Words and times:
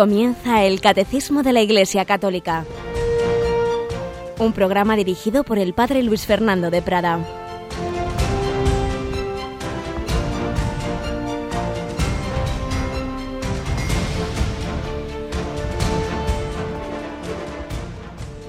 Comienza 0.00 0.64
el 0.64 0.80
Catecismo 0.80 1.42
de 1.42 1.52
la 1.52 1.60
Iglesia 1.60 2.06
Católica, 2.06 2.64
un 4.38 4.54
programa 4.54 4.96
dirigido 4.96 5.44
por 5.44 5.58
el 5.58 5.74
Padre 5.74 6.02
Luis 6.02 6.24
Fernando 6.24 6.70
de 6.70 6.80
Prada. 6.80 7.18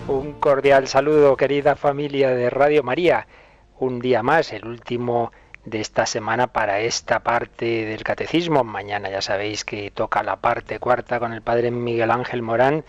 Un 0.08 0.32
cordial 0.40 0.88
saludo, 0.88 1.36
querida 1.36 1.76
familia 1.76 2.30
de 2.30 2.50
Radio 2.50 2.82
María. 2.82 3.28
Un 3.78 4.00
día 4.00 4.24
más, 4.24 4.54
el 4.54 4.66
último 4.66 5.34
de 5.66 5.80
esta 5.80 6.06
semana 6.06 6.48
para 6.48 6.80
esta 6.80 7.20
parte 7.20 7.86
del 7.86 8.04
catecismo. 8.04 8.64
Mañana 8.64 9.10
ya 9.10 9.22
sabéis 9.22 9.64
que 9.64 9.92
toca 9.92 10.24
la 10.24 10.38
parte 10.38 10.80
cuarta 10.80 11.20
con 11.20 11.34
el 11.34 11.42
padre 11.42 11.72
Miguel 11.72 12.12
Ángel 12.12 12.42
Morán, 12.42 12.84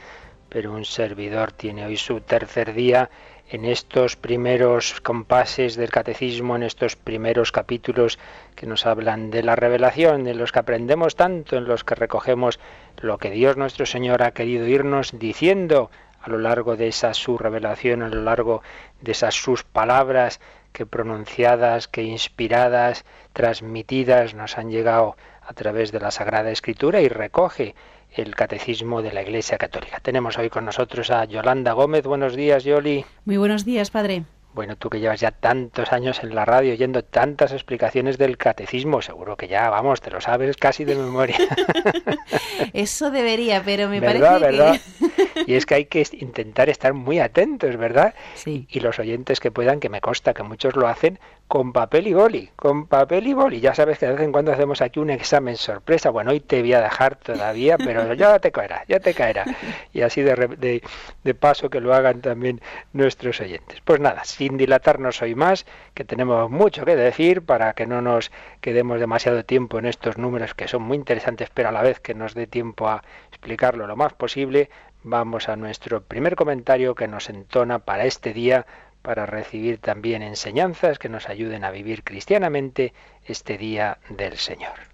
pero 0.48 0.72
un 0.72 0.84
servidor 0.84 1.52
tiene 1.52 1.86
hoy 1.86 1.96
su 1.96 2.20
tercer 2.20 2.74
día 2.74 3.10
en 3.50 3.66
estos 3.66 4.16
primeros 4.16 5.00
compases 5.02 5.76
del 5.76 5.90
catecismo, 5.90 6.56
en 6.56 6.62
estos 6.62 6.96
primeros 6.96 7.52
capítulos 7.52 8.18
que 8.56 8.66
nos 8.66 8.86
hablan 8.86 9.30
de 9.30 9.42
la 9.42 9.56
revelación, 9.56 10.24
de 10.24 10.34
los 10.34 10.52
que 10.52 10.60
aprendemos 10.60 11.16
tanto, 11.16 11.58
en 11.58 11.64
los 11.64 11.84
que 11.84 11.94
recogemos 11.94 12.58
lo 13.02 13.18
que 13.18 13.30
Dios 13.30 13.58
nuestro 13.58 13.84
Señor 13.84 14.22
ha 14.22 14.30
querido 14.30 14.66
irnos 14.66 15.18
diciendo 15.18 15.90
a 16.22 16.30
lo 16.30 16.38
largo 16.38 16.76
de 16.76 16.88
esa 16.88 17.12
su 17.12 17.36
revelación, 17.36 18.02
a 18.02 18.08
lo 18.08 18.22
largo 18.22 18.62
de 19.00 19.12
esas 19.12 19.34
sus 19.34 19.64
palabras 19.64 20.40
que 20.72 20.86
pronunciadas, 20.86 21.88
que 21.88 22.02
inspiradas, 22.02 23.04
transmitidas 23.32 24.34
nos 24.34 24.58
han 24.58 24.70
llegado 24.70 25.16
a 25.42 25.52
través 25.54 25.92
de 25.92 26.00
la 26.00 26.10
Sagrada 26.10 26.50
Escritura 26.50 27.00
y 27.00 27.08
recoge 27.08 27.74
el 28.10 28.34
Catecismo 28.34 29.02
de 29.02 29.12
la 29.12 29.22
Iglesia 29.22 29.58
Católica. 29.58 30.00
Tenemos 30.00 30.38
hoy 30.38 30.50
con 30.50 30.64
nosotros 30.64 31.10
a 31.10 31.24
Yolanda 31.24 31.72
Gómez. 31.72 32.04
Buenos 32.04 32.36
días, 32.36 32.64
Yoli. 32.64 33.04
Muy 33.24 33.36
buenos 33.36 33.64
días, 33.64 33.90
padre. 33.90 34.24
Bueno, 34.54 34.76
tú 34.76 34.90
que 34.90 35.00
llevas 35.00 35.20
ya 35.20 35.30
tantos 35.30 35.92
años 35.92 36.22
en 36.22 36.34
la 36.34 36.44
radio 36.44 36.72
oyendo 36.72 37.02
tantas 37.02 37.52
explicaciones 37.52 38.18
del 38.18 38.36
catecismo, 38.36 39.00
seguro 39.00 39.36
que 39.36 39.48
ya, 39.48 39.70
vamos, 39.70 40.02
te 40.02 40.10
lo 40.10 40.20
sabes 40.20 40.56
casi 40.58 40.84
de 40.84 40.94
memoria. 40.94 41.36
Eso 42.74 43.10
debería, 43.10 43.62
pero 43.64 43.88
me 43.88 44.02
parece 44.02 44.38
¿verdad? 44.38 44.80
Y 45.46 45.54
es 45.54 45.64
que 45.64 45.74
hay 45.74 45.84
que 45.86 46.06
intentar 46.12 46.68
estar 46.68 46.92
muy 46.92 47.18
atentos, 47.18 47.76
¿verdad? 47.76 48.14
Sí. 48.34 48.66
Y 48.70 48.80
los 48.80 48.98
oyentes 48.98 49.40
que 49.40 49.50
puedan, 49.50 49.80
que 49.80 49.88
me 49.88 50.00
consta 50.00 50.34
que 50.34 50.42
muchos 50.42 50.76
lo 50.76 50.86
hacen, 50.86 51.18
con 51.52 51.74
papel 51.74 52.06
y 52.06 52.14
boli, 52.14 52.48
con 52.56 52.86
papel 52.86 53.26
y 53.26 53.34
boli. 53.34 53.60
Ya 53.60 53.74
sabes 53.74 53.98
que 53.98 54.06
de 54.06 54.12
vez 54.12 54.22
en 54.22 54.32
cuando 54.32 54.52
hacemos 54.52 54.80
aquí 54.80 55.00
un 55.00 55.10
examen 55.10 55.58
sorpresa. 55.58 56.08
Bueno, 56.08 56.30
hoy 56.30 56.40
te 56.40 56.62
voy 56.62 56.72
a 56.72 56.80
dejar 56.80 57.16
todavía, 57.16 57.76
pero 57.76 58.14
ya 58.14 58.38
te 58.38 58.50
caerá, 58.50 58.86
ya 58.88 59.00
te 59.00 59.12
caerá. 59.12 59.44
Y 59.92 60.00
así 60.00 60.22
de, 60.22 60.34
de, 60.34 60.82
de 61.22 61.34
paso 61.34 61.68
que 61.68 61.80
lo 61.80 61.92
hagan 61.92 62.22
también 62.22 62.62
nuestros 62.94 63.38
oyentes. 63.42 63.82
Pues 63.84 64.00
nada, 64.00 64.24
sin 64.24 64.56
dilatarnos 64.56 65.20
hoy 65.20 65.34
más, 65.34 65.66
que 65.92 66.04
tenemos 66.04 66.50
mucho 66.50 66.86
que 66.86 66.96
decir 66.96 67.42
para 67.42 67.74
que 67.74 67.86
no 67.86 68.00
nos 68.00 68.32
quedemos 68.62 68.98
demasiado 68.98 69.44
tiempo 69.44 69.78
en 69.78 69.84
estos 69.84 70.16
números 70.16 70.54
que 70.54 70.68
son 70.68 70.80
muy 70.80 70.96
interesantes, 70.96 71.50
pero 71.52 71.68
a 71.68 71.72
la 71.72 71.82
vez 71.82 72.00
que 72.00 72.14
nos 72.14 72.32
dé 72.32 72.46
tiempo 72.46 72.88
a 72.88 73.02
explicarlo 73.28 73.86
lo 73.86 73.94
más 73.94 74.14
posible, 74.14 74.70
vamos 75.02 75.50
a 75.50 75.56
nuestro 75.56 76.02
primer 76.02 76.34
comentario 76.34 76.94
que 76.94 77.08
nos 77.08 77.28
entona 77.28 77.80
para 77.80 78.06
este 78.06 78.32
día 78.32 78.64
para 79.02 79.26
recibir 79.26 79.78
también 79.78 80.22
enseñanzas 80.22 80.98
que 80.98 81.08
nos 81.08 81.28
ayuden 81.28 81.64
a 81.64 81.70
vivir 81.70 82.04
cristianamente 82.04 82.94
este 83.24 83.58
día 83.58 83.98
del 84.08 84.36
Señor. 84.38 84.92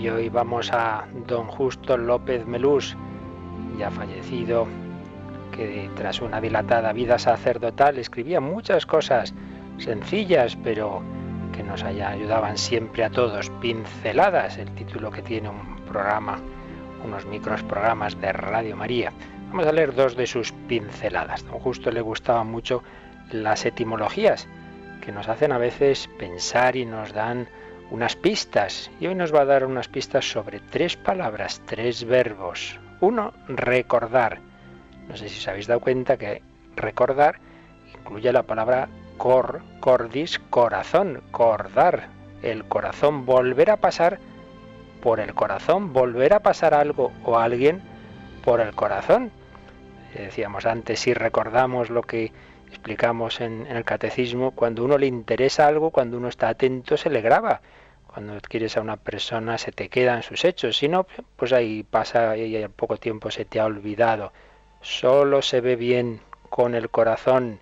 Y 0.00 0.08
hoy 0.08 0.28
vamos 0.30 0.72
a 0.72 1.06
don 1.28 1.46
Justo 1.46 1.96
López 1.96 2.44
Melús, 2.46 2.96
ya 3.78 3.90
fallecido, 3.90 4.66
que 5.52 5.88
tras 5.94 6.20
una 6.20 6.40
dilatada 6.40 6.92
vida 6.92 7.18
sacerdotal 7.18 7.98
escribía 7.98 8.40
muchas 8.40 8.86
cosas 8.86 9.32
sencillas, 9.78 10.56
pero 10.64 11.02
que 11.52 11.62
nos 11.62 11.84
ayudaban 11.84 12.58
siempre 12.58 13.04
a 13.04 13.10
todos. 13.10 13.50
Pinceladas, 13.60 14.58
el 14.58 14.74
título 14.74 15.10
que 15.10 15.22
tiene 15.22 15.48
un 15.48 15.76
programa, 15.86 16.40
unos 17.04 17.26
micros 17.26 17.62
programas 17.62 18.20
de 18.20 18.32
Radio 18.32 18.76
María. 18.76 19.12
Vamos 19.48 19.66
a 19.66 19.72
leer 19.72 19.94
dos 19.94 20.16
de 20.16 20.26
sus 20.26 20.52
pinceladas. 20.66 21.44
Don 21.44 21.60
Justo 21.60 21.90
le 21.90 22.00
gustaban 22.00 22.50
mucho 22.50 22.82
las 23.30 23.64
etimologías, 23.66 24.48
que 25.02 25.12
nos 25.12 25.28
hacen 25.28 25.52
a 25.52 25.58
veces 25.58 26.08
pensar 26.18 26.76
y 26.76 26.86
nos 26.86 27.12
dan 27.12 27.48
unas 27.90 28.16
pistas. 28.16 28.90
Y 28.98 29.06
hoy 29.06 29.14
nos 29.14 29.34
va 29.34 29.42
a 29.42 29.46
dar 29.46 29.66
unas 29.66 29.88
pistas 29.88 30.30
sobre 30.30 30.60
tres 30.60 30.96
palabras, 30.96 31.60
tres 31.66 32.04
verbos. 32.04 32.80
Uno, 33.00 33.34
recordar 33.48 34.51
no 35.12 35.18
sé 35.18 35.28
si 35.28 35.38
os 35.40 35.48
habéis 35.48 35.66
dado 35.66 35.80
cuenta 35.80 36.16
que 36.16 36.40
recordar 36.74 37.38
incluye 37.94 38.32
la 38.32 38.44
palabra 38.44 38.88
cor, 39.18 39.60
cordis, 39.78 40.38
corazón, 40.38 41.22
cordar, 41.30 42.08
el 42.42 42.64
corazón, 42.64 43.26
volver 43.26 43.70
a 43.70 43.76
pasar 43.76 44.18
por 45.02 45.20
el 45.20 45.34
corazón, 45.34 45.92
volver 45.92 46.32
a 46.32 46.40
pasar 46.40 46.72
algo 46.72 47.12
o 47.26 47.36
alguien 47.38 47.82
por 48.42 48.62
el 48.62 48.74
corazón. 48.74 49.30
Decíamos 50.14 50.64
antes, 50.64 51.00
si 51.00 51.12
recordamos 51.12 51.90
lo 51.90 52.00
que 52.02 52.32
explicamos 52.68 53.42
en, 53.42 53.66
el 53.66 53.84
catecismo, 53.84 54.52
cuando 54.52 54.82
uno 54.82 54.96
le 54.96 55.08
interesa 55.08 55.66
algo, 55.66 55.90
cuando 55.90 56.16
uno 56.16 56.28
está 56.28 56.48
atento, 56.48 56.96
se 56.96 57.10
le 57.10 57.20
graba. 57.20 57.60
Cuando 58.06 58.40
quieres 58.40 58.78
a 58.78 58.80
una 58.80 58.96
persona, 58.96 59.58
se 59.58 59.72
te 59.72 59.90
quedan 59.90 60.22
sus 60.22 60.46
hechos. 60.46 60.78
Si 60.78 60.88
no, 60.88 61.06
pues 61.36 61.52
ahí 61.52 61.82
pasa 61.82 62.34
y 62.34 62.62
al 62.62 62.70
poco 62.70 62.96
tiempo 62.96 63.30
se 63.30 63.44
te 63.44 63.60
ha 63.60 63.66
olvidado 63.66 64.32
solo 64.82 65.40
se 65.42 65.60
ve 65.60 65.76
bien 65.76 66.20
con 66.50 66.74
el 66.74 66.90
corazón. 66.90 67.60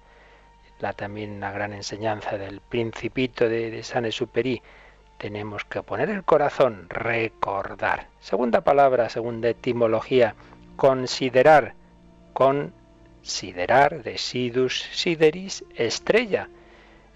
La 0.81 0.95
también 0.95 1.33
una 1.33 1.53
gran 1.53 1.73
enseñanza 1.73 2.39
del 2.39 2.61
principito 2.61 3.49
de, 3.49 3.71
de 3.71 3.83
San 3.83 4.07
Exupéry. 4.07 4.63
Tenemos 5.19 5.65
que 5.67 5.83
poner 5.83 6.09
el 6.09 6.25
corazón, 6.25 6.87
recordar. 6.89 8.07
Segunda 8.21 8.63
palabra, 8.63 9.11
segunda 9.11 9.51
etimología, 9.51 10.35
considerar. 10.77 11.75
Considerar, 12.33 14.03
de 14.03 14.17
sidus 14.17 14.89
sideris, 14.93 15.63
estrella. 15.77 16.49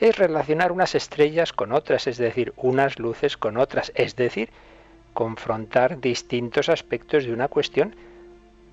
Es 0.01 0.19
relacionar 0.19 0.71
unas 0.71 0.95
estrellas 0.95 1.55
con 1.55 1.73
otras, 1.73 2.07
es 2.07 2.19
decir, 2.19 2.53
unas 2.57 2.99
luces 2.99 3.39
con 3.39 3.57
otras, 3.57 3.91
es 3.95 4.17
decir, 4.17 4.51
confrontar 5.15 6.01
distintos 6.01 6.69
aspectos 6.69 7.25
de 7.25 7.33
una 7.33 7.49
cuestión 7.49 7.97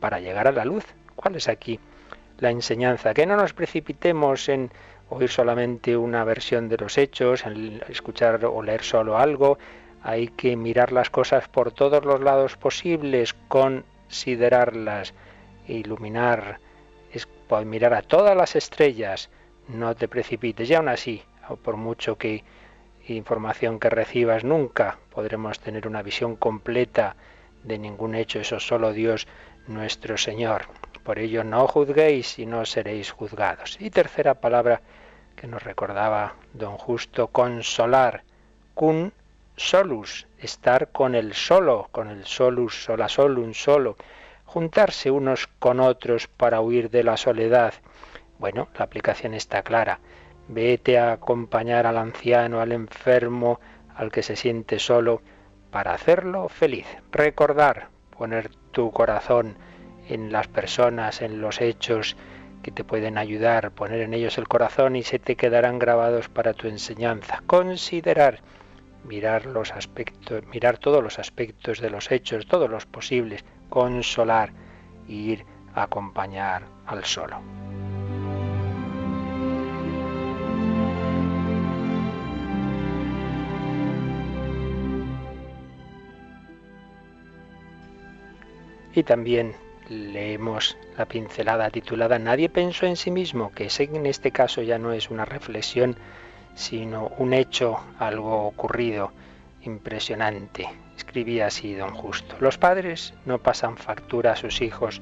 para 0.01 0.19
llegar 0.19 0.47
a 0.47 0.51
la 0.51 0.65
luz. 0.65 0.83
¿Cuál 1.21 1.35
es 1.35 1.47
aquí 1.47 1.79
la 2.39 2.49
enseñanza? 2.49 3.13
Que 3.13 3.27
no 3.27 3.37
nos 3.37 3.53
precipitemos 3.53 4.49
en 4.49 4.71
oír 5.09 5.29
solamente 5.29 5.95
una 5.95 6.23
versión 6.23 6.67
de 6.67 6.77
los 6.77 6.97
hechos, 6.97 7.45
en 7.45 7.81
escuchar 7.89 8.43
o 8.45 8.63
leer 8.63 8.81
solo 8.81 9.17
algo. 9.17 9.59
Hay 10.01 10.29
que 10.29 10.55
mirar 10.55 10.91
las 10.91 11.11
cosas 11.11 11.47
por 11.47 11.71
todos 11.71 12.03
los 12.05 12.21
lados 12.21 12.57
posibles, 12.57 13.35
considerarlas, 13.47 15.13
iluminar, 15.67 16.59
es 17.13 17.27
mirar 17.65 17.93
a 17.93 18.01
todas 18.01 18.35
las 18.35 18.55
estrellas. 18.55 19.29
No 19.67 19.95
te 19.95 20.07
precipites. 20.07 20.69
Y 20.69 20.73
aún 20.73 20.89
así, 20.89 21.21
por 21.61 21.77
mucho 21.77 22.17
que 22.17 22.43
información 23.07 23.79
que 23.79 23.89
recibas, 23.89 24.43
nunca 24.43 24.97
podremos 25.11 25.59
tener 25.59 25.87
una 25.87 26.01
visión 26.01 26.35
completa 26.35 27.15
de 27.63 27.77
ningún 27.77 28.15
hecho. 28.15 28.39
Eso 28.39 28.59
solo 28.59 28.91
Dios 28.91 29.27
nuestro 29.67 30.17
Señor. 30.17 30.80
Por 31.03 31.19
ello 31.19 31.43
no 31.43 31.67
juzguéis 31.67 32.37
y 32.39 32.45
no 32.45 32.65
seréis 32.65 33.11
juzgados. 33.11 33.77
Y 33.79 33.89
tercera 33.89 34.35
palabra 34.35 34.81
que 35.35 35.47
nos 35.47 35.63
recordaba 35.63 36.35
don 36.53 36.77
Justo, 36.77 37.27
consolar, 37.27 38.23
cun 38.73 39.13
solus, 39.55 40.27
estar 40.37 40.91
con 40.91 41.15
el 41.15 41.33
solo, 41.33 41.87
con 41.91 42.09
el 42.09 42.25
solus, 42.25 42.83
sola 42.83 43.09
solum, 43.09 43.53
solo, 43.53 43.95
juntarse 44.45 45.11
unos 45.11 45.47
con 45.59 45.79
otros 45.79 46.27
para 46.27 46.61
huir 46.61 46.89
de 46.89 47.03
la 47.03 47.17
soledad. 47.17 47.73
Bueno, 48.37 48.69
la 48.77 48.85
aplicación 48.85 49.33
está 49.33 49.63
clara. 49.63 49.99
Vete 50.47 50.97
a 50.97 51.13
acompañar 51.13 51.85
al 51.85 51.97
anciano, 51.97 52.59
al 52.59 52.71
enfermo, 52.71 53.59
al 53.95 54.11
que 54.11 54.23
se 54.23 54.35
siente 54.35 54.79
solo, 54.79 55.21
para 55.71 55.93
hacerlo 55.93 56.49
feliz. 56.49 56.85
Recordar, 57.11 57.89
poner 58.17 58.49
tu 58.71 58.91
corazón 58.91 59.55
en 60.07 60.31
las 60.31 60.47
personas, 60.47 61.21
en 61.21 61.41
los 61.41 61.61
hechos 61.61 62.15
que 62.61 62.71
te 62.71 62.83
pueden 62.83 63.17
ayudar, 63.17 63.71
poner 63.71 64.01
en 64.01 64.13
ellos 64.13 64.37
el 64.37 64.47
corazón 64.47 64.95
y 64.95 65.03
se 65.03 65.19
te 65.19 65.35
quedarán 65.35 65.79
grabados 65.79 66.29
para 66.29 66.53
tu 66.53 66.67
enseñanza. 66.67 67.41
Considerar, 67.47 68.39
mirar 69.03 69.45
los 69.45 69.71
aspectos, 69.71 70.45
mirar 70.47 70.77
todos 70.77 71.03
los 71.03 71.19
aspectos 71.19 71.79
de 71.79 71.89
los 71.89 72.11
hechos, 72.11 72.45
todos 72.45 72.69
los 72.69 72.85
posibles, 72.85 73.43
consolar 73.69 74.51
ir 75.07 75.45
a 75.73 75.83
acompañar 75.83 76.63
al 76.85 77.03
solo. 77.05 77.41
Y 88.93 89.03
también 89.03 89.55
leemos 89.91 90.77
la 90.97 91.05
pincelada 91.05 91.69
titulada 91.69 92.17
Nadie 92.17 92.49
pensó 92.49 92.85
en 92.85 92.95
sí 92.95 93.11
mismo, 93.11 93.51
que 93.51 93.67
en 93.77 94.05
este 94.05 94.31
caso 94.31 94.61
ya 94.61 94.79
no 94.79 94.93
es 94.93 95.09
una 95.09 95.25
reflexión, 95.25 95.97
sino 96.55 97.11
un 97.17 97.33
hecho, 97.33 97.79
algo 97.99 98.47
ocurrido, 98.47 99.11
impresionante. 99.63 100.69
Escribía 100.95 101.47
así 101.47 101.73
don 101.73 101.93
Justo. 101.93 102.35
Los 102.39 102.57
padres 102.57 103.13
no 103.25 103.39
pasan 103.39 103.77
factura 103.77 104.31
a 104.31 104.35
sus 104.35 104.61
hijos 104.61 105.01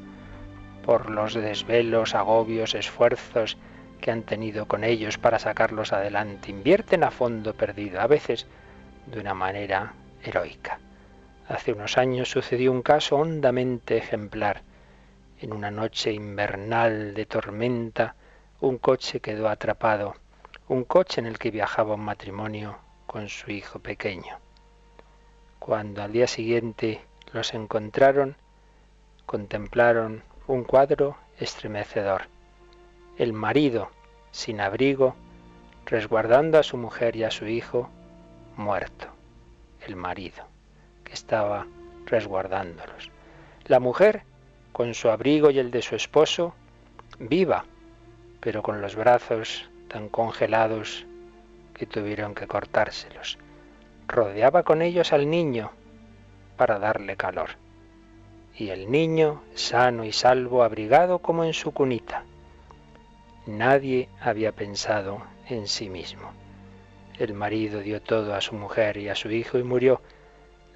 por 0.86 1.10
los 1.10 1.36
desvelos, 1.36 2.16
agobios, 2.16 2.74
esfuerzos 2.74 3.58
que 4.02 4.12
han 4.12 4.24
tenido 4.24 4.66
con 4.66 4.84
ellos 4.84 5.18
para 5.18 5.38
sacarlos 5.38 5.94
adelante. 5.94 6.50
Invierten 6.50 7.04
a 7.04 7.12
fondo 7.12 7.54
perdido, 7.54 8.02
a 8.02 8.08
veces 8.08 8.48
de 9.06 9.20
una 9.20 9.34
manera 9.34 9.94
heroica. 10.24 10.80
Hace 11.48 11.74
unos 11.74 11.98
años 11.98 12.30
sucedió 12.30 12.72
un 12.72 12.82
caso 12.82 13.18
hondamente 13.18 13.98
ejemplar. 13.98 14.62
En 15.42 15.54
una 15.54 15.72
noche 15.72 16.12
invernal 16.12 17.14
de 17.14 17.26
tormenta, 17.26 18.16
un 18.60 18.78
coche 18.78 19.22
quedó 19.22 19.48
atrapado, 19.48 20.16
un 20.68 20.84
coche 20.84 21.22
en 21.22 21.28
el 21.28 21.40
que 21.40 21.50
viajaba 21.50 21.96
un 21.96 22.02
matrimonio 22.02 22.78
con 23.08 23.30
su 23.30 23.50
hijo 23.50 23.80
pequeño. 23.80 24.38
Cuando 25.58 26.04
al 26.04 26.12
día 26.12 26.28
siguiente 26.28 27.00
los 27.32 27.54
encontraron, 27.54 28.36
contemplaron 29.26 30.24
un 30.48 30.66
cuadro 30.66 31.16
estremecedor. 31.40 32.24
El 33.18 33.32
marido, 33.32 33.92
sin 34.32 34.60
abrigo, 34.60 35.16
resguardando 35.86 36.60
a 36.60 36.64
su 36.64 36.76
mujer 36.76 37.16
y 37.16 37.24
a 37.24 37.32
su 37.32 37.48
hijo, 37.48 37.90
muerto. 38.58 39.08
El 39.88 39.96
marido 39.96 40.44
estaba 41.10 41.66
resguardándolos. 42.08 43.10
La 43.68 43.80
mujer, 43.80 44.24
con 44.72 44.94
su 44.94 45.10
abrigo 45.10 45.50
y 45.52 45.60
el 45.60 45.72
de 45.72 45.82
su 45.82 45.96
esposo, 45.96 46.54
viva, 47.20 47.66
pero 48.40 48.62
con 48.62 48.82
los 48.82 48.96
brazos 48.96 49.70
tan 49.88 50.10
congelados 50.10 51.06
que 51.74 51.86
tuvieron 51.86 52.36
que 52.36 52.48
cortárselos. 52.48 53.38
Rodeaba 54.08 54.64
con 54.64 54.82
ellos 54.82 55.14
al 55.14 55.30
niño 55.30 55.72
para 56.58 56.80
darle 56.80 57.16
calor. 57.16 57.52
Y 58.56 58.70
el 58.70 58.92
niño, 58.92 59.42
sano 59.54 60.04
y 60.04 60.12
salvo, 60.12 60.64
abrigado 60.64 61.20
como 61.20 61.44
en 61.44 61.54
su 61.54 61.72
cunita. 61.72 62.24
Nadie 63.46 64.10
había 64.20 64.52
pensado 64.52 65.22
en 65.48 65.68
sí 65.68 65.90
mismo. 65.90 66.32
El 67.18 67.34
marido 67.34 67.80
dio 67.82 68.02
todo 68.02 68.36
a 68.36 68.42
su 68.42 68.56
mujer 68.56 68.98
y 68.98 69.10
a 69.10 69.16
su 69.16 69.32
hijo 69.32 69.58
y 69.58 69.64
murió 69.64 70.02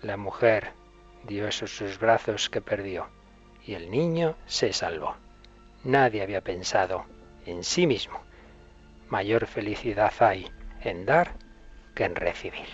la 0.02 0.18
mujer 0.18 0.72
dio 1.28 1.48
esos 1.48 1.76
sus 1.76 1.98
brazos 1.98 2.50
que 2.50 2.60
perdió 2.60 3.08
y 3.66 3.76
el 3.76 3.90
niño 3.90 4.36
se 4.46 4.74
salvó. 4.74 5.16
Nadie 5.84 6.22
había 6.22 6.42
pensado 6.42 7.06
en 7.46 7.64
sí 7.64 7.88
mismo. 7.88 8.20
Mayor 9.10 9.48
felicidad 9.48 10.14
hay 10.20 10.50
en 10.82 11.06
dar 11.06 11.34
que 11.96 12.06
en 12.06 12.16
recibir. 12.16 12.68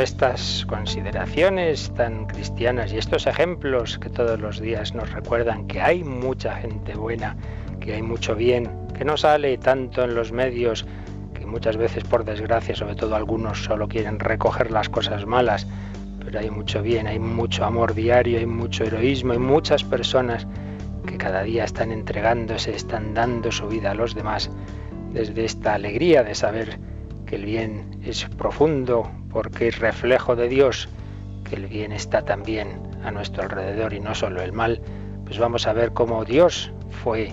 Estas 0.00 0.66
consideraciones 0.66 1.92
tan 1.94 2.26
cristianas 2.26 2.92
y 2.92 2.98
estos 2.98 3.26
ejemplos 3.26 3.98
que 3.98 4.10
todos 4.10 4.40
los 4.40 4.60
días 4.60 4.94
nos 4.94 5.10
recuerdan 5.12 5.66
que 5.66 5.80
hay 5.80 6.02
mucha 6.02 6.56
gente 6.56 6.94
buena, 6.94 7.36
que 7.80 7.94
hay 7.94 8.02
mucho 8.02 8.34
bien, 8.34 8.70
que 8.96 9.04
no 9.04 9.16
sale 9.16 9.56
tanto 9.58 10.02
en 10.02 10.14
los 10.14 10.32
medios, 10.32 10.84
que 11.32 11.46
muchas 11.46 11.76
veces 11.76 12.04
por 12.04 12.24
desgracia, 12.24 12.74
sobre 12.74 12.96
todo 12.96 13.14
algunos, 13.14 13.64
solo 13.64 13.86
quieren 13.88 14.18
recoger 14.18 14.70
las 14.70 14.88
cosas 14.88 15.26
malas, 15.26 15.66
pero 16.24 16.40
hay 16.40 16.50
mucho 16.50 16.82
bien, 16.82 17.06
hay 17.06 17.18
mucho 17.18 17.64
amor 17.64 17.94
diario, 17.94 18.38
hay 18.38 18.46
mucho 18.46 18.84
heroísmo, 18.84 19.32
hay 19.32 19.38
muchas 19.38 19.84
personas 19.84 20.46
que 21.06 21.16
cada 21.18 21.42
día 21.42 21.64
están 21.64 21.92
entregándose, 21.92 22.74
están 22.74 23.14
dando 23.14 23.52
su 23.52 23.68
vida 23.68 23.92
a 23.92 23.94
los 23.94 24.14
demás, 24.14 24.50
desde 25.12 25.44
esta 25.44 25.74
alegría 25.74 26.24
de 26.24 26.34
saber 26.34 26.78
el 27.34 27.44
bien 27.44 28.00
es 28.04 28.24
profundo, 28.24 29.10
porque 29.30 29.68
es 29.68 29.78
reflejo 29.78 30.36
de 30.36 30.48
Dios, 30.48 30.88
que 31.44 31.56
el 31.56 31.66
bien 31.66 31.92
está 31.92 32.22
también 32.22 32.80
a 33.04 33.10
nuestro 33.10 33.42
alrededor 33.42 33.92
y 33.92 34.00
no 34.00 34.14
solo 34.14 34.42
el 34.42 34.52
mal, 34.52 34.80
pues 35.24 35.38
vamos 35.38 35.66
a 35.66 35.72
ver 35.72 35.92
cómo 35.92 36.24
Dios 36.24 36.72
fue 37.02 37.32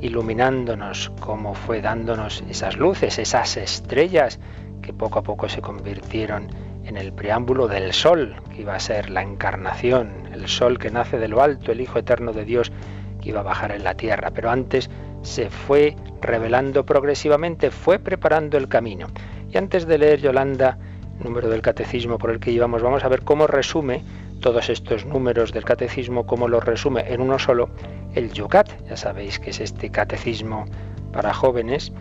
iluminándonos, 0.00 1.12
cómo 1.20 1.54
fue 1.54 1.80
dándonos 1.80 2.42
esas 2.48 2.76
luces, 2.76 3.18
esas 3.18 3.56
estrellas 3.56 4.38
que 4.82 4.92
poco 4.92 5.18
a 5.18 5.22
poco 5.22 5.48
se 5.48 5.60
convirtieron 5.60 6.48
en 6.84 6.96
el 6.96 7.12
preámbulo 7.12 7.68
del 7.68 7.92
sol, 7.92 8.36
que 8.54 8.62
iba 8.62 8.74
a 8.74 8.80
ser 8.80 9.10
la 9.10 9.22
encarnación, 9.22 10.28
el 10.32 10.48
sol 10.48 10.78
que 10.78 10.90
nace 10.90 11.18
de 11.18 11.28
lo 11.28 11.42
alto, 11.42 11.72
el 11.72 11.80
Hijo 11.80 11.98
Eterno 11.98 12.32
de 12.32 12.44
Dios, 12.44 12.72
que 13.20 13.30
iba 13.30 13.40
a 13.40 13.44
bajar 13.44 13.72
en 13.72 13.84
la 13.84 13.94
tierra. 13.94 14.30
Pero 14.30 14.50
antes 14.50 14.88
se 15.22 15.50
fue 15.50 15.96
revelando 16.20 16.84
progresivamente, 16.84 17.70
fue 17.70 17.98
preparando 17.98 18.56
el 18.58 18.68
camino. 18.68 19.08
Y 19.50 19.58
antes 19.58 19.86
de 19.86 19.98
leer 19.98 20.20
Yolanda 20.20 20.78
número 21.22 21.48
del 21.48 21.62
catecismo 21.62 22.18
por 22.18 22.30
el 22.30 22.40
que 22.40 22.52
llevamos, 22.52 22.82
vamos 22.82 23.04
a 23.04 23.08
ver 23.08 23.22
cómo 23.22 23.46
resume 23.46 24.02
todos 24.40 24.70
estos 24.70 25.04
números 25.04 25.52
del 25.52 25.64
catecismo, 25.64 26.26
cómo 26.26 26.48
los 26.48 26.64
resume 26.64 27.12
en 27.12 27.20
uno 27.20 27.38
solo 27.38 27.68
el 28.14 28.32
Yucat. 28.32 28.68
Ya 28.88 28.96
sabéis 28.96 29.38
que 29.38 29.50
es 29.50 29.60
este 29.60 29.90
catecismo 29.90 30.64
para 31.12 31.34
jóvenes, 31.34 31.92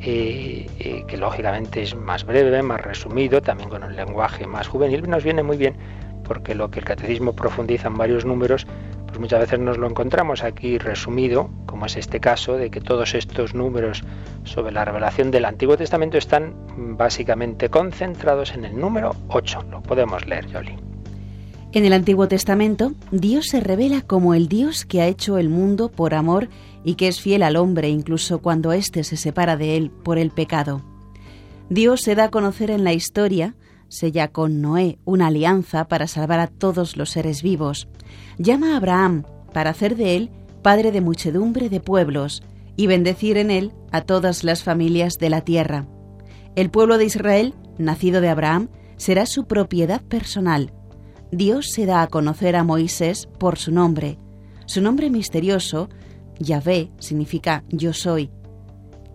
eh, 0.00 0.66
eh, 0.78 1.04
que 1.06 1.16
lógicamente 1.16 1.82
es 1.82 1.94
más 1.94 2.24
breve, 2.24 2.62
más 2.62 2.80
resumido, 2.80 3.42
también 3.42 3.68
con 3.68 3.82
un 3.82 3.96
lenguaje 3.96 4.46
más 4.46 4.68
juvenil. 4.68 5.08
Nos 5.08 5.24
viene 5.24 5.42
muy 5.42 5.56
bien 5.56 5.74
porque 6.24 6.54
lo 6.54 6.70
que 6.70 6.78
el 6.78 6.84
catecismo 6.84 7.32
profundiza 7.32 7.88
en 7.88 7.96
varios 7.96 8.24
números, 8.24 8.66
pues 9.10 9.20
muchas 9.20 9.40
veces 9.40 9.58
nos 9.58 9.76
lo 9.76 9.88
encontramos 9.88 10.44
aquí 10.44 10.78
resumido, 10.78 11.50
como 11.66 11.86
es 11.86 11.96
este 11.96 12.20
caso, 12.20 12.56
de 12.56 12.70
que 12.70 12.80
todos 12.80 13.14
estos 13.14 13.54
números 13.54 14.04
sobre 14.44 14.72
la 14.72 14.84
revelación 14.84 15.30
del 15.30 15.44
Antiguo 15.44 15.76
Testamento 15.76 16.16
están 16.16 16.54
básicamente 16.96 17.68
concentrados 17.68 18.54
en 18.54 18.64
el 18.64 18.78
número 18.78 19.16
8. 19.28 19.64
Lo 19.70 19.82
podemos 19.82 20.26
leer, 20.26 20.46
Yoli. 20.46 20.76
En 21.72 21.84
el 21.84 21.92
Antiguo 21.92 22.28
Testamento, 22.28 22.92
Dios 23.10 23.46
se 23.48 23.60
revela 23.60 24.02
como 24.02 24.34
el 24.34 24.48
Dios 24.48 24.84
que 24.84 25.02
ha 25.02 25.06
hecho 25.06 25.38
el 25.38 25.48
mundo 25.48 25.88
por 25.88 26.14
amor 26.14 26.48
y 26.84 26.94
que 26.94 27.08
es 27.08 27.20
fiel 27.20 27.42
al 27.42 27.56
hombre 27.56 27.88
incluso 27.88 28.40
cuando 28.40 28.72
éste 28.72 29.04
se 29.04 29.16
separa 29.16 29.56
de 29.56 29.76
él 29.76 29.90
por 29.90 30.18
el 30.18 30.30
pecado. 30.30 30.82
Dios 31.68 32.00
se 32.00 32.14
da 32.14 32.24
a 32.24 32.30
conocer 32.30 32.70
en 32.70 32.82
la 32.82 32.92
historia 32.92 33.54
sella 33.90 34.28
con 34.28 34.62
Noé 34.62 34.98
una 35.04 35.26
alianza 35.26 35.86
para 35.86 36.06
salvar 36.06 36.40
a 36.40 36.46
todos 36.46 36.96
los 36.96 37.10
seres 37.10 37.42
vivos. 37.42 37.88
Llama 38.38 38.72
a 38.72 38.76
Abraham 38.78 39.24
para 39.52 39.70
hacer 39.70 39.96
de 39.96 40.16
él 40.16 40.30
padre 40.62 40.92
de 40.92 41.00
muchedumbre 41.02 41.68
de 41.68 41.80
pueblos 41.80 42.42
y 42.76 42.86
bendecir 42.86 43.36
en 43.36 43.50
él 43.50 43.72
a 43.92 44.00
todas 44.00 44.44
las 44.44 44.62
familias 44.62 45.18
de 45.18 45.28
la 45.28 45.42
tierra. 45.42 45.86
El 46.56 46.70
pueblo 46.70 46.96
de 46.96 47.04
Israel, 47.04 47.54
nacido 47.78 48.20
de 48.20 48.28
Abraham, 48.28 48.68
será 48.96 49.26
su 49.26 49.46
propiedad 49.46 50.00
personal. 50.02 50.72
Dios 51.32 51.70
se 51.70 51.86
da 51.86 52.02
a 52.02 52.06
conocer 52.06 52.56
a 52.56 52.64
Moisés 52.64 53.28
por 53.38 53.58
su 53.58 53.72
nombre. 53.72 54.18
Su 54.66 54.80
nombre 54.80 55.10
misterioso, 55.10 55.88
Yahvé, 56.38 56.90
significa 56.98 57.64
yo 57.70 57.92
soy, 57.92 58.30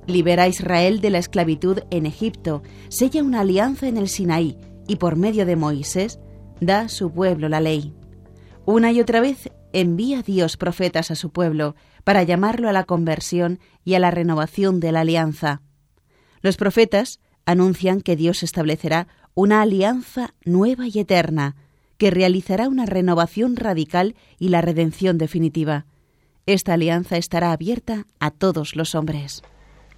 libera 0.07 0.43
a 0.43 0.47
Israel 0.47 1.01
de 1.01 1.09
la 1.09 1.17
esclavitud 1.17 1.79
en 1.89 2.05
Egipto, 2.05 2.63
sella 2.89 3.23
una 3.23 3.41
alianza 3.41 3.87
en 3.87 3.97
el 3.97 4.09
Sinaí 4.09 4.57
y 4.87 4.97
por 4.97 5.15
medio 5.15 5.45
de 5.45 5.55
Moisés 5.55 6.19
da 6.61 6.81
a 6.81 6.89
su 6.89 7.11
pueblo 7.11 7.49
la 7.49 7.59
ley. 7.59 7.93
Una 8.65 8.91
y 8.91 8.99
otra 8.99 9.19
vez 9.21 9.51
envía 9.73 10.21
Dios 10.21 10.57
profetas 10.57 11.11
a 11.11 11.15
su 11.15 11.31
pueblo 11.31 11.75
para 12.03 12.23
llamarlo 12.23 12.69
a 12.69 12.73
la 12.73 12.83
conversión 12.83 13.59
y 13.83 13.95
a 13.95 13.99
la 13.99 14.11
renovación 14.11 14.79
de 14.79 14.91
la 14.91 15.01
alianza. 15.01 15.61
Los 16.41 16.57
profetas 16.57 17.19
anuncian 17.45 18.01
que 18.01 18.15
Dios 18.15 18.43
establecerá 18.43 19.07
una 19.33 19.61
alianza 19.61 20.33
nueva 20.45 20.87
y 20.87 20.99
eterna, 20.99 21.55
que 21.97 22.09
realizará 22.09 22.67
una 22.67 22.85
renovación 22.85 23.55
radical 23.55 24.15
y 24.39 24.49
la 24.49 24.61
redención 24.61 25.17
definitiva. 25.17 25.85
Esta 26.45 26.73
alianza 26.73 27.17
estará 27.17 27.51
abierta 27.51 28.05
a 28.19 28.31
todos 28.31 28.75
los 28.75 28.95
hombres. 28.95 29.43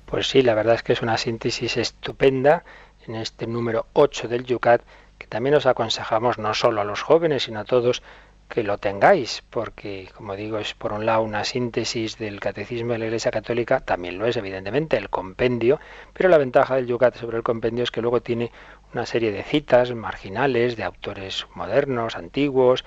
Pues 0.08 0.30
sí, 0.30 0.42
la 0.42 0.54
verdad 0.54 0.76
es 0.76 0.84
que 0.84 0.94
es 0.94 1.02
una 1.02 1.18
síntesis 1.18 1.76
estupenda 1.76 2.64
en 3.06 3.16
este 3.16 3.46
número 3.46 3.88
8 3.92 4.30
del 4.30 4.46
Yucat, 4.46 4.82
que 5.18 5.28
también 5.28 5.56
os 5.56 5.66
aconsejamos 5.66 6.38
no 6.38 6.54
solo 6.54 6.80
a 6.80 6.86
los 6.86 7.02
jóvenes, 7.02 7.44
sino 7.44 7.60
a 7.60 7.66
todos 7.66 8.02
que 8.48 8.64
lo 8.64 8.78
tengáis, 8.78 9.44
porque, 9.50 10.10
como 10.16 10.38
digo, 10.38 10.60
es 10.60 10.74
por 10.76 10.94
un 10.94 11.06
lado 11.06 11.24
una 11.24 11.44
síntesis 11.44 12.18
del 12.18 12.40
catecismo 12.40 12.94
de 12.94 13.00
la 13.00 13.06
Iglesia 13.08 13.32
Católica, 13.32 13.82
también 13.82 14.18
lo 14.18 14.26
es 14.26 14.38
evidentemente 14.38 14.96
el 14.96 15.10
compendio, 15.10 15.82
pero 16.14 16.30
la 16.30 16.38
ventaja 16.38 16.76
del 16.76 16.88
Yucat 16.88 17.18
sobre 17.18 17.36
el 17.36 17.44
compendio 17.44 17.84
es 17.84 17.92
que 17.92 18.02
luego 18.02 18.22
tiene 18.22 18.54
una 18.94 19.06
serie 19.06 19.34
de 19.34 19.44
citas 19.44 19.94
marginales 19.94 20.78
de 20.78 20.86
autores 20.86 21.48
modernos, 21.54 22.16
antiguos, 22.16 22.86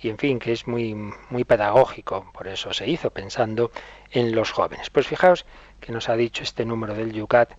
y 0.00 0.10
en 0.10 0.18
fin, 0.18 0.38
que 0.38 0.52
es 0.52 0.66
muy, 0.66 0.94
muy 0.94 1.44
pedagógico, 1.44 2.30
por 2.32 2.48
eso 2.48 2.72
se 2.72 2.88
hizo 2.88 3.10
pensando 3.10 3.70
en 4.10 4.34
los 4.34 4.52
jóvenes. 4.52 4.90
Pues 4.90 5.06
fijaos 5.06 5.44
que 5.80 5.92
nos 5.92 6.08
ha 6.08 6.16
dicho 6.16 6.42
este 6.42 6.64
número 6.64 6.94
del 6.94 7.12
Yucat, 7.12 7.50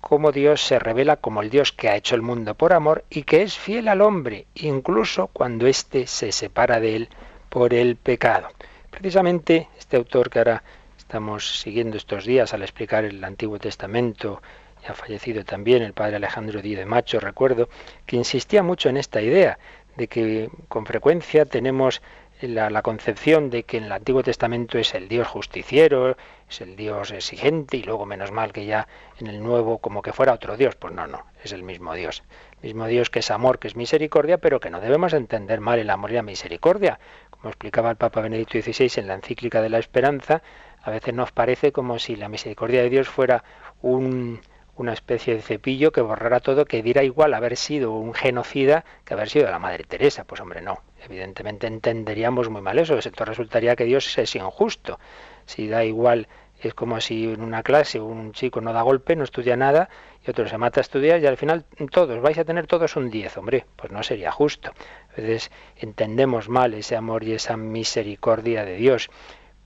cómo 0.00 0.30
Dios 0.32 0.60
se 0.60 0.78
revela 0.78 1.16
como 1.16 1.42
el 1.42 1.50
Dios 1.50 1.72
que 1.72 1.88
ha 1.88 1.96
hecho 1.96 2.14
el 2.14 2.22
mundo 2.22 2.54
por 2.54 2.72
amor 2.72 3.04
y 3.10 3.24
que 3.24 3.42
es 3.42 3.58
fiel 3.58 3.88
al 3.88 4.00
hombre, 4.00 4.46
incluso 4.54 5.26
cuando 5.28 5.66
éste 5.66 6.06
se 6.06 6.32
separa 6.32 6.80
de 6.80 6.96
él 6.96 7.08
por 7.48 7.74
el 7.74 7.96
pecado. 7.96 8.48
Precisamente 8.90 9.68
este 9.78 9.96
autor 9.96 10.30
que 10.30 10.38
ahora 10.38 10.62
estamos 10.96 11.60
siguiendo 11.60 11.96
estos 11.96 12.24
días 12.24 12.54
al 12.54 12.62
explicar 12.62 13.04
el 13.04 13.22
Antiguo 13.24 13.58
Testamento, 13.58 14.40
ya 14.86 14.94
fallecido 14.94 15.44
también 15.44 15.82
el 15.82 15.92
padre 15.92 16.16
Alejandro 16.16 16.62
Díaz 16.62 16.78
de 16.78 16.86
Macho, 16.86 17.18
recuerdo, 17.18 17.68
que 18.06 18.16
insistía 18.16 18.62
mucho 18.62 18.88
en 18.88 18.96
esta 18.96 19.20
idea 19.20 19.58
de 19.98 20.06
que 20.06 20.48
con 20.68 20.86
frecuencia 20.86 21.44
tenemos 21.44 22.00
la, 22.40 22.82
concepción 22.82 23.50
de 23.50 23.64
que 23.64 23.78
en 23.78 23.84
el 23.84 23.92
Antiguo 23.92 24.22
Testamento 24.22 24.78
es 24.78 24.94
el 24.94 25.08
Dios 25.08 25.26
justiciero, 25.26 26.16
es 26.48 26.60
el 26.60 26.76
Dios 26.76 27.10
exigente 27.10 27.76
y 27.78 27.82
luego 27.82 28.06
menos 28.06 28.30
mal 28.30 28.52
que 28.52 28.64
ya 28.64 28.86
en 29.18 29.26
el 29.26 29.42
Nuevo 29.42 29.78
como 29.78 30.00
que 30.00 30.12
fuera 30.12 30.32
otro 30.32 30.56
Dios. 30.56 30.76
Pues 30.76 30.94
no, 30.94 31.08
no, 31.08 31.26
es 31.42 31.50
el 31.52 31.64
mismo 31.64 31.94
Dios. 31.94 32.22
El 32.62 32.68
mismo 32.68 32.86
Dios 32.86 33.10
que 33.10 33.18
es 33.18 33.30
amor, 33.32 33.58
que 33.58 33.66
es 33.66 33.74
misericordia, 33.74 34.38
pero 34.38 34.60
que 34.60 34.70
no 34.70 34.80
debemos 34.80 35.12
entender 35.14 35.60
mal 35.60 35.80
el 35.80 35.90
amor 35.90 36.12
y 36.12 36.14
la 36.14 36.22
misericordia. 36.22 37.00
Como 37.30 37.48
explicaba 37.48 37.90
el 37.90 37.96
Papa 37.96 38.20
Benedicto 38.20 38.60
XVI 38.60 39.00
en 39.00 39.08
la 39.08 39.14
encíclica 39.14 39.60
de 39.60 39.68
la 39.68 39.80
esperanza, 39.80 40.42
a 40.82 40.90
veces 40.92 41.12
nos 41.12 41.32
parece 41.32 41.72
como 41.72 41.98
si 41.98 42.14
la 42.14 42.28
misericordia 42.28 42.82
de 42.82 42.90
Dios 42.90 43.08
fuera 43.08 43.42
un, 43.82 44.40
una 44.78 44.92
especie 44.92 45.34
de 45.34 45.42
cepillo 45.42 45.92
que 45.92 46.00
borrara 46.00 46.40
todo, 46.40 46.64
que 46.64 46.82
diera 46.82 47.02
igual 47.02 47.34
haber 47.34 47.56
sido 47.56 47.92
un 47.92 48.14
genocida 48.14 48.84
que 49.04 49.14
haber 49.14 49.28
sido 49.28 49.50
la 49.50 49.58
Madre 49.58 49.84
Teresa. 49.84 50.24
Pues 50.24 50.40
hombre, 50.40 50.62
no. 50.62 50.82
Evidentemente 51.04 51.66
entenderíamos 51.66 52.48
muy 52.48 52.62
mal 52.62 52.78
eso. 52.78 52.94
Entonces 52.94 53.28
resultaría 53.28 53.76
que 53.76 53.84
Dios 53.84 54.16
es 54.16 54.34
injusto. 54.36 54.98
Si 55.46 55.68
da 55.68 55.84
igual, 55.84 56.28
es 56.60 56.74
como 56.74 57.00
si 57.00 57.24
en 57.24 57.42
una 57.42 57.62
clase 57.62 58.00
un 58.00 58.32
chico 58.32 58.60
no 58.60 58.72
da 58.72 58.82
golpe, 58.82 59.14
no 59.14 59.24
estudia 59.24 59.56
nada, 59.56 59.88
y 60.26 60.30
otro 60.30 60.48
se 60.48 60.58
mata 60.58 60.80
a 60.80 60.82
estudiar 60.82 61.20
y 61.20 61.26
al 61.26 61.36
final 61.36 61.64
todos, 61.90 62.20
vais 62.20 62.38
a 62.38 62.44
tener 62.44 62.66
todos 62.66 62.96
un 62.96 63.10
10, 63.10 63.36
hombre, 63.36 63.66
pues 63.76 63.92
no 63.92 64.02
sería 64.02 64.32
justo. 64.32 64.72
Veces 65.16 65.50
entendemos 65.76 66.48
mal 66.48 66.74
ese 66.74 66.96
amor 66.96 67.24
y 67.24 67.32
esa 67.32 67.56
misericordia 67.56 68.64
de 68.64 68.76
Dios. 68.76 69.10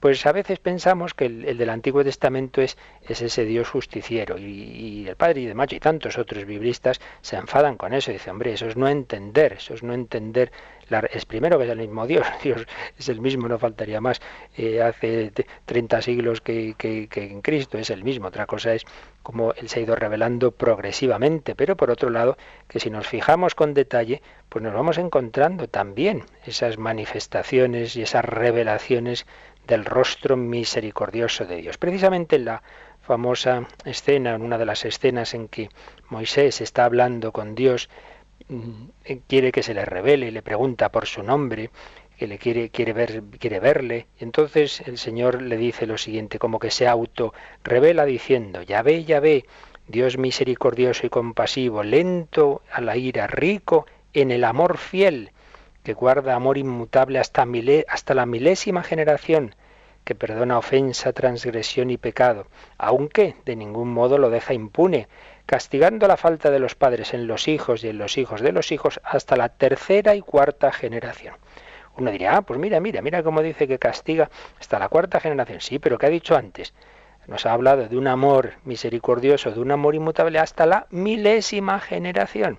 Pues 0.02 0.26
a 0.26 0.32
veces 0.32 0.58
pensamos 0.58 1.14
que 1.14 1.26
el, 1.26 1.56
del 1.56 1.70
Antiguo 1.70 2.02
Testamento 2.02 2.60
es, 2.60 2.76
es 3.02 3.22
ese 3.22 3.44
Dios 3.44 3.68
justiciero 3.68 4.36
y, 4.36 5.06
el 5.06 5.14
Padre 5.14 5.42
y 5.42 5.46
de 5.46 5.54
Macho 5.54 5.76
y 5.76 5.78
tantos 5.78 6.18
otros 6.18 6.44
biblistas 6.44 7.00
se 7.20 7.36
enfadan 7.36 7.76
con 7.76 7.94
eso 7.94 8.10
dicen, 8.10 8.32
hombre, 8.32 8.52
eso 8.52 8.66
es 8.66 8.76
no 8.76 8.88
entender, 8.88 9.52
eso 9.52 9.74
es 9.74 9.84
no 9.84 9.94
entender 9.94 10.50
es 11.12 11.24
primero 11.24 11.58
que 11.58 11.64
es 11.64 11.70
el 11.70 11.78
mismo 11.78 12.06
Dios, 12.06 12.26
Dios 12.42 12.66
es 12.98 13.08
el 13.08 13.20
mismo, 13.20 13.48
no 13.48 13.58
faltaría 13.58 14.00
más, 14.00 14.20
eh, 14.56 14.82
hace 14.82 15.32
30 15.64 16.02
siglos 16.02 16.40
que, 16.40 16.74
que, 16.76 17.08
en 17.14 17.42
Cristo 17.42 17.78
es 17.78 17.90
el 17.90 18.04
mismo, 18.04 18.28
otra 18.28 18.46
cosa 18.46 18.74
es 18.74 18.84
cómo 19.22 19.52
Él 19.54 19.68
se 19.68 19.80
ha 19.80 19.82
ido 19.82 19.96
revelando 19.96 20.50
progresivamente, 20.50 21.54
pero 21.54 21.76
por 21.76 21.90
otro 21.90 22.10
lado, 22.10 22.36
que 22.68 22.80
si 22.80 22.90
nos 22.90 23.06
fijamos 23.06 23.54
con 23.54 23.74
detalle, 23.74 24.20
pues 24.48 24.62
nos 24.62 24.74
vamos 24.74 24.98
encontrando 24.98 25.68
también 25.68 26.24
esas 26.44 26.78
manifestaciones 26.78 27.96
y 27.96 28.02
esas 28.02 28.24
revelaciones 28.24 29.26
del 29.66 29.84
rostro 29.84 30.36
misericordioso 30.36 31.44
de 31.44 31.56
Dios. 31.56 31.78
Precisamente 31.78 32.36
en 32.36 32.46
la 32.46 32.62
famosa 33.02 33.66
escena, 33.84 34.34
en 34.34 34.42
una 34.42 34.58
de 34.58 34.66
las 34.66 34.84
escenas 34.84 35.34
en 35.34 35.48
que 35.48 35.68
Moisés 36.08 36.60
está 36.60 36.84
hablando 36.84 37.32
con 37.32 37.54
Dios, 37.54 37.88
mm, 38.48 39.16
quiere 39.26 39.52
que 39.52 39.62
se 39.62 39.74
le 39.74 39.84
revele, 39.84 40.30
le 40.30 40.42
pregunta 40.42 40.90
por 40.90 41.06
su 41.06 41.22
nombre, 41.22 41.70
que 42.16 42.26
le 42.26 42.38
quiere, 42.38 42.70
quiere, 42.70 42.92
ver, 42.92 43.22
quiere 43.38 43.58
verle. 43.58 44.06
Entonces 44.18 44.80
el 44.86 44.98
Señor 44.98 45.42
le 45.42 45.56
dice 45.56 45.86
lo 45.86 45.98
siguiente, 45.98 46.38
como 46.38 46.58
que 46.58 46.70
se 46.70 46.86
auto 46.86 47.34
revela 47.64 48.04
diciendo, 48.04 48.62
ya 48.62 48.82
ve, 48.82 49.04
ya 49.04 49.20
ve, 49.20 49.44
Dios 49.88 50.16
misericordioso 50.16 51.06
y 51.06 51.10
compasivo, 51.10 51.82
lento 51.82 52.62
a 52.70 52.80
la 52.80 52.96
ira, 52.96 53.26
rico 53.26 53.86
en 54.12 54.30
el 54.30 54.44
amor 54.44 54.78
fiel, 54.78 55.32
que 55.82 55.94
guarda 55.94 56.34
amor 56.34 56.58
inmutable 56.58 57.18
hasta, 57.18 57.44
la 58.14 58.26
milésima 58.26 58.82
generación, 58.82 59.54
que 60.04 60.14
perdona 60.14 60.58
ofensa, 60.58 61.12
transgresión 61.12 61.90
y 61.90 61.96
pecado, 61.96 62.46
aunque 62.78 63.36
de 63.44 63.56
ningún 63.56 63.92
modo 63.92 64.18
lo 64.18 64.30
deja 64.30 64.54
impune, 64.54 65.08
castigando 65.46 66.06
la 66.08 66.16
falta 66.16 66.50
de 66.50 66.58
los 66.58 66.74
padres 66.74 67.14
en 67.14 67.26
los 67.26 67.48
hijos 67.48 67.84
y 67.84 67.88
en 67.88 67.98
los 67.98 68.18
hijos 68.18 68.40
de 68.40 68.52
los 68.52 68.72
hijos 68.72 69.00
hasta 69.04 69.36
la 69.36 69.48
tercera 69.48 70.14
y 70.14 70.20
cuarta 70.20 70.72
generación. 70.72 71.34
Uno 71.96 72.10
diría, 72.10 72.36
ah, 72.36 72.42
pues 72.42 72.58
mira, 72.58 72.80
mira, 72.80 73.02
mira 73.02 73.22
cómo 73.22 73.42
dice 73.42 73.68
que 73.68 73.78
castiga 73.78 74.30
hasta 74.58 74.78
la 74.78 74.88
cuarta 74.88 75.20
generación. 75.20 75.60
Sí, 75.60 75.78
pero 75.78 75.98
¿qué 75.98 76.06
ha 76.06 76.10
dicho 76.10 76.36
antes? 76.36 76.72
Nos 77.26 77.44
ha 77.44 77.52
hablado 77.52 77.86
de 77.86 77.96
un 77.96 78.08
amor 78.08 78.54
misericordioso, 78.64 79.50
de 79.50 79.60
un 79.60 79.70
amor 79.70 79.94
inmutable 79.94 80.38
hasta 80.38 80.64
la 80.66 80.86
milésima 80.90 81.78
generación. 81.80 82.58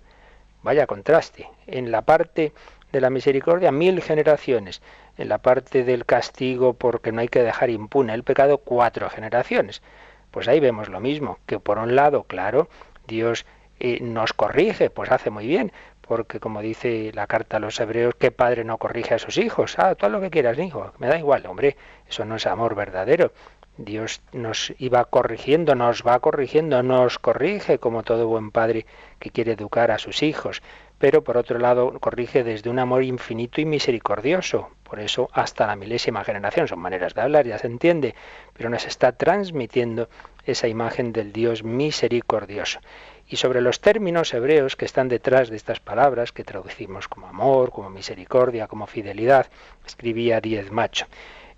Vaya 0.61 0.87
contraste. 0.87 1.49
En 1.67 1.91
la 1.91 2.03
parte 2.03 2.53
de 2.93 3.01
la 3.01 3.09
misericordia 3.09 3.71
mil 3.71 4.01
generaciones, 4.01 4.81
en 5.17 5.27
la 5.27 5.39
parte 5.39 5.83
del 5.83 6.05
castigo 6.05 6.73
porque 6.75 7.11
no 7.11 7.21
hay 7.21 7.27
que 7.27 7.43
dejar 7.43 7.71
impune 7.71 8.13
el 8.13 8.23
pecado 8.23 8.59
cuatro 8.59 9.09
generaciones. 9.09 9.81
Pues 10.29 10.47
ahí 10.47 10.59
vemos 10.59 10.89
lo 10.89 10.99
mismo, 10.99 11.39
que 11.47 11.59
por 11.59 11.79
un 11.79 11.95
lado, 11.95 12.23
claro, 12.23 12.69
Dios 13.07 13.45
eh, 13.79 13.99
nos 13.99 14.33
corrige, 14.33 14.91
pues 14.91 15.11
hace 15.11 15.31
muy 15.31 15.47
bien, 15.47 15.71
porque 16.01 16.39
como 16.39 16.61
dice 16.61 17.11
la 17.15 17.25
carta 17.25 17.57
a 17.57 17.59
los 17.59 17.79
hebreos, 17.79 18.13
¿qué 18.19 18.29
padre 18.29 18.63
no 18.63 18.77
corrige 18.77 19.15
a 19.15 19.19
sus 19.19 19.37
hijos? 19.39 19.79
Ah, 19.79 19.95
todo 19.95 20.11
lo 20.11 20.21
que 20.21 20.29
quieras, 20.29 20.59
hijo, 20.59 20.93
me 20.99 21.07
da 21.07 21.17
igual, 21.17 21.47
hombre, 21.47 21.75
eso 22.07 22.25
no 22.25 22.35
es 22.35 22.45
amor 22.45 22.75
verdadero. 22.75 23.33
Dios 23.77 24.21
nos 24.33 24.71
iba 24.77 25.03
corrigiendo, 25.05 25.73
nos 25.73 26.03
va 26.05 26.19
corrigiendo, 26.19 26.83
nos 26.83 27.17
corrige 27.17 27.79
como 27.79 28.03
todo 28.03 28.27
buen 28.27 28.51
padre 28.51 28.85
que 29.17 29.31
quiere 29.31 29.53
educar 29.53 29.89
a 29.89 29.97
sus 29.97 30.21
hijos 30.21 30.61
pero 31.03 31.21
por 31.21 31.35
otro 31.35 31.59
lado 31.59 31.99
corrige 31.99 32.45
desde 32.45 32.69
un 32.69 32.79
amor 32.79 33.03
infinito 33.03 33.59
y 33.59 33.65
misericordioso. 33.65 34.69
Por 34.85 35.01
eso 35.01 35.29
hasta 35.33 35.67
la 35.67 35.75
milésima 35.75 36.23
generación 36.23 36.69
son 36.69 36.79
maneras 36.79 37.13
de 37.13 37.19
hablar, 37.19 37.45
ya 37.45 37.57
se 37.57 37.67
entiende, 37.67 38.15
pero 38.53 38.69
nos 38.69 38.85
está 38.85 39.11
transmitiendo 39.11 40.07
esa 40.45 40.69
imagen 40.69 41.11
del 41.11 41.33
Dios 41.33 41.65
misericordioso. 41.65 42.79
Y 43.27 43.35
sobre 43.35 43.59
los 43.59 43.81
términos 43.81 44.33
hebreos 44.33 44.77
que 44.77 44.85
están 44.85 45.09
detrás 45.09 45.49
de 45.49 45.57
estas 45.57 45.81
palabras, 45.81 46.31
que 46.31 46.45
traducimos 46.45 47.09
como 47.09 47.27
amor, 47.27 47.71
como 47.71 47.89
misericordia, 47.89 48.67
como 48.67 48.87
fidelidad, 48.87 49.47
escribía 49.85 50.39
Diez 50.39 50.71
Macho. 50.71 51.07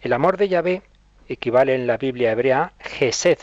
El 0.01 0.13
amor 0.13 0.37
de 0.37 0.49
Yahvé 0.49 0.81
equivale 1.29 1.75
en 1.75 1.85
la 1.85 1.97
Biblia 1.97 2.31
hebrea 2.31 2.73
a 2.79 2.83
Gesed, 2.83 3.37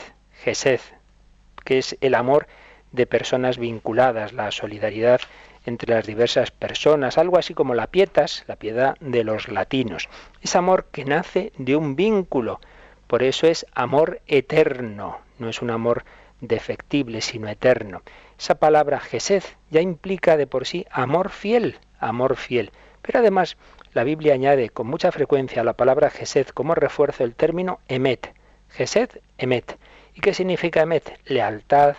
que 1.65 1.79
es 1.79 1.97
el 2.01 2.17
amor 2.17 2.49
de 2.91 3.07
personas 3.07 3.57
vinculadas, 3.57 4.33
la 4.33 4.51
solidaridad 4.51 5.21
entre 5.65 5.95
las 5.95 6.07
diversas 6.07 6.51
personas, 6.51 7.19
algo 7.19 7.39
así 7.39 7.55
como 7.55 7.75
la 7.75 7.87
pietas, 7.87 8.45
la 8.47 8.57
piedad 8.57 8.97
de 9.01 9.25
los 9.25 9.49
latinos. 9.49 10.09
Es 10.41 10.57
amor 10.57 10.87
que 10.91 11.05
nace 11.05 11.53
de 11.59 11.77
un 11.77 11.97
vínculo, 11.97 12.61
por 13.07 13.23
eso 13.23 13.47
es 13.47 13.67
amor 13.75 14.21
eterno, 14.27 15.19
no 15.39 15.49
es 15.49 15.63
un 15.63 15.71
amor 15.71 16.05
defectible, 16.41 17.21
sino 17.21 17.49
eterno. 17.49 18.03
Esa 18.39 18.57
palabra 18.57 19.01
Gesed 19.01 19.45
ya 19.71 19.81
implica 19.81 20.37
de 20.37 20.47
por 20.47 20.67
sí 20.67 20.87
amor 20.91 21.31
fiel, 21.31 21.79
amor 22.01 22.37
fiel. 22.37 22.73
Pero 23.03 23.21
además 23.21 23.57
la 23.93 24.05
Biblia 24.05 24.35
añade 24.35 24.71
con 24.71 24.87
mucha 24.87 25.13
frecuencia 25.13 25.63
a 25.63 25.65
la 25.65 25.75
palabra 25.75 26.11
Gesed 26.11 26.49
como 26.49 26.75
refuerzo 26.75 27.25
el 27.25 27.35
término 27.35 27.81
emet. 27.89 28.35
Gesed, 28.71 29.11
emet. 29.39 29.79
¿Y 30.15 30.21
qué 30.21 30.35
significa 30.35 30.83
emet? 30.83 31.19
Lealtad, 31.27 31.97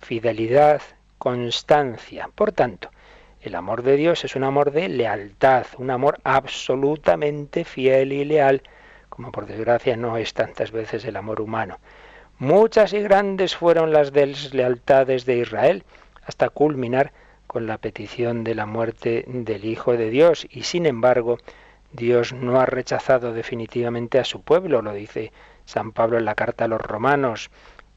fidelidad, 0.00 0.82
constancia. 1.18 2.28
Por 2.34 2.52
tanto, 2.52 2.90
el 3.42 3.54
amor 3.54 3.82
de 3.82 3.96
Dios 3.96 4.24
es 4.24 4.36
un 4.36 4.44
amor 4.44 4.70
de 4.70 4.88
lealtad, 4.88 5.66
un 5.78 5.90
amor 5.90 6.18
absolutamente 6.24 7.64
fiel 7.64 8.12
y 8.12 8.24
leal, 8.24 8.62
como 9.08 9.32
por 9.32 9.46
desgracia 9.46 9.96
no 9.96 10.16
es 10.16 10.34
tantas 10.34 10.70
veces 10.70 11.04
el 11.04 11.16
amor 11.16 11.40
humano. 11.40 11.78
Muchas 12.38 12.92
y 12.92 13.00
grandes 13.00 13.56
fueron 13.56 13.92
las 13.92 14.12
deslealtades 14.12 15.26
de 15.26 15.38
Israel, 15.38 15.84
hasta 16.24 16.48
culminar 16.48 17.12
con 17.46 17.66
la 17.66 17.78
petición 17.78 18.44
de 18.44 18.54
la 18.54 18.66
muerte 18.66 19.24
del 19.26 19.64
Hijo 19.64 19.96
de 19.96 20.10
Dios. 20.10 20.46
Y 20.50 20.62
sin 20.62 20.86
embargo, 20.86 21.38
Dios 21.92 22.32
no 22.32 22.60
ha 22.60 22.66
rechazado 22.66 23.32
definitivamente 23.32 24.18
a 24.18 24.24
su 24.24 24.42
pueblo, 24.42 24.82
lo 24.82 24.92
dice 24.92 25.32
San 25.64 25.92
Pablo 25.92 26.18
en 26.18 26.24
la 26.24 26.34
carta 26.34 26.64
a 26.64 26.68
los 26.68 26.80
romanos. 26.80 27.50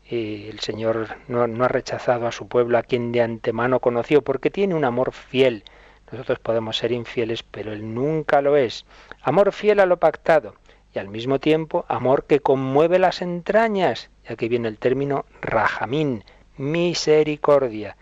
El 0.10 0.60
Señor 0.60 1.08
no, 1.28 1.44
ha 1.64 1.68
rechazado 1.68 2.28
a 2.28 2.32
su 2.32 2.48
pueblo 2.48 2.78
a 2.78 2.84
quien 2.84 3.12
de 3.12 3.22
antemano 3.22 3.80
conoció, 3.80 4.22
porque 4.22 4.50
tiene 4.50 4.76
un 4.76 4.86
amor 4.86 5.14
fiel. 5.14 5.64
Nosotros 6.12 6.40
podemos 6.40 6.78
ser 6.78 6.92
infieles, 6.92 7.44
pero 7.44 7.74
Él 7.74 7.94
nunca 7.94 8.42
lo 8.42 8.58
es. 8.58 8.86
Amor 9.22 9.52
fiel 9.52 9.80
a 9.80 9.86
lo 9.86 9.98
pactado 9.98 10.56
y 10.94 11.00
al 11.00 11.08
mismo 11.08 11.40
tiempo 11.40 11.86
amor 11.88 12.26
que 12.26 12.40
conmueve 12.40 13.00
las 13.00 13.22
entrañas. 13.22 14.10
Y 14.28 14.34
aquí 14.34 14.48
viene 14.48 14.68
el 14.68 14.78
término 14.78 15.26
rajamín, 15.42 16.24
misericordia. 16.58 17.98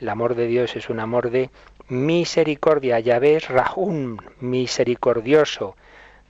El 0.00 0.08
amor 0.08 0.34
de 0.34 0.46
Dios 0.46 0.74
es 0.74 0.90
un 0.90 0.98
amor 0.98 1.30
de 1.30 1.50
misericordia. 1.88 2.98
Yahvé 2.98 3.36
es 3.36 3.48
Rahum, 3.48 4.16
misericordioso. 4.40 5.76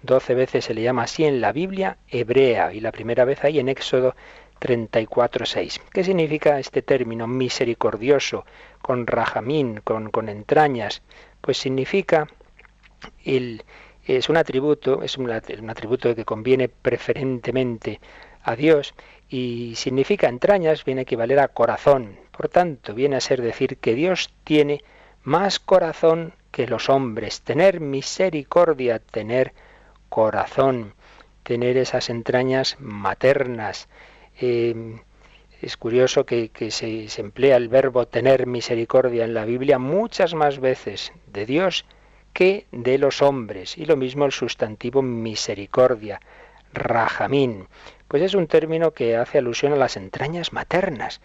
Doce 0.02 0.34
veces 0.34 0.64
se 0.64 0.74
le 0.74 0.82
llama 0.82 1.04
así 1.04 1.24
en 1.24 1.40
la 1.40 1.52
Biblia 1.52 1.96
hebrea 2.08 2.72
y 2.72 2.80
la 2.80 2.90
primera 2.90 3.24
vez 3.24 3.44
ahí 3.44 3.60
en 3.60 3.68
Éxodo 3.68 4.16
34.6. 4.62 5.80
¿Qué 5.92 6.04
significa 6.04 6.60
este 6.60 6.82
término 6.82 7.26
misericordioso, 7.26 8.46
con 8.80 9.08
rajamín, 9.08 9.80
con, 9.82 10.28
entrañas? 10.28 11.02
Pues 11.40 11.58
significa 11.58 12.28
es 13.24 14.28
un 14.28 14.36
atributo, 14.36 15.02
es 15.02 15.18
un, 15.18 15.24
un 15.24 15.70
atributo 15.70 16.14
que 16.14 16.24
conviene 16.24 16.68
preferentemente 16.68 18.00
a 18.44 18.54
Dios 18.54 18.94
y 19.28 19.74
significa 19.74 20.28
entrañas, 20.28 20.84
viene 20.84 21.00
a 21.00 21.02
equivaler 21.02 21.40
a 21.40 21.48
corazón. 21.48 22.18
Por 22.30 22.48
tanto, 22.48 22.94
viene 22.94 23.16
a 23.16 23.20
ser 23.20 23.42
decir 23.42 23.78
que 23.78 23.94
Dios 23.94 24.32
tiene 24.44 24.84
más 25.24 25.58
corazón 25.58 26.34
que 26.52 26.68
los 26.68 26.88
hombres, 26.88 27.42
tener 27.42 27.80
misericordia, 27.80 29.00
tener 29.00 29.54
corazón, 30.08 30.94
tener 31.42 31.76
esas 31.76 32.10
entrañas 32.10 32.76
maternas. 32.78 33.88
Em, 34.38 35.00
es 35.60 35.76
curioso 35.76 36.26
que, 36.26 36.50
se, 36.70 37.08
se, 37.08 37.20
emplea 37.20 37.56
el 37.56 37.68
verbo 37.68 38.06
tener 38.06 38.46
misericordia 38.46 39.24
en 39.24 39.34
la 39.34 39.44
Biblia 39.44 39.78
muchas 39.78 40.34
más 40.34 40.58
veces 40.58 41.12
de 41.26 41.46
Dios 41.46 41.84
que 42.32 42.66
de 42.72 42.98
los 42.98 43.22
hombres. 43.22 43.78
Y 43.78 43.84
lo 43.84 43.96
mismo 43.96 44.24
el 44.24 44.32
sustantivo 44.32 45.02
misericordia, 45.02 46.20
rajamín. 46.72 47.68
Pues 48.08 48.22
es 48.22 48.34
un 48.34 48.46
término 48.46 48.92
que 48.92 49.16
hace 49.16 49.38
alusión 49.38 49.72
a 49.72 49.76
las 49.76 49.96
entrañas 49.96 50.52
maternas. 50.52 51.20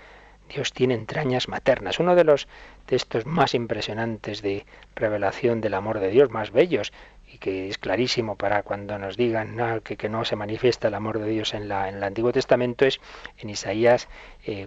Dios 0.54 0.72
tiene 0.72 0.94
entrañas 0.94 1.50
maternas. 1.50 2.00
Uno 2.00 2.16
de 2.16 2.24
los 2.24 2.48
textos 2.86 3.26
más 3.26 3.54
impresionantes 3.54 4.42
de 4.42 4.66
revelación 4.96 5.62
del 5.62 5.74
amor 5.74 6.00
de 6.00 6.10
Dios, 6.10 6.30
más 6.30 6.52
bellos, 6.52 6.94
y 7.28 7.40
que 7.40 7.68
es 7.68 7.78
clarísimo 7.78 8.36
para 8.38 8.64
cuando 8.64 8.98
nos 8.98 9.18
digan 9.18 9.58
que, 9.84 9.98
que, 9.98 10.10
no 10.10 10.24
se 10.24 10.36
manifiesta 10.36 10.88
el 10.88 10.94
amor 10.94 11.20
de 11.20 11.30
Dios 11.30 11.54
en, 11.54 11.68
la, 11.68 11.90
en 11.90 11.96
el 11.96 12.04
Antiguo 12.04 12.32
Testamento, 12.32 12.86
es 12.86 13.02
en 13.38 13.50
Isaías 13.50 14.08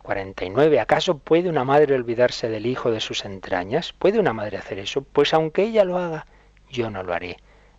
49. 0.03 0.77
Eh, 0.77 0.81
¿Acaso 0.81 1.19
puede 1.19 1.49
una 1.49 1.65
madre 1.65 1.95
olvidarse 1.95 2.49
del 2.49 2.67
hijo 2.67 2.91
de 2.91 3.01
sus 3.01 3.25
entrañas? 3.25 3.95
¿Puede 3.95 4.19
una 4.19 4.35
madre 4.35 4.59
hacer 4.59 4.79
eso? 4.79 5.03
Pues 5.03 5.33
aunque 5.33 5.63
ella 5.63 5.85
lo 5.85 5.99
haga, 5.99 6.27
yo 6.69 6.91
no 6.91 7.03
lo 7.03 7.15
haré. 7.15 7.39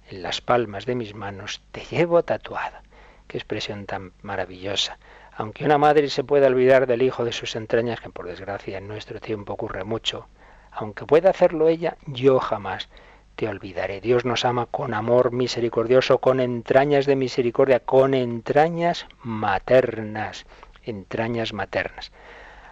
En 0.10 0.24
las 0.24 0.42
palmas 0.42 0.86
de 0.86 0.96
mis 0.96 1.14
manos 1.14 1.62
te 1.72 1.82
llevo 1.82 2.24
tatuada. 2.24 2.82
Qué 3.28 3.38
expresión 3.38 3.86
tan 3.86 4.13
maravillosa. 4.24 4.98
Aunque 5.34 5.63
una 5.63 5.78
madre 5.78 6.10
se 6.10 6.24
pueda 6.24 6.48
olvidar 6.48 6.88
del 6.88 7.04
hijo 7.04 7.24
de 7.24 7.32
sus 7.32 7.56
entrañas, 7.56 8.02
que 8.02 8.10
por 8.10 8.28
desgracia 8.28 8.80
en 8.80 8.88
nuestro 8.88 9.20
tiempo 9.20 9.54
ocurre 9.54 9.84
mucho, 9.84 10.28
aunque 10.72 11.06
pueda 11.06 11.30
hacerlo 11.30 11.67
ella, 11.67 11.98
yo 12.08 12.39
jamás 12.39 12.89
te 13.36 13.48
olvidaré. 13.48 14.02
Dios 14.02 14.26
nos 14.26 14.46
ama 14.46 14.65
con 14.65 14.94
amor 14.94 15.32
misericordioso, 15.32 16.20
con 16.20 16.39
entrañas 16.39 17.06
de 17.06 17.15
misericordia, 17.15 17.80
con 17.80 18.13
entrañas 18.13 19.08
maternas, 19.24 20.46
entrañas 20.84 21.54
maternas. 21.54 22.12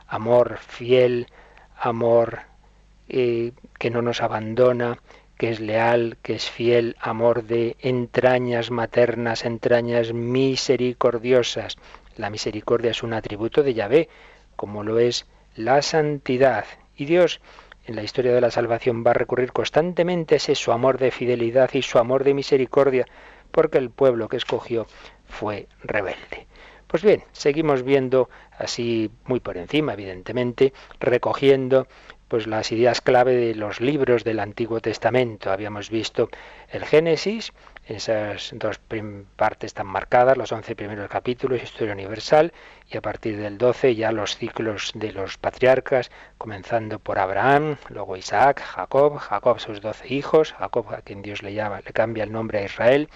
Amor 0.07 0.57
fiel, 0.57 1.27
amor 1.77 2.39
eh, 3.07 3.53
que 3.77 3.89
no 3.89 4.01
nos 4.01 4.21
abandona, 4.21 4.99
que 5.37 5.49
es 5.51 5.59
leal, 5.59 6.17
que 6.21 6.35
es 6.35 6.49
fiel, 6.49 6.97
amor 6.99 7.43
de 7.43 7.77
entrañas 7.79 8.71
maternas, 8.71 9.45
entrañas 9.45 10.11
misericordiosas. 10.11 11.77
La 12.17 12.29
misericordia 12.29 12.91
es 12.91 13.03
un 13.03 13.13
atributo 13.13 13.63
de 13.63 13.73
Yahvé, 13.73 14.09
como 14.57 14.83
lo 14.83 14.99
es 14.99 15.25
la 15.55 15.81
santidad. 15.81 16.65
Y 16.95 17.05
Dios 17.05 17.39
en 17.89 17.95
la 17.95 18.03
historia 18.03 18.33
de 18.33 18.41
la 18.41 18.51
salvación 18.51 19.03
va 19.03 19.11
a 19.11 19.15
recurrir 19.15 19.51
constantemente 19.51 20.35
ese 20.35 20.53
su 20.53 20.71
amor 20.71 20.99
de 20.99 21.09
fidelidad 21.09 21.71
y 21.73 21.81
su 21.81 21.97
amor 21.97 22.23
de 22.23 22.35
misericordia, 22.35 23.07
porque 23.51 23.79
el 23.79 23.89
pueblo 23.89 24.29
que 24.29 24.37
escogió 24.37 24.85
fue 25.25 25.67
rebelde. 25.81 26.45
Pues 26.85 27.01
bien, 27.03 27.23
seguimos 27.31 27.81
viendo 27.81 28.29
así 28.57 29.09
muy 29.25 29.39
por 29.39 29.57
encima, 29.57 29.93
evidentemente, 29.93 30.71
recogiendo 30.99 31.87
pues 32.27 32.45
las 32.45 32.71
ideas 32.71 33.01
clave 33.01 33.33
de 33.35 33.55
los 33.55 33.81
libros 33.81 34.23
del 34.23 34.39
Antiguo 34.39 34.81
Testamento. 34.81 35.51
Habíamos 35.51 35.89
visto 35.89 36.29
el 36.71 36.85
Génesis, 36.85 37.53
esas 37.89 38.51
dos 38.53 38.79
partes 39.35 39.73
tan 39.73 39.87
marcadas, 39.87 40.37
los 40.37 40.51
once 40.51 40.75
primeros 40.75 41.09
capítulos, 41.09 41.63
historia 41.63 41.93
universal, 41.93 42.53
y 42.87 42.97
a 42.97 43.01
partir 43.01 43.37
del 43.37 43.57
12 43.57 43.95
ya 43.95 44.11
los 44.11 44.37
ciclos 44.37 44.91
de 44.93 45.11
los 45.11 45.37
patriarcas, 45.37 46.11
comenzando 46.37 46.99
por 46.99 47.17
Abraham, 47.17 47.77
luego 47.89 48.15
Isaac, 48.15 48.61
Jacob, 48.61 49.17
Jacob 49.17 49.59
sus 49.59 49.81
doce 49.81 50.13
hijos, 50.13 50.53
Jacob 50.53 50.93
a 50.93 51.01
quien 51.01 51.23
Dios 51.23 51.41
le 51.41 51.53
llama, 51.53 51.81
le 51.83 51.91
cambia 51.91 52.23
el 52.23 52.31
nombre 52.31 52.59
a 52.59 52.65
Israel, 52.65 53.09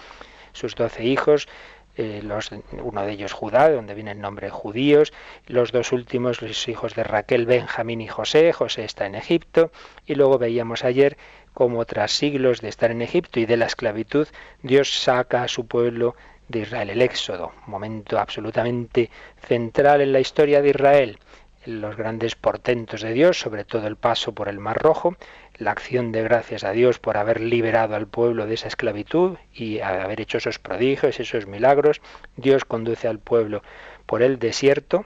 sus 0.52 0.74
doce 0.74 1.04
hijos, 1.04 1.48
eh, 1.96 2.22
los, 2.24 2.50
uno 2.72 3.06
de 3.06 3.12
ellos 3.12 3.32
Judá, 3.32 3.68
de 3.68 3.76
donde 3.76 3.94
viene 3.94 4.10
el 4.10 4.20
nombre 4.20 4.50
judíos, 4.50 5.12
los 5.46 5.70
dos 5.70 5.92
últimos, 5.92 6.42
los 6.42 6.66
hijos 6.66 6.96
de 6.96 7.04
Raquel, 7.04 7.46
Benjamín 7.46 8.00
y 8.00 8.08
José, 8.08 8.52
José 8.52 8.84
está 8.84 9.06
en 9.06 9.14
Egipto, 9.14 9.70
y 10.04 10.16
luego 10.16 10.38
veíamos 10.38 10.82
ayer 10.82 11.16
cómo 11.54 11.84
tras 11.86 12.12
siglos 12.12 12.60
de 12.60 12.68
estar 12.68 12.90
en 12.90 13.00
Egipto 13.00 13.40
y 13.40 13.46
de 13.46 13.56
la 13.56 13.66
esclavitud, 13.66 14.28
Dios 14.62 15.02
saca 15.02 15.42
a 15.42 15.48
su 15.48 15.66
pueblo 15.66 16.14
de 16.48 16.60
Israel, 16.60 16.90
el 16.90 17.00
Éxodo, 17.00 17.52
momento 17.66 18.18
absolutamente 18.18 19.10
central 19.38 20.02
en 20.02 20.12
la 20.12 20.20
historia 20.20 20.60
de 20.60 20.68
Israel 20.68 21.18
los 21.66 21.96
grandes 21.96 22.34
portentos 22.34 23.02
de 23.02 23.12
Dios, 23.12 23.38
sobre 23.38 23.64
todo 23.64 23.86
el 23.86 23.96
paso 23.96 24.32
por 24.32 24.48
el 24.48 24.58
Mar 24.58 24.78
Rojo, 24.78 25.16
la 25.56 25.70
acción 25.70 26.12
de 26.12 26.22
gracias 26.22 26.64
a 26.64 26.72
Dios 26.72 26.98
por 26.98 27.16
haber 27.16 27.40
liberado 27.40 27.94
al 27.94 28.06
pueblo 28.06 28.46
de 28.46 28.54
esa 28.54 28.68
esclavitud 28.68 29.36
y 29.52 29.80
haber 29.80 30.20
hecho 30.20 30.38
esos 30.38 30.58
prodigios, 30.58 31.20
esos 31.20 31.46
milagros. 31.46 32.00
Dios 32.36 32.64
conduce 32.64 33.08
al 33.08 33.18
pueblo 33.18 33.62
por 34.06 34.22
el 34.22 34.38
desierto 34.38 35.04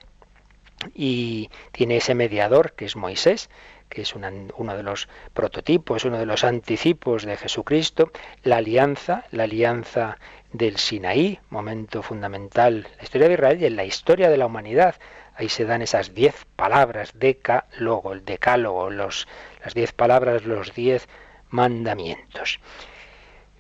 y 0.95 1.51
tiene 1.73 1.99
ese 1.99 2.15
mediador 2.15 2.73
que 2.73 2.87
es 2.87 2.97
Moisés, 2.97 3.51
que 3.89 4.03
es 4.03 4.15
uno 4.15 4.77
de 4.77 4.83
los 4.83 5.09
prototipos, 5.33 6.05
uno 6.05 6.19
de 6.19 6.27
los 6.27 6.45
anticipos 6.45 7.25
de 7.25 7.37
Jesucristo, 7.37 8.11
la 8.43 8.57
alianza, 8.59 9.25
la 9.31 9.45
alianza 9.45 10.19
del 10.53 10.79
Sinaí, 10.79 11.39
momento 11.51 12.03
fundamental 12.03 12.87
en 12.87 12.97
la 12.97 13.03
historia 13.03 13.29
de 13.29 13.35
Israel 13.35 13.63
y 13.63 13.67
en 13.67 13.77
la 13.77 13.85
historia 13.85 14.31
de 14.31 14.37
la 14.37 14.47
humanidad. 14.47 14.97
Ahí 15.35 15.49
se 15.49 15.65
dan 15.65 15.83
esas 15.83 16.15
diez 16.15 16.47
palabras, 16.57 17.13
decálogo, 17.15 18.13
el 18.13 18.25
decálogo, 18.25 18.91
los, 18.91 19.29
las 19.65 19.75
diez 19.75 19.93
palabras, 19.93 20.45
los 20.45 20.75
diez 20.75 21.09
mandamientos. 21.51 22.61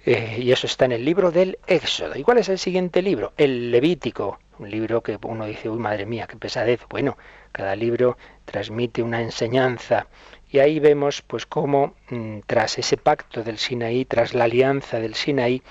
Eh, 0.05 0.38
y 0.41 0.53
eso 0.53 0.67
está 0.67 0.87
en 0.87 0.93
el 0.93 1.05
libro 1.05 1.31
del 1.31 1.59
Éxodo. 1.67 2.17
¿Y 2.17 2.23
cuál 2.23 2.38
es 2.38 2.49
el 2.49 2.59
siguiente 2.59 3.03
libro? 3.03 3.33
El 3.37 3.71
Levítico, 3.71 4.38
un 4.59 4.71
libro 4.71 5.03
que 5.03 5.18
uno 5.23 5.47
dice, 5.47 5.68
uy, 5.68 5.79
madre 5.79 6.07
mía, 6.07 6.27
qué 6.27 6.37
pesadez. 6.37 6.81
Bueno, 6.88 7.16
cada 7.53 7.77
libro 7.77 8.16
transmite 8.44 9.03
una 9.03 9.21
enseñanza. 9.21 10.07
Y 10.51 10.59
ahí 10.59 10.81
vemos 10.81 11.23
pues 11.23 11.47
cómo 11.47 11.94
mm, 12.11 12.40
tras 12.47 12.79
ese 12.79 12.97
pacto 12.97 13.42
del 13.42 13.59
Sinaí, 13.59 14.05
tras 14.05 14.35
la 14.35 14.44
alianza 14.44 14.99
del 14.99 15.14
Sinaí, 15.14 15.62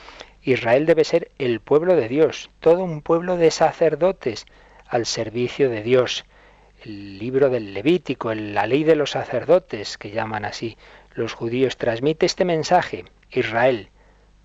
Israel 0.43 0.85
debe 0.85 1.03
ser 1.03 1.31
el 1.39 1.59
pueblo 1.59 1.95
de 1.95 2.07
Dios, 2.07 2.49
todo 2.59 2.83
un 2.83 3.01
pueblo 3.01 3.35
de 3.37 3.51
sacerdotes 3.51 4.45
al 4.87 5.05
servicio 5.05 5.69
de 5.69 5.83
Dios. 5.83 6.25
El 6.85 7.19
libro 7.19 7.49
del 7.49 7.73
Levítico, 7.73 8.33
la 8.33 8.67
ley 8.67 8.83
de 8.83 8.95
los 8.95 9.11
sacerdotes, 9.11 9.97
que 9.97 10.11
llaman 10.11 10.45
así 10.45 10.77
los 11.15 11.33
judíos, 11.33 11.75
transmite 11.75 12.25
este 12.25 12.45
mensaje. 12.45 13.05
Israel, 13.31 13.89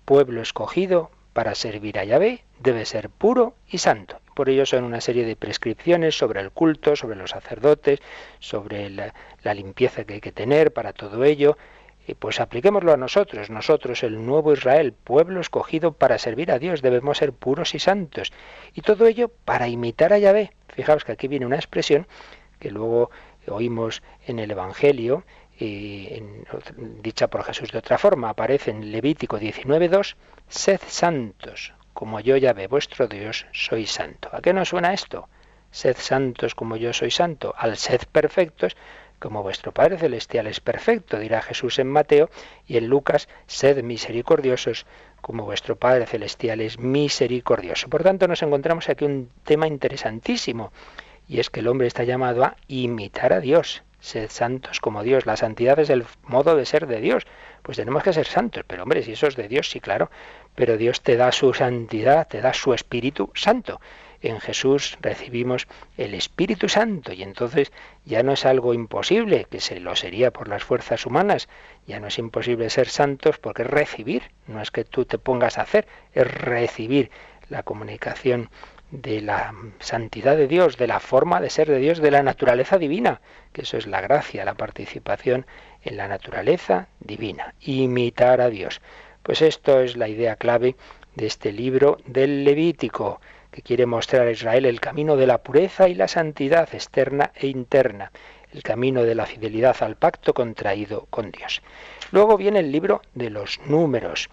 pueblo 0.03 0.41
escogido 0.41 1.11
para 1.31 1.55
servir 1.55 1.99
a 1.99 2.03
Yahvé, 2.03 2.43
debe 2.59 2.85
ser 2.85 3.09
puro 3.09 3.55
y 3.67 3.77
santo. 3.77 4.19
Por 4.33 4.49
ello 4.49 4.65
son 4.65 4.83
una 4.83 5.01
serie 5.01 5.25
de 5.25 5.35
prescripciones 5.35 6.17
sobre 6.17 6.41
el 6.41 6.51
culto, 6.51 6.95
sobre 6.95 7.15
los 7.15 7.31
sacerdotes, 7.31 7.99
sobre 8.39 8.89
la, 8.89 9.13
limpieza 9.53 10.03
que 10.03 10.15
hay 10.15 10.21
que 10.21 10.31
tener 10.31 10.73
para 10.73 10.93
todo 10.93 11.23
ello. 11.23 11.57
Y 12.07 12.15
pues 12.15 12.39
apliquémoslo 12.39 12.91
a 12.91 12.97
nosotros, 12.97 13.49
nosotros 13.49 14.03
el 14.03 14.25
nuevo 14.25 14.51
Israel, 14.51 14.93
pueblo 14.93 15.39
escogido 15.39 15.93
para 15.93 16.17
servir 16.17 16.51
a 16.51 16.59
Dios, 16.59 16.81
debemos 16.81 17.19
ser 17.19 17.31
puros 17.31 17.75
y 17.75 17.79
santos. 17.79 18.33
Y 18.73 18.81
todo 18.81 19.05
ello 19.07 19.31
para 19.45 19.69
imitar 19.69 20.11
a 20.11 20.17
Yahvé. 20.17 20.51
Fijaos 20.67 21.05
que 21.05 21.13
aquí 21.13 21.27
viene 21.27 21.45
una 21.45 21.55
expresión 21.55 22.07
que 22.59 22.71
luego 22.71 23.11
oímos 23.47 24.01
en 24.25 24.39
el 24.39 24.51
Evangelio, 24.51 25.23
y 25.59 26.21
dicha 27.01 27.27
por 27.27 27.43
Jesús 27.43 27.71
de 27.71 27.77
otra 27.77 27.97
forma, 27.97 28.29
aparece 28.29 28.71
en 28.71 28.91
Levítico 28.91 29.39
19.2, 29.39 30.15
sed 30.47 30.81
santos, 30.87 31.73
como 31.93 32.19
yo 32.19 32.37
Yahvé 32.37 32.67
vuestro 32.67 33.07
Dios 33.07 33.45
soy 33.51 33.85
santo. 33.85 34.29
¿A 34.31 34.41
qué 34.41 34.53
nos 34.53 34.69
suena 34.69 34.93
esto? 34.93 35.29
Sed 35.71 35.95
santos 35.97 36.55
como 36.55 36.75
yo 36.75 36.93
soy 36.93 37.11
santo, 37.11 37.53
al 37.57 37.77
sed 37.77 38.01
perfectos 38.11 38.75
como 39.23 39.41
vuestro 39.41 39.71
Padre 39.71 39.97
Celestial 39.97 40.47
es 40.47 40.59
perfecto, 40.59 41.17
dirá 41.17 41.41
Jesús 41.41 41.79
en 41.79 41.87
Mateo, 41.87 42.29
y 42.67 42.75
en 42.75 42.87
Lucas, 42.87 43.29
sed 43.47 43.81
misericordiosos, 43.81 44.85
como 45.21 45.45
vuestro 45.45 45.77
Padre 45.77 46.05
Celestial 46.07 46.59
es 46.59 46.77
misericordioso. 46.77 47.87
Por 47.87 48.03
tanto, 48.03 48.27
nos 48.27 48.43
encontramos 48.43 48.89
aquí 48.89 49.05
un 49.05 49.29
tema 49.45 49.65
interesantísimo, 49.65 50.73
y 51.25 51.39
es 51.39 51.49
que 51.49 51.61
el 51.61 51.69
hombre 51.69 51.87
está 51.87 52.03
llamado 52.03 52.43
a 52.43 52.57
imitar 52.67 53.31
a 53.31 53.39
Dios. 53.39 53.83
Sed 54.03 54.29
santos 54.29 54.81
como 54.81 55.01
Dios. 55.01 55.25
La 55.25 55.37
santidad 55.37 55.79
es 55.79 55.89
el 55.89 56.05
modo 56.23 56.57
de 56.57 56.65
ser 56.65 56.87
de 56.87 56.99
Dios. 56.99 57.23
Pues 57.61 57.77
tenemos 57.77 58.03
que 58.03 58.11
ser 58.11 58.27
santos. 58.27 58.65
Pero 58.67 58.83
hombre, 58.83 59.01
si 59.01 59.13
eso 59.13 59.27
es 59.27 59.37
de 59.37 59.47
Dios, 59.47 59.69
sí, 59.69 59.79
claro. 59.79 60.11
Pero 60.55 60.75
Dios 60.77 61.01
te 61.01 61.15
da 61.15 61.31
su 61.31 61.53
santidad, 61.53 62.27
te 62.27 62.41
da 62.41 62.53
su 62.53 62.73
Espíritu 62.73 63.31
Santo 63.33 63.79
en 64.23 64.39
Jesús 64.39 64.97
recibimos 65.01 65.67
el 65.97 66.13
Espíritu 66.13 66.69
Santo 66.69 67.11
y 67.13 67.23
entonces 67.23 67.71
ya 68.05 68.23
no 68.23 68.31
es 68.31 68.45
algo 68.45 68.73
imposible, 68.73 69.45
que 69.49 69.59
se 69.59 69.79
lo 69.79 69.95
sería 69.95 70.31
por 70.31 70.47
las 70.47 70.63
fuerzas 70.63 71.05
humanas, 71.05 71.49
ya 71.85 71.99
no 71.99 72.07
es 72.07 72.17
imposible 72.17 72.69
ser 72.69 72.87
santos 72.87 73.37
porque 73.37 73.63
es 73.63 73.69
recibir, 73.69 74.23
no 74.47 74.61
es 74.61 74.71
que 74.71 74.85
tú 74.85 75.05
te 75.05 75.17
pongas 75.17 75.57
a 75.57 75.63
hacer, 75.63 75.87
es 76.13 76.25
recibir 76.25 77.11
la 77.49 77.63
comunicación 77.63 78.49
de 78.93 79.21
la 79.21 79.55
santidad 79.79 80.37
de 80.37 80.47
Dios, 80.47 80.77
de 80.77 80.85
la 80.85 80.99
forma 80.99 81.41
de 81.41 81.49
ser 81.49 81.67
de 81.67 81.79
Dios, 81.79 81.97
de 81.97 82.11
la 82.11 82.21
naturaleza 82.21 82.77
divina, 82.77 83.21
que 83.51 83.63
eso 83.63 83.75
es 83.75 83.87
la 83.87 84.01
gracia, 84.01 84.45
la 84.45 84.53
participación 84.53 85.47
en 85.81 85.97
la 85.97 86.07
naturaleza 86.07 86.87
divina, 86.99 87.55
imitar 87.61 88.39
a 88.39 88.51
Dios. 88.51 88.81
Pues 89.23 89.41
esto 89.41 89.81
es 89.81 89.97
la 89.97 90.07
idea 90.07 90.35
clave 90.35 90.75
de 91.15 91.25
este 91.25 91.51
libro 91.51 91.97
del 92.05 92.43
Levítico 92.43 93.19
que 93.49 93.63
quiere 93.63 93.87
mostrar 93.87 94.27
a 94.27 94.31
Israel 94.31 94.65
el 94.65 94.79
camino 94.79 95.15
de 95.17 95.25
la 95.25 95.39
pureza 95.39 95.89
y 95.89 95.95
la 95.95 96.07
santidad 96.07 96.69
externa 96.73 97.31
e 97.33 97.47
interna, 97.47 98.11
el 98.51 98.61
camino 98.61 99.01
de 99.01 99.15
la 99.15 99.25
fidelidad 99.25 99.75
al 99.79 99.95
pacto 99.95 100.35
contraído 100.35 101.07
con 101.09 101.31
Dios. 101.31 101.63
Luego 102.11 102.37
viene 102.37 102.59
el 102.59 102.71
libro 102.71 103.01
de 103.15 103.31
los 103.31 103.59
números. 103.65 104.29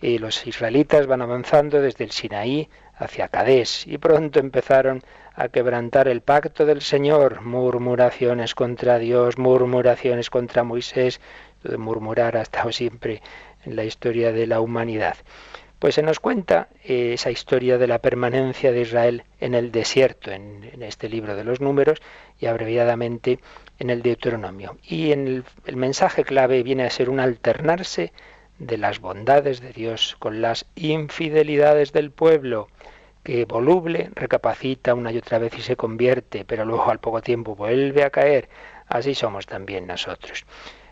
Los 0.00 0.46
israelitas 0.46 1.06
van 1.06 1.22
avanzando 1.22 1.80
desde 1.80 2.04
el 2.04 2.10
Sinaí 2.10 2.68
hacia 3.00 3.28
Cadés 3.28 3.86
y 3.86 3.98
pronto 3.98 4.38
empezaron 4.38 5.02
a 5.34 5.48
quebrantar 5.48 6.06
el 6.06 6.20
pacto 6.20 6.66
del 6.66 6.82
Señor, 6.82 7.40
murmuraciones 7.40 8.54
contra 8.54 8.98
Dios, 8.98 9.38
murmuraciones 9.38 10.28
contra 10.28 10.64
Moisés, 10.64 11.20
de 11.64 11.78
murmurar 11.78 12.36
ha 12.36 12.42
estado 12.42 12.70
siempre 12.82 13.22
en 13.64 13.74
la 13.74 13.84
historia 13.84 14.32
de 14.32 14.46
la 14.46 14.60
humanidad. 14.60 15.16
Pues 15.78 15.94
se 15.94 16.02
nos 16.02 16.20
cuenta 16.20 16.68
eh, 16.84 17.14
esa 17.14 17.30
historia 17.30 17.78
de 17.78 17.86
la 17.86 18.00
permanencia 18.00 18.70
de 18.70 18.82
Israel 18.82 19.24
en 19.40 19.54
el 19.54 19.72
desierto, 19.72 20.30
en, 20.30 20.82
este 20.82 21.08
libro 21.08 21.34
de 21.36 21.44
los 21.44 21.62
números 21.62 22.02
y 22.38 22.46
abreviadamente 22.46 23.40
en 23.78 23.88
el 23.88 24.02
Deuteronomio. 24.02 24.76
Y 24.82 25.12
en 25.12 25.26
el, 25.26 25.44
el 25.64 25.76
mensaje 25.76 26.24
clave 26.24 26.62
viene 26.62 26.84
a 26.84 26.90
ser 26.90 27.08
un 27.08 27.18
alternarse 27.18 28.12
de 28.60 28.76
las 28.76 29.00
bondades 29.00 29.60
de 29.60 29.72
Dios 29.72 30.16
con 30.18 30.40
las 30.40 30.66
infidelidades 30.76 31.92
del 31.92 32.10
pueblo, 32.10 32.68
que 33.24 33.46
voluble 33.46 34.10
recapacita 34.14 34.94
una 34.94 35.10
y 35.12 35.18
otra 35.18 35.38
vez 35.38 35.58
y 35.58 35.62
se 35.62 35.76
convierte, 35.76 36.44
pero 36.44 36.64
luego 36.64 36.90
al 36.90 37.00
poco 37.00 37.22
tiempo 37.22 37.56
vuelve 37.56 38.04
a 38.04 38.10
caer. 38.10 38.48
Así 38.86 39.14
somos 39.14 39.46
también 39.46 39.86
nosotros. 39.86 40.44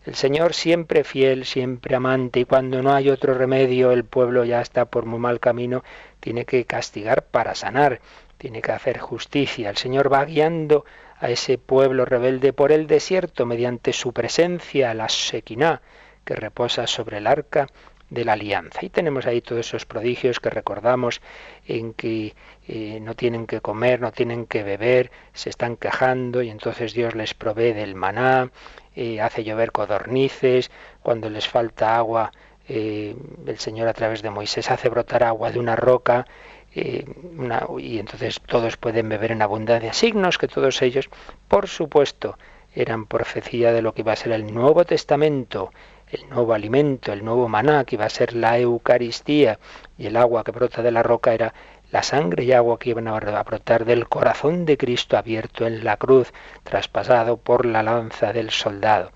El 0.05 0.15
Señor 0.15 0.55
siempre 0.55 1.05
fiel, 1.05 1.45
siempre 1.45 1.95
amante, 1.95 2.41
y 2.41 2.45
cuando 2.47 2.83
no 2.83 2.95
hay 2.95 3.11
otro 3.11 3.35
remedio, 3.35 3.93
el 3.93 4.05
pueblo 4.05 4.45
ya 4.45 4.63
está 4.63 4.87
por 4.87 5.05
muy 5.05 5.19
mal 5.19 5.39
camino, 5.39 5.85
tiene 6.21 6.47
que 6.47 6.65
castigar 6.65 7.25
para 7.25 7.55
sanar, 7.55 8.01
tiene 8.39 8.63
que 8.63 8.73
hacer 8.73 8.99
justicia. 8.99 9.69
El 9.69 9.77
Señor 9.77 10.11
va 10.11 10.25
guiando 10.25 10.87
a 11.19 11.29
ese 11.29 11.59
pueblo 11.59 12.07
rebelde 12.07 12.55
por 12.55 12.73
el 12.73 12.87
desierto 12.87 13.45
mediante 13.45 13.93
su 13.93 14.15
presencia, 14.15 14.95
la 14.95 15.11
Sequiná, 15.11 15.83
que 16.29 16.35
reposa 16.35 16.87
sobre 16.87 17.17
el 17.17 17.27
arca 17.27 17.69
de 18.11 18.23
la 18.27 18.35
alianza. 18.35 18.85
Y 18.85 18.91
tenemos 18.91 19.25
ahí 19.27 19.41
todos 19.41 19.67
esos 19.67 19.87
prodigios 19.87 20.41
que 20.41 20.51
recordamos 20.51 21.23
en 21.67 21.95
que 21.95 22.35
eh, 22.69 23.01
no 23.01 23.15
tienen 23.15 23.47
que 23.47 23.63
comer, 23.63 23.99
no 24.03 24.13
tienen 24.13 24.45
que 24.45 24.63
beber, 24.63 25.11
se 25.33 25.49
están 25.49 25.77
quejando 25.77 26.43
y 26.43 26.51
entonces 26.51 26.93
Dios 26.93 27.15
les 27.15 27.33
provee 27.33 27.73
del 27.73 27.95
maná, 27.95 28.51
eh, 28.95 29.23
hace 29.23 29.43
llover 29.43 29.73
codornices, 29.73 30.71
cuando 31.03 31.31
les 31.31 31.49
falta 31.49 31.97
agua, 31.97 32.31
eh, 32.69 33.17
el 33.47 33.59
Señor 33.59 33.89
a 33.89 33.95
través 33.95 34.21
de 34.21 34.29
Moisés 34.29 34.71
hace 34.71 34.91
brotar 34.91 35.25
agua 35.25 35.51
de 35.51 35.59
una 35.59 35.77
roca, 35.77 36.27
y 36.75 37.99
entonces 37.99 38.41
todos 38.47 38.77
pueden 38.77 39.09
beber 39.09 39.33
en 39.33 39.41
abundancia. 39.43 39.95
Signos 39.95 40.37
que 40.39 40.47
todos 40.47 40.81
ellos, 40.83 41.09
por 41.49 41.67
supuesto, 41.67 42.37
eran 42.75 43.07
profecía 43.07 43.73
de 43.73 43.83
lo 43.83 43.95
que 43.95 44.03
iba 44.03 44.13
a 44.13 44.17
ser 44.17 44.33
el 44.33 44.53
Nuevo 44.53 44.85
Testamento, 44.85 45.73
el 46.11 46.29
nuevo 46.29 46.55
alimento, 46.55 47.13
el 47.13 47.25
nuevo 47.25 47.49
maná, 47.49 47.85
que 47.85 47.97
iba 47.97 48.07
a 48.07 48.11
ser 48.11 48.35
la 48.35 48.59
Eucaristía, 48.59 49.59
y 49.97 50.07
el 50.07 50.17
agua 50.17 50.45
que 50.45 50.53
brota 50.53 50.83
de 50.83 50.91
la 50.91 51.03
roca 51.03 51.35
era 51.35 51.55
la 51.91 52.03
sangre 52.03 52.45
y 52.45 52.53
agua 52.53 52.79
que 52.79 52.91
iban 52.91 53.09
a 53.09 53.43
brotar 53.43 53.85
del 53.85 54.09
corazón 54.09 54.67
de 54.67 54.77
Cristo 54.77 55.17
abierto 55.17 55.67
en 55.67 55.85
la 55.85 55.97
cruz, 55.97 56.33
traspasado 56.63 57.37
por 57.37 57.65
la 57.65 57.83
lanza 57.83 58.33
del 58.33 58.51
soldado. 58.51 59.11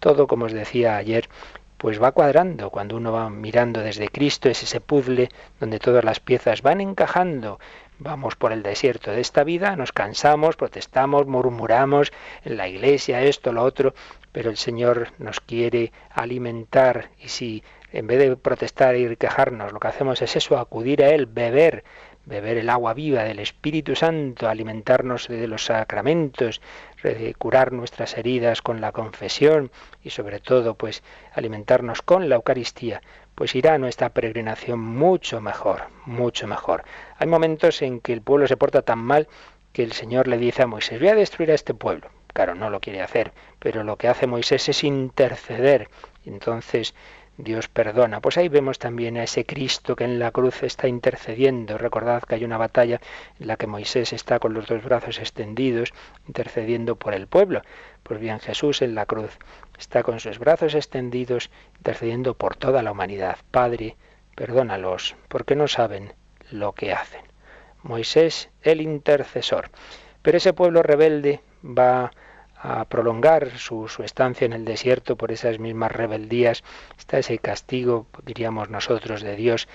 Todo, 0.00 0.26
como 0.26 0.46
os 0.46 0.52
decía 0.52 0.96
ayer, 0.96 1.28
pues 1.76 2.02
va 2.02 2.12
cuadrando. 2.12 2.70
Cuando 2.70 2.96
uno 2.96 3.12
va 3.12 3.30
mirando 3.30 3.80
desde 3.80 4.08
Cristo 4.08 4.48
es 4.48 4.62
ese 4.62 4.80
puzzle 4.80 5.28
donde 5.60 5.78
todas 5.78 6.04
las 6.04 6.20
piezas 6.20 6.62
van 6.62 6.80
encajando. 6.80 7.58
Vamos 8.00 8.36
por 8.36 8.52
el 8.52 8.62
desierto 8.62 9.10
de 9.10 9.20
esta 9.20 9.42
vida, 9.42 9.74
nos 9.74 9.90
cansamos, 9.90 10.54
protestamos, 10.54 11.26
murmuramos 11.26 12.12
en 12.44 12.56
la 12.56 12.68
iglesia, 12.68 13.22
esto, 13.22 13.52
lo 13.52 13.64
otro, 13.64 13.92
pero 14.30 14.50
el 14.50 14.56
Señor 14.56 15.08
nos 15.18 15.40
quiere 15.40 15.90
alimentar 16.10 17.10
y 17.18 17.28
si 17.28 17.64
en 17.92 18.06
vez 18.06 18.20
de 18.20 18.36
protestar 18.36 18.94
y 18.96 19.16
quejarnos, 19.16 19.72
lo 19.72 19.80
que 19.80 19.88
hacemos 19.88 20.22
es 20.22 20.36
eso, 20.36 20.58
acudir 20.58 21.02
a 21.02 21.10
Él, 21.10 21.26
beber, 21.26 21.82
beber 22.24 22.58
el 22.58 22.70
agua 22.70 22.94
viva 22.94 23.24
del 23.24 23.40
Espíritu 23.40 23.96
Santo, 23.96 24.48
alimentarnos 24.48 25.26
de 25.26 25.48
los 25.48 25.64
sacramentos, 25.64 26.60
curar 27.38 27.72
nuestras 27.72 28.16
heridas 28.16 28.62
con 28.62 28.80
la 28.80 28.92
confesión 28.92 29.72
y 30.04 30.10
sobre 30.10 30.38
todo 30.38 30.74
pues 30.74 31.02
alimentarnos 31.32 32.02
con 32.02 32.28
la 32.28 32.36
Eucaristía, 32.36 33.02
pues 33.38 33.54
irá 33.54 33.78
nuestra 33.78 34.08
peregrinación 34.08 34.80
mucho 34.80 35.40
mejor, 35.40 35.82
mucho 36.06 36.48
mejor. 36.48 36.82
Hay 37.18 37.28
momentos 37.28 37.82
en 37.82 38.00
que 38.00 38.12
el 38.12 38.20
pueblo 38.20 38.48
se 38.48 38.56
porta 38.56 38.82
tan 38.82 38.98
mal 38.98 39.28
que 39.72 39.84
el 39.84 39.92
Señor 39.92 40.26
le 40.26 40.38
dice 40.38 40.62
a 40.62 40.66
Moisés, 40.66 40.98
voy 40.98 41.10
a 41.10 41.14
destruir 41.14 41.52
a 41.52 41.54
este 41.54 41.72
pueblo. 41.72 42.10
Claro, 42.34 42.56
no 42.56 42.68
lo 42.68 42.80
quiere 42.80 43.00
hacer, 43.00 43.30
pero 43.60 43.84
lo 43.84 43.94
que 43.94 44.08
hace 44.08 44.26
Moisés 44.26 44.68
es 44.68 44.82
interceder. 44.82 45.88
Entonces 46.24 46.96
Dios 47.38 47.68
perdona. 47.68 48.20
Pues 48.20 48.36
ahí 48.36 48.48
vemos 48.48 48.80
también 48.80 49.16
a 49.16 49.22
ese 49.22 49.46
Cristo 49.46 49.94
que 49.94 50.02
en 50.02 50.18
la 50.18 50.32
cruz 50.32 50.64
está 50.64 50.88
intercediendo. 50.88 51.78
Recordad 51.78 52.24
que 52.24 52.34
hay 52.34 52.44
una 52.44 52.58
batalla 52.58 53.00
en 53.38 53.46
la 53.46 53.56
que 53.56 53.68
Moisés 53.68 54.12
está 54.12 54.40
con 54.40 54.54
los 54.54 54.66
dos 54.66 54.82
brazos 54.82 55.20
extendidos, 55.20 55.94
intercediendo 56.26 56.96
por 56.96 57.14
el 57.14 57.28
pueblo. 57.28 57.62
Pues 58.02 58.18
bien, 58.18 58.40
Jesús 58.40 58.82
en 58.82 58.96
la 58.96 59.06
cruz 59.06 59.38
está 59.78 60.02
con 60.02 60.18
sus 60.18 60.40
brazos 60.40 60.74
extendidos, 60.74 61.48
intercediendo 61.76 62.34
por 62.34 62.56
toda 62.56 62.82
la 62.82 62.90
humanidad. 62.90 63.38
Padre, 63.52 63.96
perdónalos, 64.34 65.14
porque 65.28 65.54
no 65.54 65.68
saben 65.68 66.14
lo 66.50 66.72
que 66.72 66.92
hacen. 66.92 67.22
Moisés, 67.84 68.50
el 68.62 68.80
intercesor. 68.80 69.70
Pero 70.22 70.38
ese 70.38 70.54
pueblo 70.54 70.82
rebelde 70.82 71.40
va 71.62 72.10
a 72.60 72.84
prolongar 72.86 73.56
su, 73.58 73.86
estancia 74.04 74.44
en 74.44 74.52
el 74.52 74.64
desierto 74.64 75.16
por 75.16 75.32
esas 75.32 75.58
mismas 75.58 75.92
rebeldías, 75.92 76.64
está 76.98 77.18
ese 77.18 77.38
castigo, 77.38 78.06
diríamos 78.24 78.68
nosotros, 78.68 79.22
de 79.22 79.36
Dios 79.36 79.68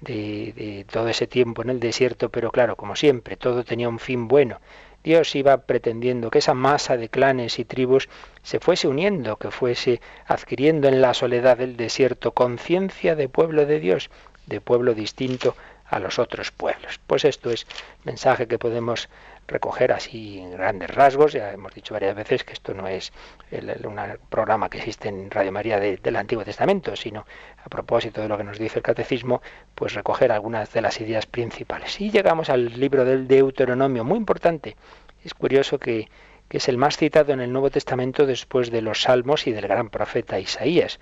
de, 0.00 0.52
de, 0.56 0.86
todo 0.90 1.08
ese 1.08 1.26
tiempo 1.26 1.62
en 1.62 1.70
el 1.70 1.80
desierto, 1.80 2.28
pero 2.30 2.52
claro, 2.52 2.76
como 2.76 2.94
siempre, 2.94 3.36
todo 3.36 3.64
tenía 3.64 3.88
un 3.88 3.98
fin 3.98 4.28
bueno. 4.28 4.60
Dios 5.02 5.34
iba 5.36 5.56
pretendiendo 5.58 6.30
que 6.30 6.38
esa 6.38 6.54
masa 6.54 6.96
de 6.96 7.08
clanes 7.08 7.58
y 7.58 7.64
tribus 7.64 8.08
se 8.42 8.60
fuese 8.60 8.88
uniendo, 8.88 9.36
que 9.36 9.50
fuese 9.50 10.00
adquiriendo 10.26 10.88
en 10.88 11.00
la 11.00 11.14
soledad 11.14 11.58
del 11.58 11.76
desierto 11.76 12.32
conciencia 12.32 13.14
de 13.14 13.28
pueblo 13.28 13.64
de 13.64 13.80
Dios, 13.80 14.10
de 14.46 14.60
pueblo 14.60 14.94
distinto 14.94 15.54
a 15.86 15.98
los 15.98 16.18
otros 16.18 16.50
pueblos. 16.50 17.00
Pues 17.06 17.24
esto 17.24 17.50
es 17.50 17.66
mensaje 18.04 18.46
que 18.46 18.58
podemos 18.58 19.08
recoger 19.48 19.92
así 19.92 20.44
grandes 20.52 20.90
rasgos. 20.94 21.32
Ya 21.32 21.52
hemos 21.52 21.74
dicho 21.74 21.94
varias 21.94 22.14
veces 22.14 22.44
que 22.44 22.52
esto 22.52 22.74
no 22.74 22.86
es 22.86 23.12
un 23.50 23.98
programa 24.28 24.68
que 24.68 24.78
existe 24.78 25.08
en 25.08 25.30
Radio 25.30 25.50
María 25.50 25.80
del 25.80 26.16
Antiguo 26.16 26.44
Testamento, 26.44 26.94
sino 26.94 27.26
a 27.64 27.68
propósito 27.68 28.20
de 28.20 28.28
lo 28.28 28.36
que 28.36 28.44
nos 28.44 28.58
dice 28.58 28.78
el 28.78 28.82
Catecismo, 28.82 29.42
pues 29.74 29.94
recoger 29.94 30.30
algunas 30.30 30.72
de 30.72 30.82
las 30.82 31.00
ideas 31.00 31.26
principales. 31.26 32.00
Y 32.00 32.10
llegamos 32.10 32.50
al 32.50 32.78
libro 32.78 33.04
del 33.04 33.26
Deuteronomio, 33.26 34.04
muy 34.04 34.18
importante. 34.18 34.76
Es 35.24 35.34
curioso 35.34 35.78
que, 35.78 36.08
que 36.48 36.58
es 36.58 36.68
el 36.68 36.76
más 36.76 36.96
citado 36.96 37.32
en 37.32 37.40
el 37.40 37.52
Nuevo 37.52 37.70
Testamento 37.70 38.26
después 38.26 38.70
de 38.70 38.82
los 38.82 39.02
Salmos 39.02 39.46
y 39.46 39.52
del 39.52 39.66
gran 39.66 39.88
profeta 39.88 40.38
Isaías, 40.38 41.00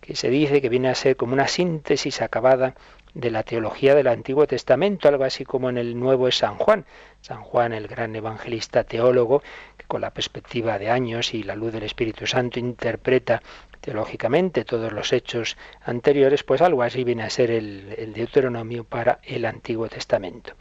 que 0.00 0.14
se 0.14 0.30
dice 0.30 0.62
que 0.62 0.68
viene 0.68 0.88
a 0.88 0.94
ser 0.94 1.16
como 1.16 1.32
una 1.32 1.48
síntesis 1.48 2.22
acabada 2.22 2.74
de 3.14 3.30
la 3.30 3.42
teología 3.42 3.94
del 3.94 4.06
Antiguo 4.06 4.46
Testamento, 4.46 5.08
algo 5.08 5.24
así 5.24 5.44
como 5.44 5.70
en 5.70 5.78
el 5.78 5.98
Nuevo 5.98 6.28
es 6.28 6.38
San 6.38 6.56
Juan. 6.56 6.84
San 7.20 7.42
Juan, 7.42 7.72
el 7.72 7.88
gran 7.88 8.14
evangelista 8.14 8.84
teólogo, 8.84 9.42
que 9.76 9.86
con 9.86 10.00
la 10.00 10.12
perspectiva 10.12 10.78
de 10.78 10.90
años 10.90 11.34
y 11.34 11.42
la 11.42 11.56
luz 11.56 11.72
del 11.72 11.82
Espíritu 11.82 12.26
Santo 12.26 12.58
interpreta 12.58 13.42
teológicamente 13.80 14.64
todos 14.64 14.92
los 14.92 15.12
hechos 15.12 15.56
anteriores, 15.82 16.44
pues 16.44 16.60
algo 16.60 16.82
así 16.82 17.04
viene 17.04 17.22
a 17.22 17.30
ser 17.30 17.50
el, 17.50 18.12
Deuteronomio 18.12 18.84
para 18.84 19.20
el 19.22 19.44
Antiguo 19.44 19.88
Testamento. 19.88 20.52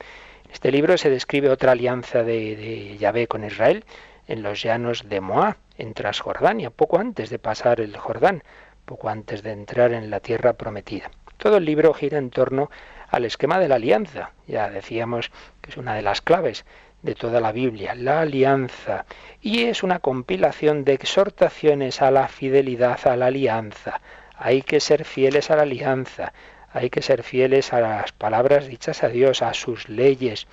En 0.45 0.51
este 0.51 0.71
libro 0.71 0.97
se 0.97 1.09
describe 1.09 1.49
otra 1.49 1.73
alianza 1.73 2.23
de, 2.23 2.55
de 2.55 2.97
Yahvé 2.97 3.27
con 3.27 3.43
Israel 3.43 3.83
en 4.27 4.43
los 4.43 4.61
llanos 4.61 5.07
de 5.07 5.21
Moab, 5.21 5.57
en 5.77 5.93
Transjordania, 5.93 6.69
poco 6.69 6.99
antes 6.99 7.29
de 7.29 7.39
pasar 7.39 7.79
el 7.81 7.95
Jordán, 7.97 8.43
poco 8.85 9.09
antes 9.09 9.43
de 9.43 9.51
entrar 9.51 9.93
en 9.93 10.09
la 10.09 10.19
tierra 10.19 10.53
prometida. 10.53 11.11
Todo 11.37 11.57
el 11.57 11.65
libro 11.65 11.93
gira 11.93 12.17
en 12.17 12.31
torno 12.31 12.69
al 13.09 13.25
esquema 13.25 13.59
de 13.59 13.67
la 13.67 13.75
alianza. 13.75 14.31
Ya 14.47 14.69
decíamos 14.69 15.31
que 15.61 15.69
es 15.71 15.77
una 15.77 15.95
de 15.95 16.01
las 16.01 16.21
claves 16.21 16.65
de 17.03 17.15
toda 17.15 17.39
la 17.39 17.51
Biblia, 17.51 17.93
la 17.95 18.21
alianza. 18.21 19.05
Y 19.41 19.65
es 19.65 19.83
una 19.83 19.99
compilación 19.99 20.83
de 20.83 20.93
exhortaciones 20.93 22.01
a 22.01 22.11
la 22.11 22.27
fidelidad 22.27 22.99
a 23.07 23.15
la 23.15 23.27
alianza. 23.27 24.01
Hay 24.35 24.61
que 24.61 24.79
ser 24.79 25.05
fieles 25.05 25.51
a 25.51 25.55
la 25.55 25.61
alianza. 25.61 26.33
Hay 26.71 26.89
que 26.89 27.01
ser 27.01 27.23
fieles 27.23 27.71
a 27.71 27.81
las 27.81 28.11
palabras 28.11 28.67
dichas 28.67 29.03
a 29.03 29.09
Dios, 29.09 29.41
a 29.41 29.53
sus 29.53 29.89
leyes. 29.89 30.47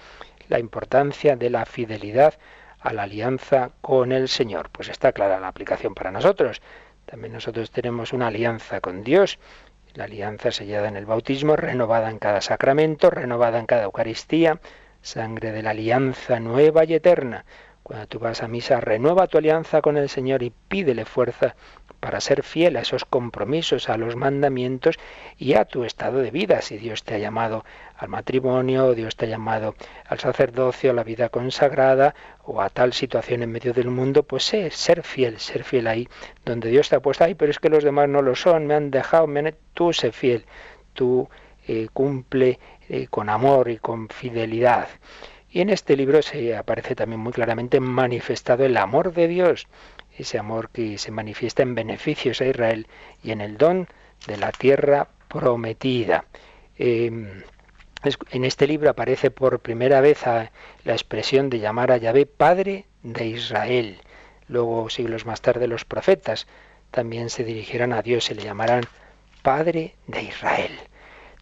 La 0.49 0.59
importancia 0.59 1.35
de 1.37 1.51
la 1.51 1.64
fidelidad 1.64 2.35
a 2.81 2.92
la 2.92 3.05
alianza 3.05 3.70
con 3.81 4.12
el 4.12 4.29
Señor. 4.29 4.68
Pues 4.70 4.90
está 4.90 5.12
clara 5.12 5.40
la 5.40 5.49
aplicación 5.49 5.94
para 5.94 6.11
nosotros. 6.11 6.61
También 7.07 7.33
nosotros 7.33 7.70
tenemos 7.70 8.12
una 8.12 8.29
alianza 8.29 8.81
con 8.81 9.03
Dios 9.03 9.38
la 9.95 10.05
alianza 10.05 10.51
sellada 10.51 10.89
en 10.89 10.97
el 10.97 11.07
bautismo, 11.07 11.57
renovada 11.57 12.11
en 12.11 12.19
cada 12.19 12.41
sacramento, 12.41 13.11
renovada 13.11 13.59
en 13.59 13.67
cada 13.67 13.85
Eucaristía, 13.85 14.61
sangre 15.01 15.53
de 15.53 15.63
la 15.63 15.71
alianza 15.71 16.41
nueva 16.41 16.85
y 16.85 16.95
eterna. 16.95 17.45
Cuando 17.85 18.07
tú 18.07 18.18
vas 18.18 18.42
a 18.42 18.49
misa, 18.49 18.81
renueva 18.81 19.27
tu 19.27 19.37
alianza 19.37 19.83
con 19.83 19.99
el 19.99 20.09
Señor 20.09 20.42
y 20.42 20.49
pídele 20.49 21.05
fuerza 21.05 21.55
para 22.01 22.18
ser 22.18 22.42
fiel 22.42 22.79
a 22.79 22.81
esos 22.81 23.05
compromisos, 23.05 23.90
a 23.90 23.99
los 23.99 24.16
mandamientos 24.16 24.97
y 25.37 25.53
a 25.53 25.66
tu 25.66 25.85
estado 25.85 26.20
de 26.20 26.31
vida. 26.31 26.62
Si 26.62 26.79
Dios 26.79 27.05
te 27.05 27.14
ha 27.14 27.18
llamado 27.18 27.62
al 27.99 28.09
matrimonio, 28.09 28.94
Dios 28.94 29.16
te 29.16 29.27
ha 29.27 29.29
llamado 29.29 29.75
al 30.07 30.18
sacerdocio, 30.18 30.92
a 30.92 30.94
la 30.94 31.05
vida 31.05 31.29
consagrada 31.29 32.14
o 32.42 32.62
a 32.62 32.70
tal 32.70 32.94
situación 32.94 33.42
en 33.42 33.53
medio 33.53 33.75
del 33.75 33.90
mundo, 33.90 34.23
pues 34.23 34.44
sé, 34.44 34.70
ser 34.70 35.03
fiel, 35.03 35.38
ser 35.38 35.62
fiel 35.62 35.87
ahí 35.87 36.09
donde 36.42 36.70
Dios 36.70 36.88
te 36.88 36.97
ha 36.97 37.01
puesto. 37.01 37.25
Ay, 37.25 37.35
pero 37.35 37.51
es 37.51 37.59
que 37.59 37.68
los 37.68 37.85
demás 37.85 38.09
no 38.09 38.23
lo 38.23 38.35
son, 38.35 38.66
me 38.66 38.73
han 38.73 38.90
dejado, 38.90 39.27
me 39.27 39.53
tú 39.75 39.92
sé 39.92 40.11
fiel, 40.11 40.47
tú 40.94 41.29
eh, 41.68 41.88
cumple 41.92 42.59
eh, 42.88 43.09
con 43.09 43.29
amor 43.29 43.68
y 43.68 43.77
con 43.77 44.09
fidelidad. 44.09 44.88
Y 45.55 45.61
en 45.61 45.71
este 45.71 45.97
libro 45.97 46.21
se 46.21 46.57
aparece 46.57 46.97
también 46.97 47.21
muy 47.21 47.33
claramente 47.33 47.79
manifestado 47.79 48.64
el 48.64 48.77
amor 48.77 49.14
de 49.14 49.29
Dios 49.29 49.69
ese 50.19 50.37
amor 50.37 50.69
que 50.71 50.99
se 50.99 51.12
manifiesta 51.12 51.62
en 51.62 51.77
beneficios 51.77 52.40
a 52.40 52.47
Israel 52.47 52.88
y 53.23 53.31
en 53.31 53.40
el 53.40 53.57
don 53.57 53.87
de 54.27 54.37
la 54.37 54.51
tierra 54.51 55.07
prometida. 55.29 56.25
Em, 56.77 57.45
en 58.33 58.45
este 58.45 58.67
libro 58.67 58.90
aparece 58.90 59.31
por 59.31 59.61
primera 59.61 60.01
vez 60.01 60.27
la 60.27 60.51
expresión 60.93 61.51
de 61.51 61.61
llamar 61.61 61.93
a 61.93 61.99
Yahvé 61.99 62.27
Padre 62.27 62.87
de 63.05 63.27
Israel. 63.27 64.01
Luego, 64.49 64.90
siglos 64.90 65.25
más 65.25 65.40
tarde, 65.40 65.69
los 65.69 65.85
profetas 65.85 66.49
también 66.90 67.31
se 67.31 67.45
dirigirán 67.45 67.93
a 67.93 68.03
Dios 68.03 68.29
y 68.29 68.35
le 68.35 68.43
llamarán 68.43 68.83
Padre 69.43 69.95
de 70.09 70.23
Israel. 70.23 70.73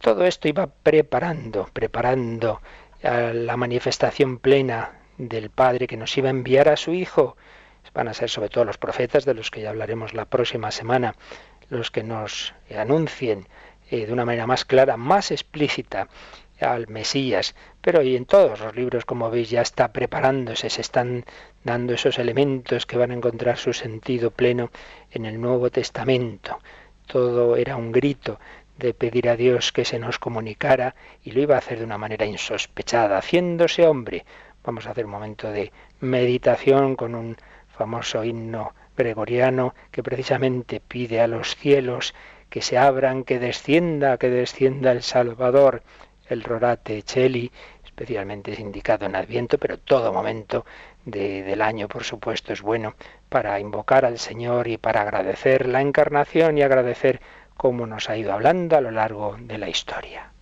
Todo 0.03 0.27
esto 0.27 0.48
iba 0.48 0.66
preparando, 0.66 1.70
preparando 1.72 2.61
la 3.03 3.57
manifestación 3.57 4.38
plena 4.38 4.93
del 5.19 5.51
Padre 5.51 5.87
que 5.87 5.97
nos 5.97 6.17
iba 6.17 6.29
a 6.29 6.31
enviar 6.31 6.69
a 6.69 6.77
su 6.77 6.93
Hijo 6.93 7.37
van 7.95 8.09
a 8.09 8.15
ser 8.15 8.31
sobre 8.31 8.49
todo 8.49 8.65
los 8.65 8.79
profetas, 8.79 9.25
de 9.25 9.35
los 9.35 9.51
que 9.51 9.61
ya 9.61 9.71
hablaremos 9.71 10.15
la 10.15 10.25
próxima 10.25 10.71
semana, 10.71 11.15
los 11.69 11.91
que 11.91 12.03
nos 12.03 12.55
anuncien 12.75 13.47
eh, 13.91 14.07
de 14.07 14.12
una 14.12 14.25
manera 14.25 14.47
más 14.47 14.65
clara, 14.65 14.97
más 14.97 15.31
explícita 15.31 16.09
al 16.61 16.88
Mesías. 16.88 17.55
Pero 17.81 18.03
y 18.03 18.17
en 18.17 18.25
todos 18.25 18.61
los 18.61 18.75
libros, 18.75 19.05
como 19.05 19.31
veis, 19.31 19.51
ya 19.51 19.62
está 19.62 19.93
preparándose, 19.93 20.71
se 20.71 20.81
están 20.81 21.25
dando 21.65 21.93
esos 21.93 22.19
elementos 22.19 22.87
que 22.87 22.97
van 22.97 23.11
a 23.11 23.15
encontrar 23.15 23.59
su 23.59 23.73
sentido 23.73 24.31
pleno 24.31 24.71
en 25.11 25.27
el 25.27 25.41
Nuevo 25.41 25.71
Testamento. 25.71 26.59
Todo 27.07 27.57
era 27.57 27.77
un 27.77 27.93
grito 27.93 28.38
de 28.78 28.94
pedir 28.94 29.28
a 29.28 29.37
Dios 29.37 29.72
que 29.72 29.85
se 29.85 29.98
nos 29.98 30.18
comunicara 30.18 30.94
y 31.22 31.32
lo 31.32 31.40
iba 31.40 31.54
a 31.54 31.58
hacer 31.58 31.78
de 31.78 31.85
una 31.85 31.98
manera 31.98 32.26
insospechada, 32.26 33.18
haciéndose 33.18 33.87
hombre. 33.87 34.24
Vamos 34.64 34.87
a 34.87 34.90
hacer 34.90 35.04
un 35.06 35.12
momento 35.12 35.50
de 35.50 35.72
meditación 36.00 36.96
con 36.96 37.14
un 37.14 37.37
famoso 37.68 38.24
himno 38.24 38.74
gregoriano 38.96 39.74
que 39.90 40.02
precisamente 40.02 40.80
pide 40.80 41.20
a 41.20 41.26
los 41.26 41.56
cielos 41.56 42.14
que 42.48 42.62
se 42.62 42.76
abran, 42.76 43.24
que 43.24 43.38
descienda, 43.38 44.18
que 44.18 44.28
descienda 44.28 44.92
el 44.92 45.02
Salvador, 45.02 45.82
el 46.28 46.42
Rorate 46.42 47.02
Cheli, 47.02 47.50
especialmente 47.85 48.52
es 48.52 48.58
indicado 48.58 49.06
en 49.06 49.16
Adviento, 49.16 49.58
pero 49.58 49.78
todo 49.78 50.12
momento 50.12 50.64
del 51.04 51.61
año, 51.62 51.88
por 51.88 52.04
supuesto, 52.04 52.52
es 52.52 52.62
bueno 52.62 52.94
para 53.28 53.58
invocar 53.58 54.04
al 54.04 54.18
Señor 54.18 54.68
y 54.68 54.76
para 54.76 55.02
agradecer 55.02 55.66
la 55.66 55.80
encarnación 55.80 56.58
y 56.58 56.62
agradecer 56.62 57.20
cómo 57.62 57.87
nos 57.87 58.11
ha 58.11 58.16
ido 58.16 58.33
hablando 58.33 58.77
a 58.77 58.81
lo 58.81 58.90
largo 58.90 59.37
de 59.38 59.57
la 59.57 59.68
historia. 59.68 60.33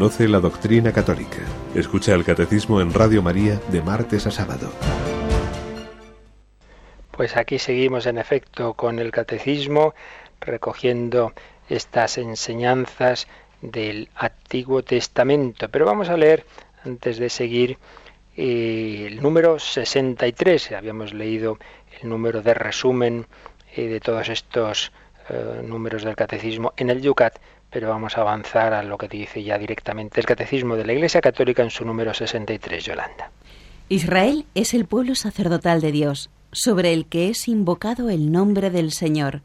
Conoce 0.00 0.28
la 0.28 0.40
doctrina 0.40 0.94
católica. 0.94 1.40
Escucha 1.74 2.14
el 2.14 2.24
catecismo 2.24 2.80
en 2.80 2.94
Radio 2.94 3.20
María 3.20 3.60
de 3.70 3.82
martes 3.82 4.26
a 4.26 4.30
sábado. 4.30 4.72
Pues 7.10 7.36
aquí 7.36 7.58
seguimos 7.58 8.06
en 8.06 8.16
efecto 8.16 8.72
con 8.72 8.98
el 8.98 9.10
catecismo 9.10 9.92
recogiendo 10.40 11.34
estas 11.68 12.16
enseñanzas 12.16 13.28
del 13.60 14.08
Antiguo 14.16 14.82
Testamento. 14.82 15.68
Pero 15.68 15.84
vamos 15.84 16.08
a 16.08 16.16
leer, 16.16 16.46
antes 16.82 17.18
de 17.18 17.28
seguir, 17.28 17.76
eh, 18.38 19.04
el 19.06 19.20
número 19.20 19.58
63. 19.58 20.72
Habíamos 20.72 21.12
leído 21.12 21.58
el 22.00 22.08
número 22.08 22.40
de 22.40 22.54
resumen 22.54 23.26
eh, 23.76 23.86
de 23.88 24.00
todos 24.00 24.30
estos 24.30 24.92
eh, 25.28 25.60
números 25.62 26.04
del 26.04 26.16
catecismo 26.16 26.72
en 26.78 26.88
el 26.88 27.02
Yucat, 27.02 27.38
pero 27.70 27.88
vamos 27.88 28.18
a 28.18 28.22
avanzar 28.22 28.74
a 28.74 28.82
lo 28.82 28.98
que 28.98 29.08
dice 29.08 29.42
ya 29.42 29.58
directamente 29.58 30.20
el 30.20 30.26
catecismo 30.26 30.76
de 30.76 30.84
la 30.84 30.92
Iglesia 30.92 31.20
Católica 31.20 31.62
en 31.62 31.70
su 31.70 31.84
número 31.84 32.12
63, 32.12 32.84
Yolanda. 32.84 33.30
Israel 33.88 34.44
es 34.54 34.74
el 34.74 34.84
pueblo 34.84 35.14
sacerdotal 35.14 35.80
de 35.80 35.92
Dios, 35.92 36.30
sobre 36.52 36.92
el 36.92 37.06
que 37.06 37.28
es 37.28 37.48
invocado 37.48 38.10
el 38.10 38.32
nombre 38.32 38.70
del 38.70 38.92
Señor. 38.92 39.42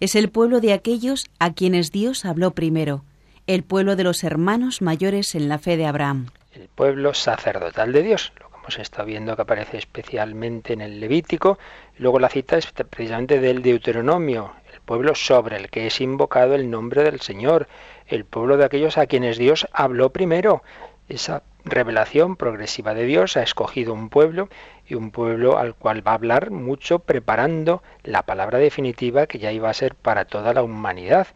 Es 0.00 0.14
el 0.14 0.30
pueblo 0.30 0.60
de 0.60 0.72
aquellos 0.72 1.26
a 1.38 1.52
quienes 1.52 1.90
Dios 1.90 2.24
habló 2.24 2.52
primero, 2.52 3.04
el 3.46 3.62
pueblo 3.62 3.96
de 3.96 4.04
los 4.04 4.24
hermanos 4.24 4.82
mayores 4.82 5.34
en 5.34 5.48
la 5.48 5.58
fe 5.58 5.76
de 5.76 5.86
Abraham. 5.86 6.28
El 6.52 6.68
pueblo 6.68 7.14
sacerdotal 7.14 7.92
de 7.92 8.02
Dios, 8.02 8.32
lo 8.40 8.50
que 8.50 8.56
hemos 8.56 8.78
estado 8.78 9.06
viendo 9.06 9.34
que 9.36 9.42
aparece 9.42 9.78
especialmente 9.78 10.72
en 10.72 10.80
el 10.80 11.00
Levítico, 11.00 11.58
luego 11.98 12.18
la 12.18 12.28
cita 12.28 12.58
es 12.58 12.66
precisamente 12.66 13.40
del 13.40 13.62
Deuteronomio, 13.62 14.52
pueblo 14.88 15.14
sobre 15.14 15.56
el 15.56 15.68
que 15.68 15.86
es 15.86 16.00
invocado 16.00 16.54
el 16.54 16.70
nombre 16.70 17.04
del 17.04 17.20
Señor, 17.20 17.68
el 18.06 18.24
pueblo 18.24 18.56
de 18.56 18.64
aquellos 18.64 18.96
a 18.96 19.06
quienes 19.06 19.36
Dios 19.36 19.68
habló 19.70 20.14
primero. 20.14 20.62
Esa 21.10 21.42
revelación 21.62 22.36
progresiva 22.36 22.94
de 22.94 23.04
Dios 23.04 23.36
ha 23.36 23.42
escogido 23.42 23.92
un 23.92 24.08
pueblo 24.08 24.48
y 24.86 24.94
un 24.94 25.10
pueblo 25.10 25.58
al 25.58 25.74
cual 25.74 26.06
va 26.06 26.12
a 26.12 26.14
hablar 26.14 26.50
mucho 26.50 27.00
preparando 27.00 27.82
la 28.02 28.22
palabra 28.22 28.56
definitiva 28.56 29.26
que 29.26 29.38
ya 29.38 29.52
iba 29.52 29.68
a 29.68 29.74
ser 29.74 29.94
para 29.94 30.24
toda 30.24 30.54
la 30.54 30.62
humanidad. 30.62 31.26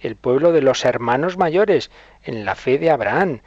El 0.00 0.16
pueblo 0.16 0.50
de 0.52 0.62
los 0.62 0.86
hermanos 0.86 1.36
mayores 1.36 1.90
en 2.24 2.46
la 2.46 2.54
fe 2.54 2.78
de 2.78 2.90
Abraham, 2.90 3.40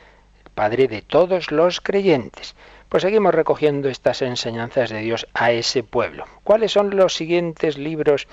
el 0.43 0.51
padre 0.51 0.87
de 0.87 1.01
todos 1.01 1.49
los 1.49 1.81
creyentes. 1.81 2.55
Pues 2.87 3.01
seguimos 3.01 3.33
recogiendo 3.33 3.89
estas 3.89 4.21
enseñanzas 4.21 4.91
de 4.91 4.99
Dios 4.99 5.27
a 5.33 5.51
ese 5.51 5.81
pueblo. 5.81 6.25
¿Cuáles 6.43 6.71
son 6.71 6.95
los 6.95 7.15
siguientes 7.15 7.79
libros 7.79 8.27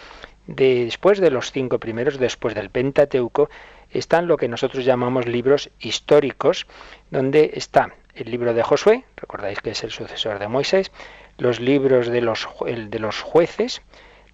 después 0.47 1.21
de 1.21 1.31
los 1.31 1.53
cinco 1.53 1.79
primeros, 1.79 2.19
después 2.19 2.55
del 2.55 2.71
Pentateuco, 2.71 3.49
están 3.91 4.27
lo 4.27 4.37
que 4.37 4.49
nosotros 4.49 4.85
llamamos 4.85 5.27
libros 5.27 5.71
históricos, 5.79 6.67
donde 7.11 7.53
está 7.55 7.95
el 8.15 8.31
libro 8.31 8.55
de 8.55 8.63
Josué, 8.63 9.05
recordáis 9.17 9.61
que 9.61 9.71
es 9.71 9.85
el 9.85 9.91
sucesor 9.91 10.39
de 10.39 10.49
Moisés, 10.49 10.93
los 11.39 11.61
libros 11.61 12.09
de 12.09 12.21
los, 12.21 12.49
de 12.67 12.99
los 12.99 13.21
jueces, 13.21 13.83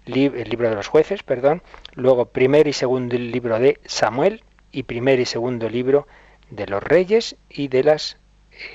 el 0.05 0.49
libro 0.49 0.69
de 0.69 0.75
los 0.75 0.87
jueces, 0.87 1.23
perdón, 1.23 1.61
luego 1.93 2.25
primer 2.25 2.67
y 2.67 2.73
segundo 2.73 3.15
libro 3.17 3.59
de 3.59 3.79
Samuel 3.85 4.43
y 4.71 4.83
primer 4.83 5.19
y 5.19 5.25
segundo 5.25 5.69
libro 5.69 6.07
de 6.49 6.67
los 6.67 6.81
reyes 6.81 7.35
y 7.49 7.67
de 7.67 7.83
las 7.83 8.17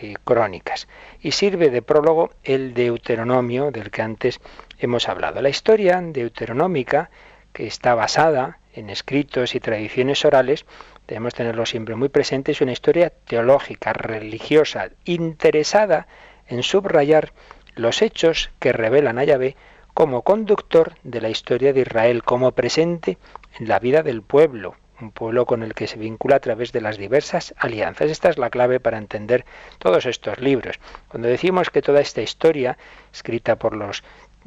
eh, 0.00 0.14
crónicas. 0.24 0.88
Y 1.20 1.32
sirve 1.32 1.70
de 1.70 1.82
prólogo 1.82 2.30
el 2.42 2.74
Deuteronomio 2.74 3.70
del 3.70 3.90
que 3.90 4.02
antes 4.02 4.40
hemos 4.78 5.08
hablado. 5.08 5.42
La 5.42 5.48
historia 5.48 6.00
deuteronómica, 6.00 7.10
que 7.52 7.66
está 7.66 7.94
basada 7.94 8.58
en 8.72 8.90
escritos 8.90 9.54
y 9.54 9.60
tradiciones 9.60 10.24
orales, 10.24 10.64
debemos 11.06 11.34
tenerlo 11.34 11.66
siempre 11.66 11.94
muy 11.94 12.08
presente, 12.08 12.52
es 12.52 12.60
una 12.60 12.72
historia 12.72 13.10
teológica, 13.10 13.92
religiosa, 13.92 14.90
interesada 15.04 16.06
en 16.48 16.62
subrayar 16.62 17.32
los 17.74 18.02
hechos 18.02 18.50
que 18.58 18.72
revelan 18.72 19.18
a 19.18 19.24
Yahvé 19.24 19.56
como 19.92 20.22
conductor 20.22 20.94
de 21.04 21.20
la 21.20 21.28
historia 21.28 21.72
de 21.72 21.82
Israel, 21.82 22.24
como 22.24 22.52
presente 22.52 23.18
en 23.58 23.68
la 23.68 23.78
vida 23.78 24.02
del 24.02 24.22
pueblo, 24.22 24.76
un 25.00 25.10
pueblo 25.10 25.46
con 25.46 25.62
el 25.62 25.74
que 25.74 25.86
se 25.86 25.98
vincula 25.98 26.36
a 26.36 26.40
través 26.40 26.72
de 26.72 26.80
las 26.80 26.98
diversas 26.98 27.54
alianzas. 27.58 28.10
Esta 28.10 28.30
es 28.30 28.38
la 28.38 28.50
clave 28.50 28.80
para 28.80 28.98
entender 28.98 29.44
todos 29.78 30.06
estos 30.06 30.38
libros. 30.38 30.78
Cuando 31.08 31.28
decimos 31.28 31.70
que 31.70 31.82
toda 31.82 32.00
esta 32.00 32.22
historia, 32.22 32.78
escrita 33.12 33.56
por 33.56 33.76
los 33.76 34.02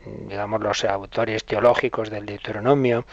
digamos, 0.05 0.61
los 0.61 0.85
autores 0.85 1.45
teológicos 1.45 2.09
del 2.09 2.25
Deuteronomio, 2.25 3.05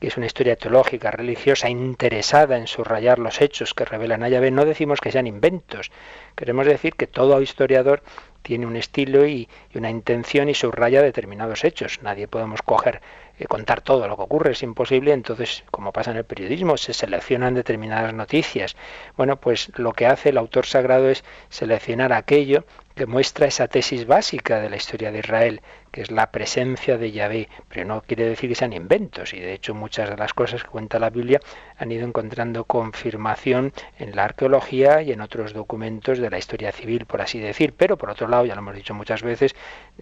que 0.00 0.08
es 0.08 0.16
una 0.16 0.26
historia 0.26 0.56
teológica, 0.56 1.12
religiosa, 1.12 1.68
interesada 1.68 2.56
en 2.56 2.66
subrayar 2.66 3.20
los 3.20 3.40
hechos 3.40 3.74
que 3.74 3.84
revelan 3.84 4.24
a 4.24 4.28
Yahvé, 4.28 4.50
no 4.50 4.64
decimos 4.64 5.00
que 5.00 5.12
sean 5.12 5.28
inventos. 5.28 5.92
Queremos 6.34 6.66
decir 6.66 6.94
que 6.94 7.06
todo 7.06 7.40
historiador 7.40 8.02
tiene 8.42 8.66
un 8.66 8.76
estilo 8.76 9.26
y, 9.26 9.48
una 9.74 9.90
intención 9.90 10.48
y 10.48 10.54
subraya 10.54 11.02
determinados 11.02 11.62
hechos. 11.62 12.00
Nadie 12.02 12.26
podemos 12.26 12.62
coger 12.62 13.00
y 13.31 13.31
contar 13.46 13.80
todo 13.80 14.08
lo 14.08 14.16
que 14.16 14.22
ocurre, 14.22 14.52
es 14.52 14.62
imposible. 14.62 15.12
Entonces, 15.12 15.64
como 15.70 15.92
pasa 15.92 16.10
en 16.10 16.18
el 16.18 16.24
periodismo, 16.24 16.76
se 16.76 16.92
seleccionan 16.92 17.54
determinadas 17.54 18.14
noticias. 18.14 18.76
Bueno, 19.16 19.36
pues 19.36 19.70
lo 19.76 19.92
que 19.92 20.06
hace 20.06 20.30
el 20.30 20.38
autor 20.38 20.66
sagrado 20.66 21.08
es 21.08 21.24
seleccionar 21.48 22.12
aquello 22.12 22.64
que 22.94 23.06
muestra 23.06 23.46
esa 23.46 23.68
tesis 23.68 24.06
básica 24.06 24.60
de 24.60 24.70
la 24.70 24.76
historia 24.76 25.10
de 25.10 25.20
Israel, 25.20 25.62
que 25.90 26.02
es 26.02 26.10
la 26.10 26.30
presencia 26.30 26.98
de 26.98 27.10
Yahvé, 27.10 27.48
pero 27.68 27.86
no 27.86 28.02
quiere 28.02 28.26
decir 28.26 28.50
que 28.50 28.54
sean 28.54 28.72
inventos, 28.72 29.32
y 29.34 29.40
de 29.40 29.54
hecho 29.54 29.74
muchas 29.74 30.10
de 30.10 30.16
las 30.16 30.34
cosas 30.34 30.62
que 30.62 30.68
cuenta 30.68 30.98
la 30.98 31.10
Biblia 31.10 31.40
han 31.78 31.90
ido 31.90 32.06
encontrando 32.06 32.64
confirmación 32.64 33.72
en 33.98 34.14
la 34.14 34.24
arqueología 34.24 35.02
y 35.02 35.12
en 35.12 35.20
otros 35.20 35.52
documentos 35.52 36.18
de 36.18 36.30
la 36.30 36.38
historia 36.38 36.72
civil, 36.72 37.06
por 37.06 37.22
así 37.22 37.40
decir, 37.40 37.74
pero 37.76 37.96
por 37.96 38.10
otro 38.10 38.28
lado, 38.28 38.44
ya 38.44 38.54
lo 38.54 38.60
hemos 38.60 38.74
dicho 38.74 38.94
muchas 38.94 39.22
veces, 39.22 39.54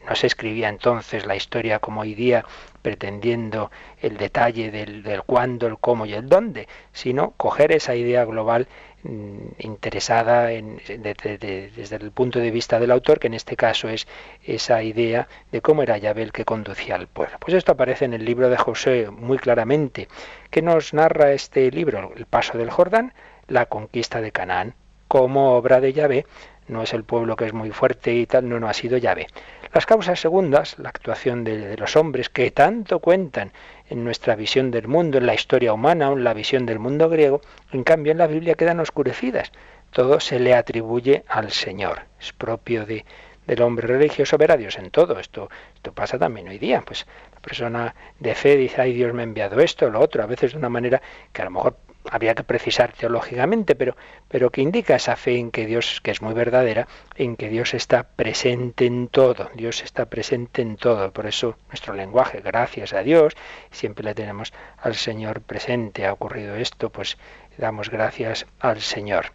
no 0.08 0.14
se 0.14 0.26
escribía 0.26 0.68
entonces 0.68 1.26
la 1.26 1.36
historia 1.36 1.78
como 1.78 2.00
hoy 2.02 2.14
día 2.14 2.44
pretendiendo 2.82 3.70
el 4.00 4.16
detalle 4.16 4.70
del, 4.70 5.22
cuándo, 5.24 5.66
el 5.66 5.78
cómo 5.78 6.06
y 6.06 6.14
el 6.14 6.28
dónde, 6.28 6.68
sino 6.92 7.32
coger 7.36 7.72
esa 7.72 7.94
idea 7.94 8.24
global 8.24 8.68
mm, 9.02 9.38
interesada 9.58 10.46
desde 10.46 11.96
el 11.96 12.10
punto 12.12 12.38
de 12.38 12.50
vista 12.50 12.78
del 12.80 12.90
autor, 12.90 13.18
que 13.18 13.28
en 13.28 13.34
este 13.34 13.56
caso 13.56 13.88
es 13.88 14.06
esa 14.44 14.82
idea 14.82 15.28
de 15.52 15.60
cómo 15.60 15.82
era 15.82 15.98
Yahvé 15.98 16.22
el 16.22 16.32
que 16.32 16.44
conducía 16.44 16.94
al 16.94 17.06
pueblo. 17.06 17.36
Pues 17.40 17.54
esto 17.54 17.72
aparece 17.72 18.04
en 18.04 18.14
el 18.14 18.24
libro 18.24 18.48
de 18.48 18.56
José 18.56 19.10
muy 19.10 19.38
claramente. 19.38 20.08
que 20.50 20.62
nos 20.62 20.94
narra 20.94 21.32
este 21.32 21.70
libro? 21.70 22.12
El 22.16 22.26
paso 22.26 22.58
del 22.58 22.70
Jordán, 22.70 23.12
la 23.46 23.66
conquista 23.66 24.20
de 24.20 24.32
Canaán, 24.32 24.74
como 25.08 25.54
obra 25.56 25.80
de 25.80 25.92
Yahvé 25.92 26.26
no 26.70 26.82
es 26.82 26.94
el 26.94 27.04
pueblo 27.04 27.36
que 27.36 27.46
es 27.46 27.52
muy 27.52 27.70
fuerte 27.70 28.14
y 28.14 28.26
tal, 28.26 28.48
no, 28.48 28.60
no 28.60 28.68
ha 28.68 28.74
sido 28.74 28.96
llave. 28.96 29.26
Las 29.72 29.86
causas 29.86 30.18
segundas, 30.18 30.80
la 30.80 30.88
actuación 30.88 31.44
de, 31.44 31.76
los 31.76 31.94
hombres 31.94 32.28
que 32.28 32.50
tanto 32.50 32.98
cuentan 32.98 33.52
en 33.88 34.02
nuestra 34.02 34.34
visión 34.34 34.72
del 34.72 34.88
mundo, 34.88 35.18
en 35.18 35.26
la 35.26 35.34
historia 35.34 35.72
humana, 35.72 36.08
en 36.08 36.24
la 36.24 36.34
visión 36.34 36.66
del 36.66 36.80
mundo 36.80 37.08
griego, 37.08 37.40
en 37.70 37.84
cambio 37.84 38.10
en 38.10 38.18
la 38.18 38.26
Biblia 38.26 38.56
quedan 38.56 38.80
oscurecidas. 38.80 39.52
Todo 39.92 40.18
se 40.18 40.40
le 40.40 40.54
atribuye 40.54 41.22
al 41.28 41.52
Señor. 41.52 42.00
Es 42.20 42.32
propio 42.32 42.84
de, 42.84 43.04
del 43.46 43.62
hombre 43.62 43.86
religioso 43.86 44.36
ver 44.38 44.50
a 44.50 44.56
Dios 44.56 44.76
en 44.76 44.90
todo. 44.90 45.20
Esto, 45.20 45.48
esto 45.76 45.92
pasa 45.92 46.18
también 46.18 46.48
hoy 46.48 46.58
día. 46.58 46.82
Pues 46.84 47.06
la 47.32 47.38
persona 47.38 47.94
de 48.18 48.34
fe 48.34 48.56
dice, 48.56 48.80
ay 48.80 48.92
Dios 48.92 49.14
me 49.14 49.22
ha 49.22 49.24
enviado 49.24 49.60
esto, 49.60 49.88
lo 49.88 50.00
otro, 50.00 50.20
a 50.24 50.26
veces 50.26 50.50
de 50.50 50.58
una 50.58 50.68
manera 50.68 51.00
que 51.32 51.42
a 51.42 51.44
lo 51.44 51.52
mejor 51.52 51.76
había 52.10 52.34
que 52.34 52.42
precisar 52.42 52.92
teológicamente, 52.92 53.74
pero, 53.74 53.96
pero 54.28 54.50
que 54.50 54.62
indica 54.62 54.96
esa 54.96 55.16
fe 55.16 55.38
en 55.38 55.50
que 55.50 55.66
Dios, 55.66 56.00
que 56.02 56.10
es 56.10 56.22
muy 56.22 56.34
verdadera, 56.34 56.88
en 57.16 57.36
que 57.36 57.48
Dios 57.48 57.74
está 57.74 58.02
presente 58.02 58.86
en 58.86 59.08
todo, 59.08 59.50
Dios 59.54 59.82
está 59.82 60.06
presente 60.06 60.62
en 60.62 60.76
todo. 60.76 61.12
Por 61.12 61.26
eso 61.26 61.56
nuestro 61.68 61.94
lenguaje, 61.94 62.40
gracias 62.40 62.92
a 62.92 63.02
Dios, 63.02 63.36
siempre 63.70 64.04
le 64.04 64.14
tenemos 64.14 64.52
al 64.78 64.94
Señor 64.94 65.40
presente. 65.40 66.06
Ha 66.06 66.12
ocurrido 66.12 66.56
esto, 66.56 66.90
pues 66.90 67.16
damos 67.56 67.90
gracias 67.90 68.46
al 68.58 68.80
Señor. 68.80 69.26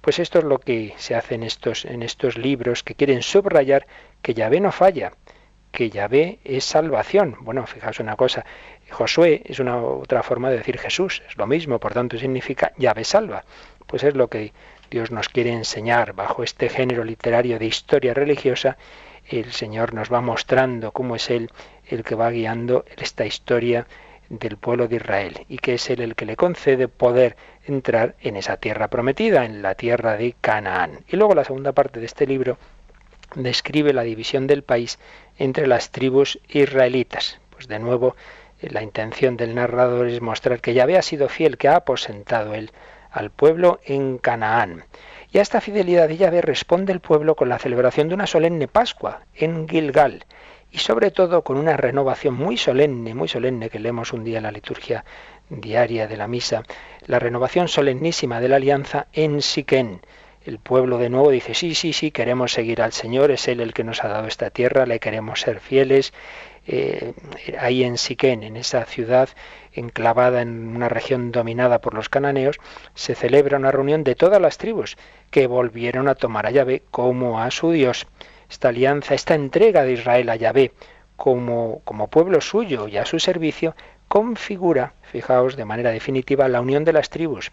Pues 0.00 0.18
esto 0.18 0.38
es 0.38 0.44
lo 0.44 0.58
que 0.58 0.94
se 0.96 1.14
hace 1.14 1.34
en 1.34 1.42
estos, 1.42 1.84
en 1.84 2.02
estos 2.02 2.38
libros 2.38 2.82
que 2.82 2.94
quieren 2.94 3.22
subrayar 3.22 3.86
que 4.22 4.34
Yahvé 4.34 4.60
no 4.60 4.72
falla, 4.72 5.12
que 5.70 5.90
Yahvé 5.90 6.38
es 6.44 6.64
salvación. 6.64 7.36
Bueno, 7.40 7.66
fijaos 7.66 8.00
una 8.00 8.16
cosa, 8.16 8.44
Josué 8.90 9.42
es 9.44 9.58
una 9.58 9.76
otra 9.76 10.22
forma 10.22 10.50
de 10.50 10.58
decir 10.58 10.78
Jesús, 10.78 11.22
es 11.28 11.36
lo 11.36 11.46
mismo, 11.46 11.78
por 11.78 11.94
tanto 11.94 12.18
significa 12.18 12.72
llave 12.76 13.04
salva. 13.04 13.44
Pues 13.86 14.02
es 14.04 14.14
lo 14.14 14.28
que 14.28 14.52
Dios 14.90 15.10
nos 15.10 15.28
quiere 15.28 15.52
enseñar 15.52 16.14
bajo 16.14 16.42
este 16.42 16.68
género 16.68 17.04
literario 17.04 17.58
de 17.58 17.66
historia 17.66 18.14
religiosa. 18.14 18.76
El 19.26 19.52
Señor 19.52 19.94
nos 19.94 20.12
va 20.12 20.20
mostrando 20.20 20.92
cómo 20.92 21.16
es 21.16 21.30
Él 21.30 21.50
el 21.86 22.04
que 22.04 22.14
va 22.14 22.30
guiando 22.30 22.84
esta 22.96 23.26
historia 23.26 23.86
del 24.28 24.56
pueblo 24.56 24.88
de 24.88 24.96
Israel 24.96 25.46
y 25.48 25.58
que 25.58 25.74
es 25.74 25.90
Él 25.90 26.00
el 26.00 26.14
que 26.14 26.26
le 26.26 26.36
concede 26.36 26.88
poder 26.88 27.36
entrar 27.66 28.14
en 28.20 28.36
esa 28.36 28.56
tierra 28.56 28.88
prometida, 28.88 29.44
en 29.44 29.62
la 29.62 29.74
tierra 29.74 30.16
de 30.16 30.34
Canaán. 30.40 31.00
Y 31.08 31.16
luego 31.16 31.34
la 31.34 31.44
segunda 31.44 31.72
parte 31.72 32.00
de 32.00 32.06
este 32.06 32.26
libro 32.26 32.58
describe 33.34 33.92
la 33.92 34.02
división 34.02 34.46
del 34.46 34.62
país 34.62 34.98
entre 35.38 35.66
las 35.66 35.90
tribus 35.90 36.38
israelitas. 36.48 37.40
Pues 37.50 37.68
de 37.68 37.78
nuevo 37.78 38.16
la 38.60 38.82
intención 38.82 39.36
del 39.36 39.54
narrador 39.54 40.08
es 40.08 40.20
mostrar 40.20 40.60
que 40.60 40.74
Yahvé 40.74 40.98
ha 40.98 41.02
sido 41.02 41.28
fiel, 41.28 41.58
que 41.58 41.68
ha 41.68 41.76
aposentado 41.76 42.54
él 42.54 42.72
al 43.10 43.30
pueblo 43.30 43.80
en 43.84 44.18
Canaán. 44.18 44.84
Y 45.30 45.38
a 45.38 45.42
esta 45.42 45.60
fidelidad 45.60 46.08
de 46.08 46.16
Yahvé 46.16 46.40
responde 46.40 46.92
el 46.92 47.00
pueblo 47.00 47.36
con 47.36 47.48
la 47.48 47.58
celebración 47.58 48.08
de 48.08 48.14
una 48.14 48.26
solemne 48.26 48.66
Pascua 48.66 49.20
en 49.34 49.68
Gilgal 49.68 50.24
y 50.70 50.78
sobre 50.78 51.10
todo 51.10 51.42
con 51.42 51.56
una 51.56 51.76
renovación 51.76 52.34
muy 52.34 52.56
solemne, 52.56 53.14
muy 53.14 53.28
solemne 53.28 53.70
que 53.70 53.78
leemos 53.78 54.12
un 54.12 54.24
día 54.24 54.38
en 54.38 54.44
la 54.44 54.52
liturgia 54.52 55.04
diaria 55.48 56.06
de 56.06 56.16
la 56.16 56.28
misa, 56.28 56.62
la 57.06 57.18
renovación 57.18 57.68
solemnísima 57.68 58.40
de 58.40 58.48
la 58.48 58.56
alianza 58.56 59.06
en 59.12 59.40
Siquén. 59.40 60.00
El 60.48 60.58
pueblo 60.58 60.96
de 60.96 61.10
nuevo 61.10 61.30
dice, 61.30 61.52
sí, 61.52 61.74
sí, 61.74 61.92
sí, 61.92 62.10
queremos 62.10 62.52
seguir 62.52 62.80
al 62.80 62.94
Señor, 62.94 63.30
es 63.30 63.48
Él 63.48 63.60
el 63.60 63.74
que 63.74 63.84
nos 63.84 64.02
ha 64.02 64.08
dado 64.08 64.26
esta 64.26 64.48
tierra, 64.48 64.86
le 64.86 64.98
queremos 64.98 65.42
ser 65.42 65.60
fieles. 65.60 66.14
Eh, 66.66 67.12
ahí 67.58 67.84
en 67.84 67.98
Siquén, 67.98 68.42
en 68.42 68.56
esa 68.56 68.86
ciudad 68.86 69.28
enclavada 69.74 70.40
en 70.40 70.74
una 70.74 70.88
región 70.88 71.32
dominada 71.32 71.82
por 71.82 71.92
los 71.92 72.08
cananeos, 72.08 72.56
se 72.94 73.14
celebra 73.14 73.58
una 73.58 73.72
reunión 73.72 74.04
de 74.04 74.14
todas 74.14 74.40
las 74.40 74.56
tribus 74.56 74.96
que 75.30 75.46
volvieron 75.46 76.08
a 76.08 76.14
tomar 76.14 76.46
a 76.46 76.50
Yahvé 76.50 76.82
como 76.90 77.42
a 77.42 77.50
su 77.50 77.72
Dios. 77.72 78.06
Esta 78.48 78.68
alianza, 78.68 79.14
esta 79.14 79.34
entrega 79.34 79.84
de 79.84 79.92
Israel 79.92 80.30
a 80.30 80.36
Yahvé 80.36 80.72
como, 81.16 81.82
como 81.84 82.08
pueblo 82.08 82.40
suyo 82.40 82.88
y 82.88 82.96
a 82.96 83.04
su 83.04 83.20
servicio, 83.20 83.76
configura, 84.08 84.94
fijaos, 85.02 85.56
de 85.56 85.66
manera 85.66 85.90
definitiva 85.90 86.48
la 86.48 86.62
unión 86.62 86.86
de 86.86 86.94
las 86.94 87.10
tribus. 87.10 87.52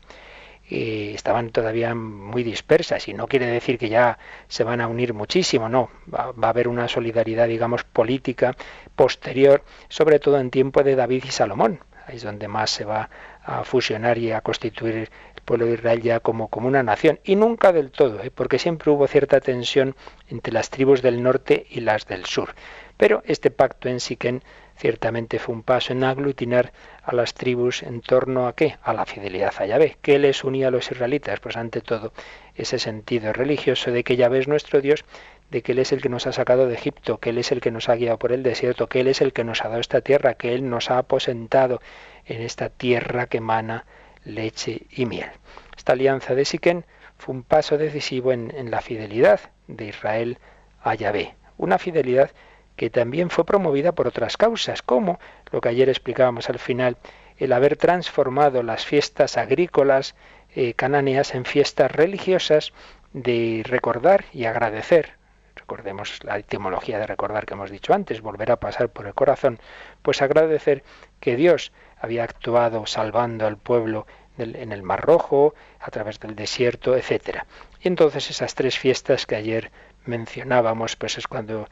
Estaban 0.69 1.51
todavía 1.51 1.93
muy 1.93 2.43
dispersas 2.43 3.07
y 3.07 3.13
no 3.13 3.27
quiere 3.27 3.45
decir 3.45 3.77
que 3.77 3.89
ya 3.89 4.17
se 4.47 4.63
van 4.63 4.81
a 4.81 4.87
unir 4.87 5.13
muchísimo, 5.13 5.69
no, 5.69 5.89
va, 6.11 6.31
va, 6.31 6.47
a 6.47 6.49
haber 6.49 6.67
una 6.67 6.87
solidaridad, 6.87 7.47
digamos, 7.47 7.83
política 7.83 8.55
posterior, 8.95 9.63
sobre 9.89 10.19
todo 10.19 10.39
en 10.39 10.49
tiempo 10.49 10.83
de 10.83 10.95
David 10.95 11.23
y 11.27 11.31
Salomón. 11.31 11.79
Ahí 12.07 12.17
es 12.17 12.23
donde 12.23 12.47
más 12.47 12.69
se 12.69 12.85
va 12.85 13.09
a 13.43 13.63
fusionar 13.63 14.17
y 14.17 14.31
a 14.31 14.41
constituir 14.41 14.95
el 14.95 15.09
pueblo 15.43 15.65
de 15.65 15.73
Israel 15.73 16.01
ya 16.01 16.19
como, 16.19 16.49
como 16.49 16.67
una 16.67 16.83
nación. 16.83 17.19
Y 17.23 17.35
nunca 17.35 17.71
del 17.71 17.91
todo, 17.91 18.21
¿eh? 18.21 18.31
porque 18.31 18.59
siempre 18.59 18.91
hubo 18.91 19.07
cierta 19.07 19.39
tensión 19.39 19.95
entre 20.29 20.53
las 20.53 20.69
tribus 20.69 21.01
del 21.01 21.23
norte 21.23 21.65
y 21.69 21.81
las 21.81 22.07
del 22.07 22.25
sur. 22.25 22.53
Pero 22.97 23.23
este 23.25 23.51
pacto 23.51 23.89
en 23.89 23.99
Siquén 23.99 24.43
ciertamente 24.77 25.39
fue 25.39 25.55
un 25.55 25.63
paso 25.63 25.93
en 25.93 26.03
aglutinar 26.03 26.73
a 27.03 27.15
las 27.15 27.33
tribus 27.33 27.83
en 27.83 28.01
torno 28.01 28.47
a 28.47 28.55
qué? 28.55 28.77
A 28.83 28.93
la 28.93 29.05
fidelidad 29.05 29.53
a 29.57 29.65
Yahvé. 29.65 29.97
¿Qué 30.01 30.19
les 30.19 30.43
unía 30.43 30.67
a 30.67 30.71
los 30.71 30.91
israelitas? 30.91 31.39
Pues 31.39 31.57
ante 31.57 31.81
todo 31.81 32.11
ese 32.55 32.79
sentido 32.79 33.33
religioso 33.33 33.91
de 33.91 34.03
que 34.03 34.15
Yahvé 34.15 34.39
es 34.39 34.47
nuestro 34.47 34.81
Dios, 34.81 35.05
de 35.51 35.61
que 35.61 35.73
Él 35.73 35.79
es 35.79 35.91
el 35.91 36.01
que 36.01 36.09
nos 36.09 36.27
ha 36.27 36.33
sacado 36.33 36.67
de 36.67 36.73
Egipto, 36.73 37.19
que 37.19 37.29
Él 37.29 37.37
es 37.37 37.51
el 37.51 37.61
que 37.61 37.71
nos 37.71 37.89
ha 37.89 37.95
guiado 37.95 38.17
por 38.17 38.31
el 38.31 38.43
desierto, 38.43 38.87
que 38.87 39.01
Él 39.01 39.07
es 39.07 39.21
el 39.21 39.33
que 39.33 39.43
nos 39.43 39.63
ha 39.63 39.69
dado 39.69 39.81
esta 39.81 40.01
tierra, 40.01 40.33
que 40.33 40.53
Él 40.53 40.69
nos 40.69 40.91
ha 40.91 40.97
aposentado 40.97 41.81
en 42.25 42.41
esta 42.41 42.69
tierra 42.69 43.27
que 43.27 43.37
emana 43.37 43.85
leche 44.23 44.83
y 44.89 45.05
miel. 45.05 45.29
Esta 45.77 45.93
alianza 45.93 46.35
de 46.35 46.45
Siquén 46.45 46.85
fue 47.17 47.35
un 47.35 47.43
paso 47.43 47.77
decisivo 47.77 48.31
en, 48.31 48.51
en 48.55 48.71
la 48.71 48.81
fidelidad 48.81 49.39
de 49.67 49.87
Israel 49.87 50.39
a 50.81 50.95
Yahvé. 50.95 51.35
Una 51.57 51.77
fidelidad 51.77 52.31
que 52.75 52.89
también 52.89 53.29
fue 53.29 53.45
promovida 53.45 53.93
por 53.93 54.07
otras 54.07 54.37
causas, 54.37 54.81
como 54.81 55.19
lo 55.51 55.61
que 55.61 55.69
ayer 55.69 55.89
explicábamos 55.89 56.49
al 56.49 56.59
final, 56.59 56.97
el 57.37 57.53
haber 57.53 57.77
transformado 57.77 58.63
las 58.63 58.85
fiestas 58.85 59.37
agrícolas 59.37 60.15
eh, 60.55 60.73
cananeas 60.73 61.35
en 61.35 61.45
fiestas 61.45 61.91
religiosas 61.91 62.73
de 63.13 63.63
recordar 63.65 64.25
y 64.33 64.45
agradecer. 64.45 65.13
Recordemos 65.55 66.23
la 66.23 66.37
etimología 66.37 66.99
de 66.99 67.07
recordar 67.07 67.45
que 67.45 67.53
hemos 67.53 67.71
dicho 67.71 67.93
antes, 67.93 68.21
volver 68.21 68.51
a 68.51 68.59
pasar 68.59 68.89
por 68.89 69.07
el 69.07 69.13
corazón, 69.13 69.59
pues 70.01 70.21
agradecer 70.21 70.83
que 71.19 71.35
Dios 71.35 71.71
había 71.97 72.23
actuado 72.23 72.85
salvando 72.85 73.47
al 73.47 73.57
pueblo 73.57 74.05
en 74.37 74.71
el 74.71 74.83
Mar 74.83 75.01
Rojo, 75.01 75.55
a 75.79 75.89
través 75.91 76.19
del 76.19 76.35
desierto, 76.35 76.95
etc. 76.95 77.43
Y 77.81 77.87
entonces 77.87 78.29
esas 78.29 78.53
tres 78.53 78.77
fiestas 78.77 79.25
que 79.25 79.35
ayer 79.35 79.71
mencionábamos, 80.05 80.95
pues 80.95 81.17
es 81.17 81.27
cuando 81.27 81.67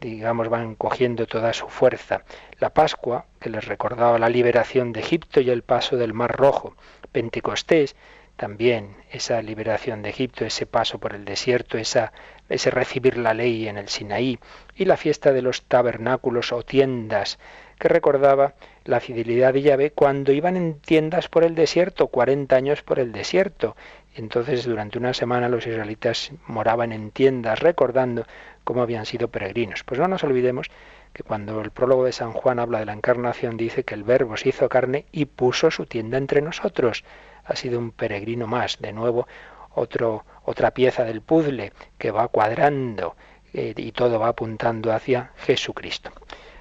digamos, 0.00 0.48
van 0.48 0.74
cogiendo 0.74 1.26
toda 1.26 1.52
su 1.52 1.68
fuerza. 1.68 2.22
La 2.58 2.70
Pascua, 2.70 3.26
que 3.40 3.50
les 3.50 3.64
recordaba 3.64 4.18
la 4.18 4.28
liberación 4.28 4.92
de 4.92 5.00
Egipto 5.00 5.40
y 5.40 5.50
el 5.50 5.62
paso 5.62 5.96
del 5.96 6.12
Mar 6.12 6.36
Rojo. 6.36 6.76
Pentecostés, 7.12 7.96
también 8.36 8.96
esa 9.10 9.40
liberación 9.40 10.02
de 10.02 10.10
Egipto, 10.10 10.44
ese 10.44 10.66
paso 10.66 10.98
por 10.98 11.14
el 11.14 11.24
desierto, 11.24 11.78
esa, 11.78 12.12
ese 12.50 12.70
recibir 12.70 13.16
la 13.16 13.32
ley 13.32 13.66
en 13.66 13.78
el 13.78 13.88
Sinaí. 13.88 14.38
Y 14.74 14.84
la 14.84 14.98
fiesta 14.98 15.32
de 15.32 15.42
los 15.42 15.62
tabernáculos 15.62 16.52
o 16.52 16.62
tiendas, 16.62 17.38
que 17.78 17.88
recordaba 17.88 18.54
la 18.84 19.00
fidelidad 19.00 19.52
de 19.52 19.62
Yahvé 19.62 19.90
cuando 19.90 20.32
iban 20.32 20.56
en 20.56 20.78
tiendas 20.80 21.28
por 21.28 21.44
el 21.44 21.54
desierto, 21.54 22.08
40 22.08 22.56
años 22.56 22.82
por 22.82 22.98
el 22.98 23.12
desierto. 23.12 23.76
Entonces 24.14 24.64
durante 24.64 24.98
una 24.98 25.12
semana 25.12 25.48
los 25.48 25.66
israelitas 25.66 26.32
moraban 26.46 26.92
en 26.92 27.10
tiendas 27.10 27.60
recordando 27.60 28.24
cómo 28.64 28.82
habían 28.82 29.06
sido 29.06 29.28
peregrinos. 29.28 29.84
Pues 29.84 30.00
no 30.00 30.08
nos 30.08 30.24
olvidemos 30.24 30.70
que 31.12 31.22
cuando 31.22 31.60
el 31.60 31.70
prólogo 31.70 32.04
de 32.04 32.12
San 32.12 32.32
Juan 32.32 32.58
habla 32.58 32.78
de 32.78 32.86
la 32.86 32.92
encarnación 32.92 33.56
dice 33.56 33.84
que 33.84 33.94
el 33.94 34.04
Verbo 34.04 34.36
se 34.36 34.50
hizo 34.50 34.68
carne 34.68 35.06
y 35.12 35.26
puso 35.26 35.70
su 35.70 35.86
tienda 35.86 36.18
entre 36.18 36.42
nosotros. 36.42 37.04
Ha 37.44 37.56
sido 37.56 37.78
un 37.78 37.90
peregrino 37.90 38.46
más, 38.46 38.78
de 38.80 38.92
nuevo 38.92 39.26
otro, 39.74 40.24
otra 40.44 40.72
pieza 40.72 41.04
del 41.04 41.20
puzzle 41.20 41.72
que 41.98 42.10
va 42.10 42.28
cuadrando 42.28 43.16
eh, 43.52 43.74
y 43.76 43.92
todo 43.92 44.18
va 44.18 44.28
apuntando 44.28 44.92
hacia 44.92 45.32
Jesucristo. 45.36 46.10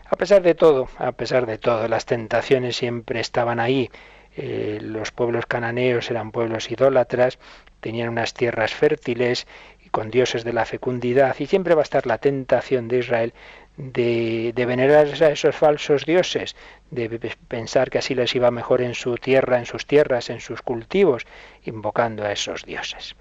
A 0.08 0.16
pesar 0.18 0.44
de 0.44 0.54
todo, 0.54 0.88
a 0.98 1.12
pesar 1.14 1.46
de 1.46 1.58
todo, 1.58 1.88
las 1.88 2.06
tentaciones 2.06 2.76
siempre 2.76 3.20
estaban 3.20 3.60
ahí. 3.60 3.90
Eh, 4.38 4.80
los 4.82 5.12
pueblos 5.12 5.46
cananeos 5.46 6.12
eran 6.12 6.32
pueblos 6.32 6.70
idólatras, 6.70 7.40
tenían 7.80 8.10
unas 8.10 8.34
tierras 8.34 8.74
fértiles 8.74 9.48
con 9.92 10.12
dioses 10.12 10.44
de 10.44 10.52
la 10.52 10.66
fecundidad 10.66 11.36
y 11.40 11.46
siempre 11.46 11.74
va 11.74 11.82
a 11.82 11.84
estar 11.84 12.06
la 12.06 12.18
tentación 12.18 12.88
de 12.90 12.98
Israel 13.00 13.34
de, 13.78 14.52
de, 14.54 14.66
venerar 14.66 15.08
a 15.24 15.30
esos 15.30 15.56
falsos 15.56 16.06
dioses, 16.06 16.56
de 16.92 17.10
pensar 17.48 17.90
que 17.90 18.00
así 18.00 18.14
les 18.14 18.36
iba 18.36 18.52
mejor 18.52 18.82
en 18.82 18.94
su 18.94 19.16
tierra, 19.16 19.58
en 19.58 19.66
sus 19.66 19.86
tierras, 19.86 20.30
en 20.30 20.42
sus 20.42 20.62
cultivos, 20.62 21.26
invocando 21.64 22.24
a 22.24 22.32
esos 22.32 22.64
dioses. 22.66 23.16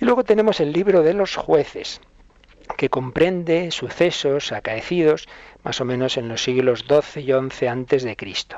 Y 0.00 0.04
luego 0.04 0.24
tenemos 0.24 0.60
el 0.60 0.72
libro 0.72 1.02
de 1.02 1.14
los 1.14 1.36
jueces, 1.36 2.00
que 2.76 2.90
comprende 2.90 3.70
sucesos 3.70 4.52
acaecidos 4.52 5.28
más 5.68 5.82
o 5.82 5.84
menos 5.84 6.16
en 6.16 6.28
los 6.28 6.42
siglos 6.42 6.86
XII 6.88 7.22
y 7.22 7.50
XI 7.50 7.66
antes 7.66 8.02
de 8.02 8.16
Cristo. 8.16 8.56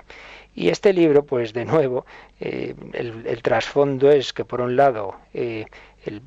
Y 0.54 0.68
este 0.68 0.92
libro, 0.92 1.24
pues 1.24 1.52
de 1.52 1.64
nuevo, 1.64 2.06
eh, 2.38 2.76
el, 2.92 3.42
trasfondo 3.42 4.12
es 4.12 4.32
que 4.32 4.44
por 4.44 4.61
un 4.61 4.76
lado 4.76 5.16
eh, 5.34 5.66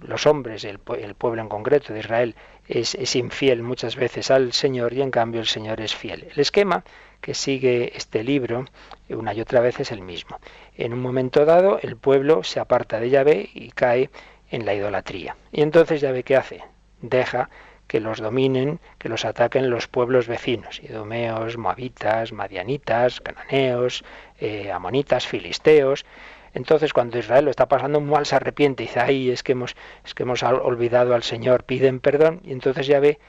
los 0.01 0.27
hombres, 0.27 0.65
el, 0.65 0.79
pueblo 0.79 1.41
en 1.41 1.47
concreto 1.47 1.93
de 1.93 2.01
Israel, 2.01 2.35
es, 2.67 3.15
infiel 3.15 3.63
muchas 3.63 3.95
veces 3.95 4.29
al 4.29 4.51
Señor 4.51 4.91
y 4.91 5.01
en 5.01 5.09
cambio 5.09 5.39
el 5.39 5.47
Señor 5.47 5.79
es 5.79 5.95
fiel. 5.95 6.27
El 6.33 6.41
esquema 6.41 6.83
que 7.21 7.33
sigue 7.33 7.95
este 7.95 8.21
libro 8.21 8.65
una 9.07 9.33
y 9.33 9.39
otra 9.39 9.61
vez 9.61 9.79
es 9.79 9.93
el 9.93 10.01
mismo. 10.01 10.37
En 10.75 10.91
un 10.91 10.99
momento 10.99 11.45
dado 11.45 11.79
el 11.81 11.95
pueblo 11.95 12.43
se 12.43 12.59
aparta 12.59 12.99
de 12.99 13.09
Yahvé 13.09 13.49
y 13.53 13.69
cae 13.71 14.09
en 14.51 14.65
la 14.65 14.73
idolatría. 14.73 15.37
Y 15.53 15.61
entonces 15.61 16.01
Yahvé 16.01 16.23
¿qué 16.23 16.35
hace? 16.35 16.61
Deja 17.01 17.49
que 17.93 17.99
los 17.99 18.17
dominen, 18.17 18.79
que 18.97 19.07
los 19.07 19.23
ataquen 19.23 19.69
los 19.69 19.87
pueblos 19.87 20.25
vecinos, 20.27 20.81
idomeos, 20.81 21.57
moabitas, 21.59 22.33
madianitas, 22.33 23.21
cananeos, 23.21 24.03
eh, 24.39 24.71
amonitas, 24.71 25.27
filisteos, 25.27 26.03
entonces, 26.55 26.91
cuando 26.91 27.19
Israel 27.19 27.45
lo 27.45 27.51
está 27.51 27.67
pasando 27.67 28.01
mal, 28.01 28.25
se 28.25 28.35
arrepiente. 28.35 28.81
Y 28.81 28.87
dice, 28.87 28.99
ay, 28.99 29.29
es 29.29 29.43
que 29.43 29.51
hemos, 29.51 29.75
es 30.03 30.15
que 30.15 30.23
hemos 30.23 30.41
olvidado 30.41 31.13
al 31.13 31.21
Señor, 31.21 31.65
piden 31.65 31.99
perdón, 31.99 32.41
y 32.43 32.51
entonces 32.51 32.87
ya 32.87 32.99
ve, 32.99 33.19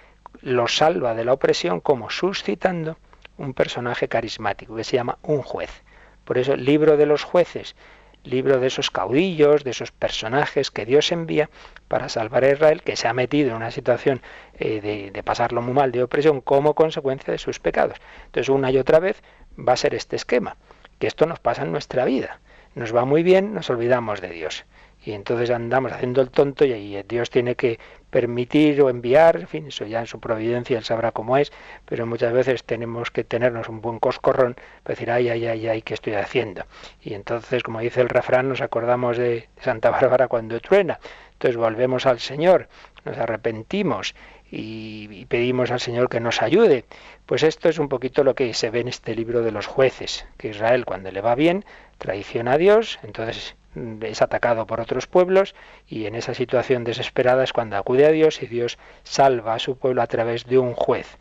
lo 0.41 0.67
salva 0.67 1.15
de 1.15 1.27
la 1.27 1.35
opresión 1.35 1.81
como 1.81 2.09
suscitando 2.09 2.97
un 3.37 3.53
personaje 3.53 4.09
carismático 4.09 4.77
que 4.77 4.85
se 4.85 4.97
llama 4.97 5.19
un 5.21 5.43
juez. 5.43 5.83
Por 6.25 6.39
eso, 6.39 6.55
el 6.55 6.65
libro 6.65 6.97
de 6.97 7.05
los 7.05 7.23
jueces, 7.23 7.77
libro 8.25 8.59
de 8.59 8.67
esos 8.67 8.91
caudillos, 8.91 9.65
de 9.65 9.71
esos 9.71 9.93
personajes 9.93 10.71
que 10.71 10.87
Dios 10.87 11.13
envía 11.13 11.51
para 11.89 12.09
salvar 12.09 12.45
a 12.45 12.53
Israel, 12.53 12.83
que 12.83 12.97
se 12.97 13.07
ha 13.09 13.13
metido 13.13 13.51
en 13.51 13.57
una 13.57 13.71
situación 13.71 14.21
eh, 14.59 14.81
de, 14.81 15.11
de, 15.11 15.23
pasarlo 15.23 15.63
muy 15.63 15.75
mal, 15.75 15.93
de 15.93 16.03
opresión, 16.03 16.41
como 16.41 16.75
consecuencia 16.75 17.33
de 17.33 17.39
sus 17.39 17.61
pecados. 17.61 17.99
Entonces, 18.27 18.49
una 18.49 18.71
y 18.71 18.79
otra 18.79 18.99
vez 18.99 19.23
va 19.57 19.75
a 19.75 19.77
ser 19.77 19.95
este 19.95 20.17
esquema, 20.17 20.57
que 20.99 21.07
esto 21.07 21.27
nos 21.27 21.39
pasa 21.39 21.63
en 21.63 21.73
nuestra 21.73 22.05
vida 22.05 22.41
nos 22.75 22.95
va 22.95 23.05
muy 23.05 23.23
bien, 23.23 23.55
nos 23.55 23.71
olvidamos 23.71 24.21
de 24.21 24.31
Dios. 24.31 24.65
Y 25.05 25.13
entonces 25.13 25.51
andamos 25.51 25.93
haciendo 25.93 26.23
el 26.23 26.31
tonto 26.31 26.65
y 26.65 27.03
Dios 27.07 27.31
tiene 27.31 27.57
que 27.57 27.79
permitir 28.15 28.81
o 28.81 28.89
enviar, 28.91 29.41
en 29.41 29.49
fin, 29.49 29.67
eso 29.67 29.85
ya 29.87 29.99
en 29.99 30.07
su 30.07 30.21
providencia 30.21 30.79
él 30.79 30.85
sabrá 30.85 31.11
cómo 31.11 31.37
es, 31.37 31.51
pero 31.85 32.07
muchas 32.07 32.33
veces 32.33 32.63
tenemos 32.63 33.11
que 33.11 33.25
tenernos 33.25 33.69
un 33.69 33.81
buen 33.81 33.99
coscorrón 33.99 34.55
para 34.85 34.95
decir, 34.95 35.11
ay, 35.11 35.31
ay, 35.31 35.45
ay, 35.47 35.67
ay, 35.67 35.83
¿qué 35.83 35.95
estoy 35.95 36.15
haciendo? 36.15 36.63
Y 37.03 37.15
entonces, 37.15 37.65
como 37.65 37.81
dice 37.81 38.01
el 38.03 38.09
refrán, 38.09 38.49
nos 38.49 38.61
acordamos 38.61 39.17
de 39.17 39.49
Santa 39.61 39.91
Bárbara 39.91 40.29
cuando 40.29 40.61
truena. 40.61 41.01
Entonces 41.33 41.57
volvemos 41.57 42.07
al 42.07 42.21
Señor, 42.21 42.69
nos 43.05 43.19
arrepentimos 43.19 44.15
y, 44.57 45.27
pedimos 45.27 45.71
al 45.71 45.81
Señor 45.81 46.09
que 46.09 46.21
nos 46.21 46.41
ayude. 46.41 46.85
Pues 47.27 47.43
esto 47.43 47.69
es 47.69 47.79
un 47.79 47.89
poquito 47.89 48.23
lo 48.23 48.35
que 48.35 48.55
se 48.55 48.71
ve 48.71 48.81
en 48.81 48.89
este 48.89 49.15
libro 49.15 49.43
de 49.43 49.51
los 49.51 49.67
jueces, 49.67 50.27
que 50.37 50.49
Israel 50.49 50.85
cuando 50.85 51.11
le 51.11 51.21
va 51.21 51.35
bien 51.35 51.65
traiciona 51.99 52.53
a 52.53 52.59
Dios, 52.59 52.99
entonces 53.03 53.57
mm, 53.75 54.03
es 54.05 54.23
atacado 54.23 54.67
por 54.67 54.81
otros 54.81 55.07
pueblos 55.07 55.55
y 55.89 56.07
en 56.07 56.15
esa 56.15 56.35
situación 56.35 56.85
desesperada 56.85 57.43
es 57.43 57.53
cuando 57.53 57.77
acude 57.77 58.07
a 58.07 58.11
Dios 58.11 58.43
y 58.43 58.47
Dios 58.47 58.79
salva 59.03 59.55
a 59.55 59.59
su 59.59 59.77
pueblo 59.77 60.03
a 60.03 60.07
través 60.07 60.45
de 60.47 60.59
un 60.59 60.75
juez. 60.75 61.19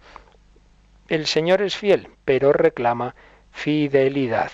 El 1.08 1.26
Señor 1.26 1.62
es 1.62 1.76
fiel, 1.76 2.10
pero 2.26 2.54
reclama 2.54 3.16
fidelidad. 3.52 4.52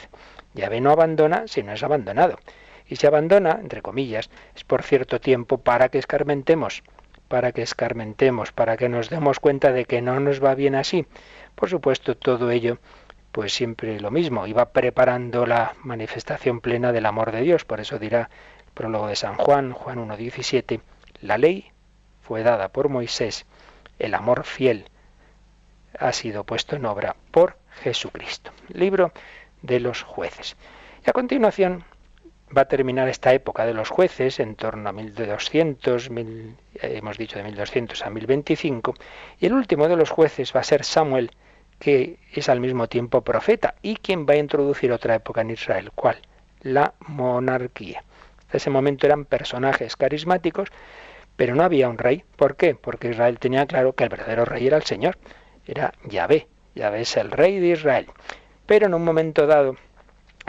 Yahvé 0.54 0.82
no 0.82 0.92
abandona 0.92 1.48
si 1.48 1.64
no 1.64 1.74
es 1.74 1.84
abandonado. 1.84 2.40
Y 2.88 2.96
si 2.96 3.06
abandona, 3.06 3.60
entre 3.62 3.84
comillas, 3.84 4.30
es 4.56 4.64
por 4.64 4.82
cierto 4.82 5.20
tiempo 5.20 5.60
para 5.60 5.90
que 5.90 6.00
escarmentemos 6.00 6.82
para 7.30 7.54
que 7.54 7.62
escarmentemos, 7.62 8.52
para 8.52 8.76
que 8.76 8.90
nos 8.90 9.10
demos 9.10 9.40
cuenta 9.40 9.72
de 9.72 9.86
que 9.86 10.02
no 10.02 10.20
nos 10.20 10.44
va 10.44 10.56
bien 10.56 10.76
así. 10.76 11.06
Por 11.56 11.70
supuesto, 11.70 12.18
todo 12.18 12.52
ello, 12.52 12.80
pues 13.32 13.54
siempre 13.54 14.00
lo 14.02 14.12
mismo, 14.12 14.48
iba 14.48 14.72
preparando 14.72 15.46
la 15.46 15.76
manifestación 15.84 16.60
plena 16.60 16.92
del 16.92 17.06
amor 17.06 17.32
de 17.32 17.42
Dios. 17.42 17.64
Por 17.64 17.80
eso 17.80 18.00
dirá 18.00 18.30
el 18.66 18.74
prólogo 18.74 19.08
de 19.08 19.16
San 19.16 19.36
Juan, 19.36 19.72
Juan 19.72 20.06
1.17, 20.10 20.82
la 21.22 21.38
ley 21.38 21.72
fue 22.22 22.44
dada 22.44 22.70
por 22.70 22.90
Moisés, 22.90 23.46
el 24.00 24.14
amor 24.14 24.44
fiel 24.44 24.90
ha 25.98 26.14
sido 26.14 26.44
puesto 26.44 26.76
en 26.76 26.86
obra 26.86 27.16
por 27.32 27.58
Jesucristo. 27.82 28.52
Libro 28.70 29.12
de 29.62 29.80
los 29.80 30.04
jueces. 30.04 30.56
Y 31.06 31.10
a 31.10 31.14
continuación 31.14 31.84
va 32.56 32.64
a 32.64 32.68
terminar 32.68 33.08
esta 33.08 33.34
época 33.34 33.66
de 33.66 33.74
los 33.74 33.90
jueces 33.90 34.40
en 34.40 34.56
torno 34.56 34.90
a 34.90 34.92
1200, 34.92 36.10
hemos 36.82 37.18
dicho 37.18 37.38
de 37.38 37.44
1200 37.44 38.06
a 38.06 38.10
1025, 38.10 38.96
y 39.40 39.46
el 39.46 39.54
último 39.54 39.88
de 39.88 39.96
los 39.96 40.10
jueces 40.10 40.56
va 40.56 40.62
a 40.62 40.64
ser 40.64 40.84
Samuel, 40.84 41.32
que 41.80 42.18
es 42.34 42.50
al 42.50 42.60
mismo 42.60 42.88
tiempo 42.88 43.22
profeta 43.22 43.76
y 43.82 43.96
quien 43.96 44.26
va 44.26 44.34
a 44.34 44.38
introducir 44.38 44.92
otra 44.92 45.16
época 45.16 45.42
en 45.42 45.52
Israel. 45.52 45.92
¿Cuál? 45.96 46.18
La 46.62 46.94
monarquía. 47.08 48.04
En 48.50 48.58
ese 48.58 48.70
momento 48.70 49.06
eran 49.06 49.26
personajes 49.26 49.96
carismáticos, 49.96 50.70
pero 51.36 51.56
no 51.56 51.64
había 51.64 51.88
un 51.88 51.98
rey. 51.98 52.24
¿Por 52.36 52.58
qué? 52.58 52.76
Porque 52.76 53.10
Israel 53.10 53.40
tenía 53.40 53.66
claro 53.66 53.94
que 53.94 54.04
el 54.04 54.10
verdadero 54.10 54.44
rey 54.44 54.68
era 54.68 54.78
el 54.78 54.84
Señor, 54.84 55.18
era 55.66 55.94
Yahvé. 56.06 56.48
Yahvé 56.76 57.02
es 57.02 57.16
el 57.16 57.32
rey 57.32 57.60
de 57.60 57.68
Israel. 57.70 58.08
Pero 58.66 58.88
en 58.88 58.94
un 58.94 59.06
momento 59.06 59.48
dado, 59.48 59.78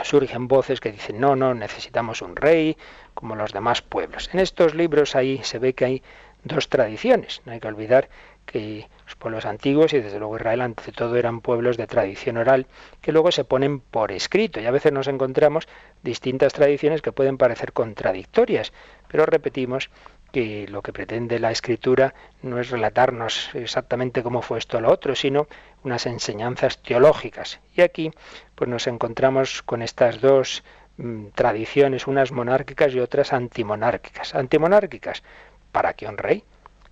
surgen 0.03 0.47
voces 0.47 0.79
que 0.79 0.91
dicen, 0.91 1.19
no, 1.19 1.35
no, 1.35 1.53
necesitamos 1.53 2.21
un 2.21 2.35
rey 2.35 2.77
como 3.13 3.35
los 3.35 3.53
demás 3.53 3.81
pueblos. 3.81 4.29
En 4.33 4.39
estos 4.39 4.75
libros 4.75 5.15
ahí 5.15 5.41
se 5.43 5.59
ve 5.59 5.73
que 5.73 5.85
hay 5.85 6.03
dos 6.43 6.69
tradiciones. 6.69 7.41
No 7.45 7.51
hay 7.51 7.59
que 7.59 7.67
olvidar 7.67 8.09
que 8.45 8.87
los 9.05 9.15
pueblos 9.15 9.45
antiguos 9.45 9.93
y 9.93 9.99
desde 9.99 10.19
luego 10.19 10.35
Israel 10.35 10.61
ante 10.61 10.91
todo 10.91 11.15
eran 11.15 11.41
pueblos 11.41 11.77
de 11.77 11.87
tradición 11.87 12.37
oral 12.37 12.65
que 13.01 13.11
luego 13.11 13.31
se 13.31 13.43
ponen 13.43 13.79
por 13.79 14.11
escrito 14.11 14.59
y 14.59 14.65
a 14.65 14.71
veces 14.71 14.91
nos 14.91 15.07
encontramos 15.07 15.67
distintas 16.01 16.53
tradiciones 16.53 17.01
que 17.01 17.11
pueden 17.11 17.37
parecer 17.37 17.73
contradictorias, 17.73 18.73
pero 19.07 19.25
repetimos 19.25 19.89
que 20.31 20.67
lo 20.67 20.81
que 20.81 20.93
pretende 20.93 21.39
la 21.39 21.51
escritura 21.51 22.13
no 22.41 22.59
es 22.59 22.69
relatarnos 22.69 23.49
exactamente 23.53 24.23
cómo 24.23 24.41
fue 24.41 24.59
esto 24.59 24.77
o 24.77 24.81
lo 24.81 24.91
otro, 24.91 25.15
sino 25.15 25.47
unas 25.83 26.05
enseñanzas 26.05 26.81
teológicas. 26.81 27.59
Y 27.75 27.81
aquí 27.81 28.11
pues 28.55 28.69
nos 28.69 28.87
encontramos 28.87 29.61
con 29.61 29.81
estas 29.81 30.21
dos 30.21 30.63
mm, 30.97 31.27
tradiciones, 31.35 32.07
unas 32.07 32.31
monárquicas 32.31 32.93
y 32.93 32.99
otras 32.99 33.33
antimonárquicas. 33.33 34.35
Antimonárquicas, 34.35 35.23
¿para 35.71 35.93
qué 35.93 36.07
un 36.07 36.17
rey? 36.17 36.43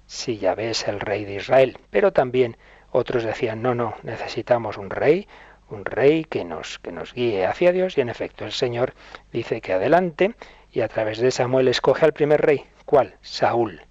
Si 0.06 0.38
ya 0.38 0.56
ves 0.56 0.88
el 0.88 1.00
rey 1.00 1.26
de 1.26 1.36
Israel. 1.36 1.78
Pero 1.90 2.12
también 2.12 2.58
otros 2.92 3.24
decían, 3.24 3.62
no, 3.62 3.76
no, 3.76 3.96
necesitamos 4.04 4.78
un 4.78 4.90
rey, 4.90 5.28
un 5.70 5.86
rey 5.86 6.26
que 6.26 6.44
nos, 6.44 6.80
que 6.80 6.92
nos 6.92 7.14
guíe 7.14 7.46
hacia 7.46 7.72
Dios. 7.72 7.98
Y 7.98 8.02
en 8.02 8.10
efecto, 8.10 8.46
el 8.46 8.52
Señor 8.52 8.94
dice 9.32 9.62
que 9.62 9.74
adelante 9.74 10.36
y 10.72 10.82
a 10.82 10.88
través 10.88 11.20
de 11.20 11.32
Samuel 11.32 11.68
escoge 11.68 12.06
al 12.06 12.14
primer 12.14 12.42
rey. 12.42 12.66
¿Cuál? 12.90 13.14
Saúl. 13.22 13.82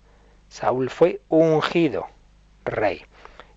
Saúl 0.48 0.90
fue 0.90 1.20
ungido 1.28 2.08
rey. 2.64 3.02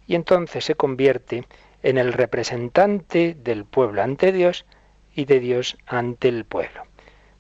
Y 0.06 0.14
entonces 0.14 0.64
se 0.64 0.76
convierte 0.76 1.48
en 1.82 1.98
el 1.98 2.14
representante 2.14 3.36
del 3.36 3.66
pueblo 3.66 4.04
ante 4.04 4.32
Dios 4.34 4.68
y 5.16 5.26
de 5.26 5.40
Dios 5.40 5.80
ante 5.88 6.28
el 6.28 6.46
pueblo. 6.46 6.84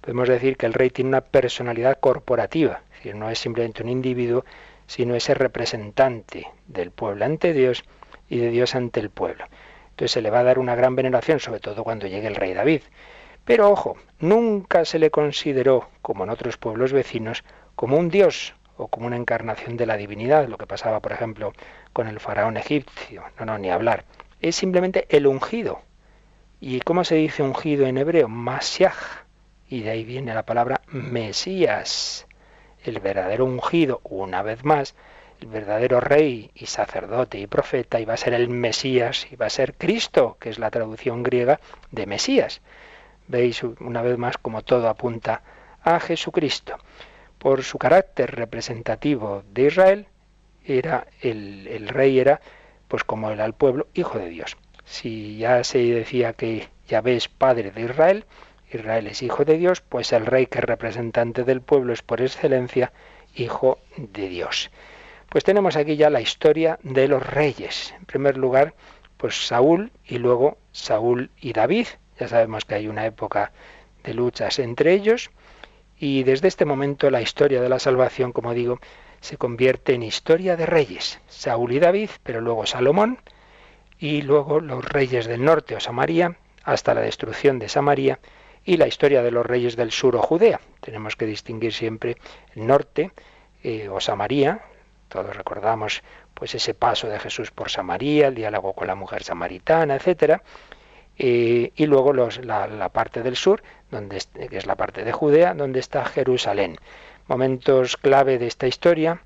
Podemos 0.01 0.27
decir 0.27 0.57
que 0.57 0.65
el 0.65 0.73
rey 0.73 0.89
tiene 0.89 1.09
una 1.09 1.21
personalidad 1.21 1.99
corporativa, 1.99 2.81
es 2.89 2.97
decir, 2.97 3.13
no 3.13 3.29
es 3.29 3.37
simplemente 3.37 3.83
un 3.83 3.89
individuo, 3.89 4.45
sino 4.87 5.13
ese 5.13 5.35
representante 5.35 6.47
del 6.65 6.89
pueblo 6.89 7.23
ante 7.23 7.53
Dios 7.53 7.83
y 8.27 8.39
de 8.39 8.49
Dios 8.49 8.73
ante 8.73 8.99
el 8.99 9.11
pueblo. 9.11 9.45
Entonces 9.91 10.13
se 10.13 10.23
le 10.23 10.31
va 10.31 10.39
a 10.39 10.43
dar 10.43 10.57
una 10.57 10.73
gran 10.73 10.95
veneración, 10.95 11.39
sobre 11.39 11.59
todo 11.59 11.83
cuando 11.83 12.07
llegue 12.07 12.25
el 12.25 12.35
rey 12.35 12.55
David. 12.55 12.81
Pero 13.45 13.69
ojo, 13.69 13.97
nunca 14.19 14.85
se 14.85 14.97
le 14.97 15.11
consideró, 15.11 15.87
como 16.01 16.23
en 16.23 16.31
otros 16.31 16.57
pueblos 16.57 16.93
vecinos, 16.93 17.43
como 17.75 17.97
un 17.97 18.09
dios 18.09 18.53
o 18.77 18.87
como 18.87 19.07
una 19.07 19.17
encarnación 19.17 19.77
de 19.77 19.85
la 19.85 19.97
divinidad, 19.97 20.47
lo 20.47 20.57
que 20.57 20.65
pasaba, 20.65 20.99
por 20.99 21.11
ejemplo, 21.11 21.53
con 21.93 22.07
el 22.07 22.19
faraón 22.19 22.57
egipcio. 22.57 23.23
No, 23.39 23.45
no, 23.45 23.57
ni 23.57 23.69
hablar. 23.69 24.05
Es 24.41 24.55
simplemente 24.55 25.05
el 25.09 25.27
ungido. 25.27 25.81
¿Y 26.59 26.79
cómo 26.81 27.03
se 27.03 27.15
dice 27.15 27.43
ungido 27.43 27.85
en 27.85 27.97
hebreo? 27.97 28.27
Masiach. 28.27 29.25
Y 29.67 29.81
de 29.81 29.91
ahí 29.91 30.03
viene 30.03 30.33
la 30.33 30.43
palabra 30.43 30.81
Mesías. 30.87 32.27
El 32.83 32.99
verdadero 32.99 33.45
ungido, 33.45 34.01
una 34.03 34.41
vez 34.41 34.63
más, 34.63 34.95
el 35.41 35.47
verdadero 35.47 35.99
rey 35.99 36.51
y 36.53 36.67
sacerdote 36.67 37.39
y 37.39 37.47
profeta 37.47 37.99
iba 37.99 38.13
a 38.13 38.17
ser 38.17 38.33
el 38.33 38.49
Mesías, 38.49 39.27
iba 39.31 39.47
a 39.47 39.49
ser 39.49 39.73
Cristo, 39.73 40.37
que 40.39 40.49
es 40.49 40.59
la 40.59 40.69
traducción 40.69 41.23
griega 41.23 41.59
de 41.89 42.05
Mesías. 42.05 42.61
Veis 43.27 43.63
una 43.63 44.01
vez 44.01 44.17
más 44.17 44.37
como 44.37 44.61
todo 44.61 44.87
apunta 44.87 45.41
a 45.83 45.99
Jesucristo. 45.99 46.77
Por 47.41 47.63
su 47.63 47.79
carácter 47.79 48.35
representativo 48.35 49.41
de 49.51 49.63
Israel, 49.63 50.05
era 50.63 51.07
el, 51.21 51.67
el 51.67 51.87
rey 51.87 52.19
era, 52.19 52.39
pues 52.87 53.03
como 53.03 53.31
era 53.31 53.45
el 53.45 53.53
pueblo, 53.53 53.87
hijo 53.95 54.19
de 54.19 54.29
Dios. 54.29 54.57
Si 54.85 55.39
ya 55.39 55.63
se 55.63 55.79
decía 55.79 56.33
que 56.33 56.67
Yahvé 56.87 57.15
es 57.15 57.29
padre 57.29 57.71
de 57.71 57.81
Israel, 57.81 58.25
Israel 58.71 59.07
es 59.07 59.23
hijo 59.23 59.43
de 59.43 59.57
Dios, 59.57 59.81
pues 59.81 60.13
el 60.13 60.27
rey 60.27 60.45
que 60.45 60.59
es 60.59 60.65
representante 60.65 61.43
del 61.43 61.61
pueblo 61.61 61.93
es 61.93 62.03
por 62.03 62.21
excelencia 62.21 62.93
hijo 63.35 63.79
de 63.97 64.29
Dios. 64.29 64.69
Pues 65.27 65.43
tenemos 65.43 65.75
aquí 65.77 65.95
ya 65.95 66.11
la 66.11 66.21
historia 66.21 66.77
de 66.83 67.07
los 67.07 67.25
reyes. 67.25 67.91
En 67.97 68.05
primer 68.05 68.37
lugar, 68.37 68.75
pues 69.17 69.47
Saúl 69.47 69.91
y 70.05 70.19
luego 70.19 70.59
Saúl 70.73 71.31
y 71.41 71.53
David. 71.53 71.87
Ya 72.19 72.27
sabemos 72.27 72.65
que 72.65 72.75
hay 72.75 72.87
una 72.87 73.07
época 73.07 73.51
de 74.03 74.13
luchas 74.13 74.59
entre 74.59 74.93
ellos 74.93 75.31
y 76.01 76.23
desde 76.23 76.47
este 76.47 76.65
momento 76.65 77.11
la 77.11 77.21
historia 77.21 77.61
de 77.61 77.69
la 77.69 77.77
salvación, 77.77 78.31
como 78.31 78.55
digo, 78.55 78.79
se 79.19 79.37
convierte 79.37 79.93
en 79.93 80.01
historia 80.01 80.57
de 80.57 80.65
reyes, 80.65 81.21
Saúl 81.27 81.73
y 81.73 81.79
David, 81.79 82.09
pero 82.23 82.41
luego 82.41 82.65
Salomón, 82.65 83.19
y 83.99 84.23
luego 84.23 84.59
los 84.59 84.83
reyes 84.83 85.27
del 85.27 85.45
norte 85.45 85.75
o 85.75 85.79
Samaria, 85.79 86.37
hasta 86.63 86.95
la 86.95 87.01
destrucción 87.01 87.59
de 87.59 87.69
Samaria, 87.69 88.19
y 88.65 88.77
la 88.77 88.87
historia 88.87 89.21
de 89.21 89.29
los 89.29 89.45
reyes 89.45 89.75
del 89.75 89.91
sur 89.91 90.15
o 90.15 90.23
Judea. 90.23 90.59
Tenemos 90.79 91.15
que 91.15 91.27
distinguir 91.27 91.71
siempre 91.71 92.17
el 92.55 92.65
norte 92.65 93.11
eh, 93.63 93.87
o 93.87 93.99
Samaria, 93.99 94.59
todos 95.07 95.35
recordamos 95.35 96.01
pues 96.33 96.55
ese 96.55 96.73
paso 96.73 97.09
de 97.09 97.19
Jesús 97.19 97.51
por 97.51 97.69
Samaria, 97.69 98.29
el 98.29 98.35
diálogo 98.35 98.73
con 98.73 98.87
la 98.87 98.95
mujer 98.95 99.21
samaritana, 99.21 99.97
etcétera, 99.97 100.41
eh, 101.23 101.71
y 101.75 101.85
luego 101.85 102.11
los, 102.11 102.43
la, 102.43 102.65
la, 102.65 102.89
parte 102.89 103.21
del 103.21 103.35
sur, 103.35 103.61
donde, 103.91 104.19
que 104.49 104.57
es 104.57 104.65
la 104.65 104.75
parte 104.75 105.03
de 105.03 105.11
Judea, 105.11 105.53
donde 105.53 105.79
está 105.79 106.05
Jerusalén. 106.05 106.77
Momentos 107.27 107.97
clave 107.97 108.39
de 108.39 108.47
esta 108.47 108.67
historia 108.67 109.21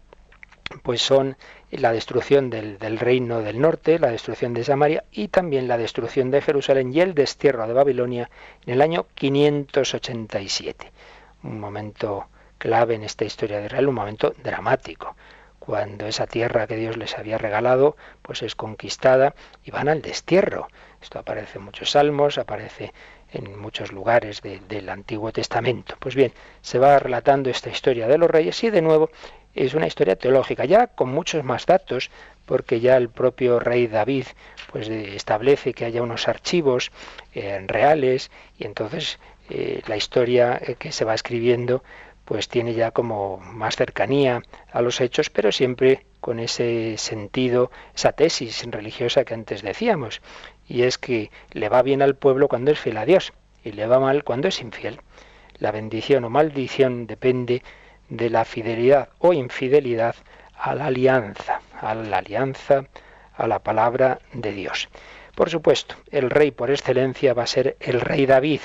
pues 0.83 1.01
son 1.01 1.37
la 1.69 1.91
destrucción 1.91 2.49
del, 2.49 2.79
del, 2.79 2.99
reino 2.99 3.41
del 3.41 3.61
norte, 3.61 3.99
la 3.99 4.09
destrucción 4.09 4.53
de 4.53 4.63
Samaria 4.63 5.03
y 5.11 5.27
también 5.27 5.67
la 5.67 5.77
destrucción 5.77 6.31
de 6.31 6.41
Jerusalén 6.41 6.93
y 6.93 7.01
el 7.01 7.13
destierro 7.13 7.67
de 7.67 7.73
Babilonia 7.73 8.29
en 8.65 8.73
el 8.73 8.81
año 8.81 9.05
587. 9.13 10.91
Un 11.43 11.59
momento 11.59 12.27
clave 12.57 12.95
en 12.95 13.03
esta 13.03 13.25
historia 13.25 13.59
de 13.59 13.67
Israel, 13.67 13.89
un 13.89 13.95
momento 13.95 14.33
dramático, 14.43 15.15
cuando 15.59 16.05
esa 16.05 16.27
tierra 16.27 16.67
que 16.67 16.77
Dios 16.77 16.97
les 16.97 17.17
había 17.17 17.37
regalado 17.37 17.95
pues 18.21 18.41
es 18.43 18.55
conquistada 18.55 19.35
y 19.63 19.71
van 19.71 19.89
al 19.89 20.01
destierro. 20.01 20.67
Esto 21.01 21.19
aparece 21.19 21.57
en 21.57 21.65
muchos 21.65 21.91
salmos, 21.91 22.37
aparece 22.37 22.93
en 23.35 23.59
muchos 23.59 23.91
lugares 23.91 24.41
del 24.41 24.89
Antiguo 24.89 25.31
Testamento. 25.31 25.95
Pues 25.99 26.15
bien, 26.15 26.31
se 26.61 26.79
va 26.79 26.99
relatando 26.99 27.49
esta 27.49 27.69
historia 27.69 28.07
de 28.07 28.17
los 28.17 28.29
reyes 28.29 28.63
y 28.63 28.69
de 28.69 28.81
nuevo 28.81 29.09
es 29.53 29.73
una 29.73 29.87
historia 29.87 30.15
teológica, 30.15 30.65
ya 30.65 30.87
con 30.87 31.09
muchos 31.09 31.43
más 31.43 31.65
datos, 31.65 32.09
porque 32.45 32.79
ya 32.79 32.97
el 32.97 33.09
propio 33.09 33.59
rey 33.59 33.87
David 33.87 34.25
pues 34.71 34.87
establece 34.89 35.73
que 35.73 35.85
haya 35.85 36.01
unos 36.01 36.27
archivos 36.27 36.91
eh, 37.33 37.63
reales 37.67 38.31
y 38.57 38.65
entonces 38.65 39.19
eh, 39.49 39.81
la 39.87 39.97
historia 39.97 40.59
eh, 40.61 40.75
que 40.75 40.91
se 40.91 41.05
va 41.05 41.13
escribiendo 41.13 41.83
pues 42.25 42.49
tiene 42.49 42.73
ya 42.73 42.91
como 42.91 43.37
más 43.37 43.75
cercanía 43.75 44.41
a 44.71 44.81
los 44.81 44.99
hechos, 44.99 45.29
pero 45.29 45.51
siempre 45.51 46.05
con 46.19 46.39
ese 46.39 46.97
sentido, 46.97 47.69
esa 47.93 48.13
tesis 48.13 48.65
religiosa 48.65 49.23
que 49.25 49.35
antes 49.35 49.61
decíamos, 49.61 50.21
y 50.67 50.83
es 50.83 50.97
que 50.97 51.31
le 51.51 51.69
va 51.69 51.81
bien 51.81 52.01
al 52.01 52.15
pueblo 52.15 52.47
cuando 52.47 52.71
es 52.71 52.79
fiel 52.79 52.97
a 52.97 53.05
Dios 53.05 53.33
y 53.63 53.71
le 53.71 53.87
va 53.87 53.99
mal 53.99 54.23
cuando 54.23 54.47
es 54.47 54.61
infiel. 54.61 54.99
La 55.57 55.71
bendición 55.71 56.23
o 56.25 56.29
maldición 56.29 57.07
depende 57.07 57.63
de 58.09 58.29
la 58.29 58.45
fidelidad 58.45 59.09
o 59.19 59.33
infidelidad 59.33 60.15
a 60.57 60.75
la 60.75 60.87
alianza, 60.87 61.61
a 61.79 61.95
la 61.95 62.17
alianza, 62.17 62.85
a 63.35 63.47
la 63.47 63.59
palabra 63.59 64.19
de 64.33 64.51
Dios. 64.51 64.89
Por 65.35 65.49
supuesto, 65.49 65.95
el 66.11 66.29
rey 66.29 66.51
por 66.51 66.71
excelencia 66.71 67.33
va 67.33 67.43
a 67.43 67.47
ser 67.47 67.77
el 67.79 68.01
rey 68.01 68.25
David, 68.25 68.61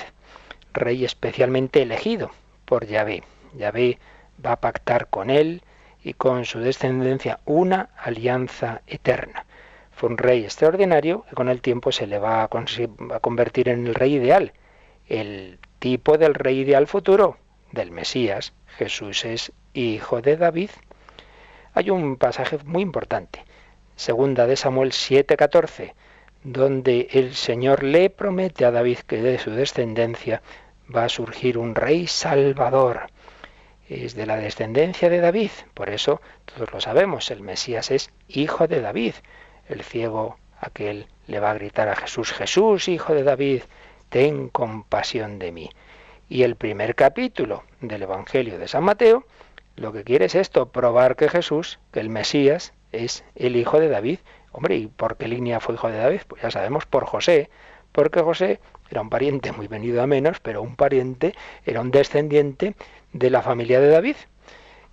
rey 0.72 1.04
especialmente 1.04 1.82
elegido 1.82 2.30
por 2.64 2.86
Yahvé. 2.86 3.24
Yahvé 3.54 3.98
va 4.44 4.52
a 4.52 4.60
pactar 4.60 5.08
con 5.08 5.30
él 5.30 5.62
y 6.02 6.14
con 6.14 6.44
su 6.44 6.60
descendencia 6.60 7.40
una 7.44 7.90
alianza 7.98 8.82
eterna. 8.86 9.44
Fue 10.00 10.08
un 10.08 10.16
rey 10.16 10.44
extraordinario 10.44 11.26
que 11.28 11.34
con 11.34 11.50
el 11.50 11.60
tiempo 11.60 11.92
se 11.92 12.06
le 12.06 12.18
va 12.18 12.40
a, 12.40 12.44
a 12.44 13.20
convertir 13.20 13.68
en 13.68 13.86
el 13.86 13.94
rey 13.94 14.14
ideal, 14.14 14.54
el 15.06 15.58
tipo 15.78 16.16
del 16.16 16.32
rey 16.32 16.60
ideal 16.60 16.86
futuro, 16.86 17.36
del 17.72 17.90
Mesías. 17.90 18.54
Jesús 18.78 19.26
es 19.26 19.52
hijo 19.74 20.22
de 20.22 20.38
David. 20.38 20.70
Hay 21.74 21.90
un 21.90 22.16
pasaje 22.16 22.56
muy 22.64 22.80
importante, 22.80 23.44
segunda 23.94 24.46
de 24.46 24.56
Samuel 24.56 24.92
7:14, 24.92 25.92
donde 26.44 27.08
el 27.10 27.34
Señor 27.34 27.82
le 27.82 28.08
promete 28.08 28.64
a 28.64 28.70
David 28.70 29.00
que 29.00 29.20
de 29.20 29.38
su 29.38 29.50
descendencia 29.50 30.40
va 30.96 31.04
a 31.04 31.10
surgir 31.10 31.58
un 31.58 31.74
rey 31.74 32.06
salvador. 32.06 33.10
Es 33.86 34.14
de 34.14 34.24
la 34.24 34.36
descendencia 34.36 35.10
de 35.10 35.20
David, 35.20 35.50
por 35.74 35.90
eso 35.90 36.22
todos 36.46 36.72
lo 36.72 36.80
sabemos, 36.80 37.30
el 37.30 37.42
Mesías 37.42 37.90
es 37.90 38.10
hijo 38.28 38.66
de 38.66 38.80
David. 38.80 39.12
El 39.70 39.82
ciego 39.82 40.36
aquel 40.60 41.06
le 41.26 41.40
va 41.40 41.52
a 41.52 41.54
gritar 41.54 41.88
a 41.88 41.96
Jesús, 41.96 42.32
Jesús, 42.32 42.88
hijo 42.88 43.14
de 43.14 43.22
David, 43.22 43.62
ten 44.08 44.48
compasión 44.48 45.38
de 45.38 45.52
mí. 45.52 45.70
Y 46.28 46.42
el 46.42 46.56
primer 46.56 46.94
capítulo 46.94 47.62
del 47.80 48.02
Evangelio 48.02 48.58
de 48.58 48.68
San 48.68 48.84
Mateo 48.84 49.24
lo 49.80 49.92
que 49.92 50.04
quiere 50.04 50.26
es 50.26 50.34
esto, 50.34 50.66
probar 50.66 51.16
que 51.16 51.30
Jesús, 51.30 51.78
que 51.90 52.00
el 52.00 52.10
Mesías, 52.10 52.74
es 52.92 53.24
el 53.34 53.56
hijo 53.56 53.80
de 53.80 53.88
David. 53.88 54.18
Hombre, 54.52 54.76
¿y 54.76 54.88
por 54.88 55.16
qué 55.16 55.26
línea 55.26 55.58
fue 55.58 55.74
hijo 55.74 55.88
de 55.88 55.96
David? 55.96 56.20
Pues 56.28 56.42
ya 56.42 56.50
sabemos, 56.50 56.84
por 56.84 57.06
José, 57.06 57.48
porque 57.92 58.20
José 58.20 58.60
era 58.90 59.00
un 59.00 59.08
pariente 59.08 59.52
muy 59.52 59.68
venido 59.68 60.02
a 60.02 60.06
menos, 60.06 60.38
pero 60.40 60.60
un 60.60 60.76
pariente, 60.76 61.34
era 61.64 61.80
un 61.80 61.90
descendiente 61.90 62.74
de 63.14 63.30
la 63.30 63.40
familia 63.40 63.80
de 63.80 63.88
David. 63.88 64.16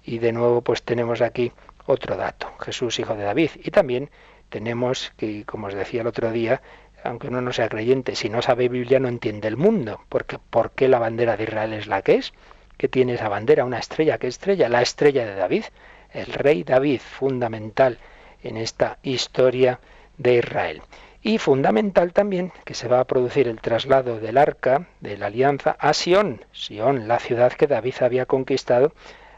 Y 0.03 0.19
de 0.19 0.31
nuevo 0.31 0.61
pues 0.61 0.83
tenemos 0.83 1.21
aquí 1.21 1.51
otro 1.85 2.15
dato, 2.15 2.47
Jesús 2.61 2.97
hijo 2.99 3.15
de 3.15 3.23
David. 3.23 3.51
Y 3.61 3.71
también 3.71 4.09
tenemos 4.49 5.13
que, 5.17 5.45
como 5.45 5.67
os 5.67 5.73
decía 5.73 6.01
el 6.01 6.07
otro 6.07 6.31
día, 6.31 6.61
aunque 7.03 7.27
uno 7.27 7.41
no 7.41 7.53
sea 7.53 7.69
creyente, 7.69 8.15
si 8.15 8.29
no 8.29 8.41
sabe 8.41 8.69
Biblia 8.69 8.99
no 8.99 9.07
entiende 9.07 9.47
el 9.47 9.57
mundo, 9.57 10.01
porque 10.09 10.39
¿por 10.39 10.71
qué 10.71 10.87
la 10.87 10.99
bandera 10.99 11.37
de 11.37 11.43
Israel 11.43 11.73
es 11.73 11.87
la 11.87 12.01
que 12.01 12.15
es? 12.15 12.33
que 12.77 12.87
tiene 12.87 13.15
esa 13.15 13.29
bandera, 13.29 13.65
una 13.65 13.79
estrella, 13.79 14.17
¿qué 14.17 14.27
estrella? 14.27 14.69
La 14.69 14.81
estrella 14.81 15.25
de 15.25 15.35
David, 15.35 15.65
el 16.13 16.27
rey 16.27 16.63
David, 16.63 17.01
fundamental 17.01 17.97
en 18.43 18.57
esta 18.57 18.99
historia 19.03 19.79
de 20.17 20.35
Israel. 20.35 20.81
Y 21.23 21.39
fundamental 21.39 22.13
también 22.13 22.53
que 22.63 22.75
se 22.75 22.87
va 22.87 22.99
a 22.99 23.05
producir 23.05 23.47
el 23.47 23.59
traslado 23.59 24.19
del 24.19 24.37
arca 24.37 24.87
de 25.01 25.17
la 25.17 25.25
alianza 25.25 25.75
a 25.79 25.93
Sión, 25.93 26.45
Sión, 26.51 27.07
la 27.07 27.19
ciudad 27.19 27.51
que 27.51 27.67
David 27.67 27.95
había 28.01 28.25
conquistado 28.25 28.93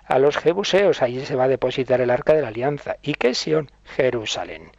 a 0.05 0.19
los 0.19 0.37
jebuseos. 0.37 1.01
Allí 1.01 1.25
se 1.25 1.35
va 1.35 1.45
a 1.45 1.47
depositar 1.47 2.01
el 2.01 2.11
arca 2.11 2.33
de 2.33 2.41
la 2.41 2.49
alianza. 2.49 2.97
¿Y 3.01 3.13
qué 3.13 3.29
es 3.29 3.37
Sión? 3.37 3.71
Jerusalén. 3.95 4.71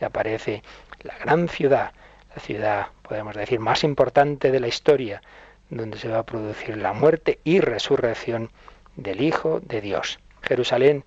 Y 0.00 0.04
aparece 0.04 0.62
la 1.02 1.16
gran 1.18 1.48
ciudad, 1.48 1.92
la 2.34 2.42
ciudad, 2.42 2.86
podemos 3.02 3.34
decir, 3.34 3.60
más 3.60 3.84
importante 3.84 4.50
de 4.50 4.60
la 4.60 4.68
historia, 4.68 5.22
donde 5.70 5.98
se 5.98 6.08
va 6.08 6.18
a 6.18 6.26
producir 6.26 6.76
la 6.76 6.92
muerte 6.92 7.40
y 7.44 7.60
resurrección 7.60 8.50
del 8.96 9.20
Hijo 9.20 9.60
de 9.60 9.80
Dios. 9.80 10.18
Jerusalén 10.42 11.04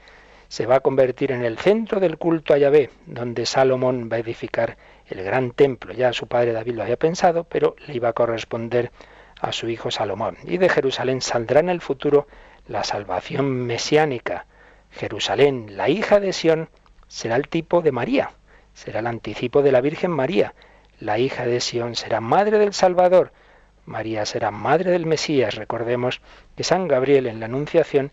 se 0.47 0.65
va 0.65 0.75
a 0.75 0.79
convertir 0.81 1.31
en 1.31 1.43
el 1.43 1.57
centro 1.57 1.99
del 1.99 2.17
culto 2.17 2.53
a 2.53 2.57
Yahvé, 2.57 2.89
donde 3.05 3.45
Salomón 3.45 4.09
va 4.11 4.17
a 4.17 4.19
edificar 4.19 4.77
el 5.07 5.23
gran 5.23 5.51
templo. 5.51 5.93
Ya 5.93 6.11
su 6.11 6.27
padre 6.27 6.51
David 6.51 6.73
lo 6.73 6.83
había 6.83 6.97
pensado, 6.97 7.45
pero 7.45 7.75
le 7.87 7.95
iba 7.95 8.09
a 8.09 8.13
corresponder 8.13 8.91
a 9.39 9.51
su 9.51 9.69
hijo 9.69 9.91
Salomón. 9.91 10.37
Y 10.43 10.57
de 10.57 10.69
Jerusalén 10.69 11.21
saldrá 11.21 11.61
en 11.61 11.69
el 11.69 11.81
futuro 11.81 12.27
la 12.67 12.83
salvación 12.83 13.65
mesiánica. 13.65 14.45
Jerusalén, 14.91 15.77
la 15.77 15.89
hija 15.89 16.19
de 16.19 16.33
Sión, 16.33 16.69
será 17.07 17.35
el 17.37 17.47
tipo 17.47 17.81
de 17.81 17.91
María, 17.91 18.31
será 18.73 18.99
el 18.99 19.07
anticipo 19.07 19.61
de 19.61 19.71
la 19.71 19.81
Virgen 19.81 20.11
María. 20.11 20.53
La 20.99 21.19
hija 21.19 21.45
de 21.45 21.59
Sión 21.59 21.95
será 21.95 22.21
madre 22.21 22.59
del 22.59 22.73
Salvador. 22.73 23.31
María 23.85 24.25
será 24.25 24.51
madre 24.51 24.91
del 24.91 25.05
Mesías. 25.05 25.55
Recordemos 25.55 26.21
que 26.55 26.63
San 26.63 26.87
Gabriel 26.87 27.27
en 27.27 27.39
la 27.39 27.47
Anunciación 27.47 28.11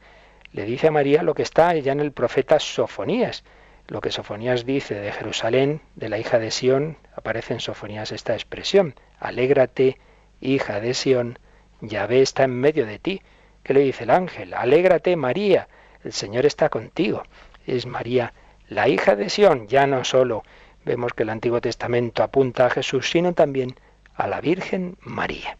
le 0.52 0.64
dice 0.64 0.88
a 0.88 0.90
María 0.90 1.22
lo 1.22 1.34
que 1.34 1.42
está 1.42 1.74
ya 1.74 1.92
en 1.92 2.00
el 2.00 2.12
profeta 2.12 2.58
Sofonías. 2.58 3.44
Lo 3.86 4.00
que 4.00 4.10
Sofonías 4.10 4.64
dice 4.64 4.94
de 4.94 5.12
Jerusalén, 5.12 5.80
de 5.96 6.08
la 6.08 6.18
hija 6.18 6.38
de 6.38 6.50
Sión, 6.50 6.96
aparece 7.14 7.54
en 7.54 7.60
Sofonías 7.60 8.12
esta 8.12 8.34
expresión. 8.34 8.94
Alégrate, 9.18 9.98
hija 10.40 10.80
de 10.80 10.94
Sión, 10.94 11.38
Yahvé 11.80 12.22
está 12.22 12.44
en 12.44 12.52
medio 12.52 12.86
de 12.86 12.98
ti. 12.98 13.22
¿Qué 13.62 13.74
le 13.74 13.80
dice 13.80 14.04
el 14.04 14.10
ángel? 14.10 14.54
Alégrate, 14.54 15.16
María, 15.16 15.68
el 16.04 16.12
Señor 16.12 16.46
está 16.46 16.68
contigo. 16.68 17.22
Es 17.66 17.86
María, 17.86 18.32
la 18.68 18.88
hija 18.88 19.16
de 19.16 19.30
Sión. 19.30 19.68
Ya 19.68 19.86
no 19.86 20.04
solo 20.04 20.44
vemos 20.84 21.12
que 21.12 21.22
el 21.22 21.30
Antiguo 21.30 21.60
Testamento 21.60 22.22
apunta 22.22 22.66
a 22.66 22.70
Jesús, 22.70 23.10
sino 23.10 23.32
también 23.34 23.74
a 24.14 24.26
la 24.26 24.40
Virgen 24.40 24.96
María. 25.00 25.56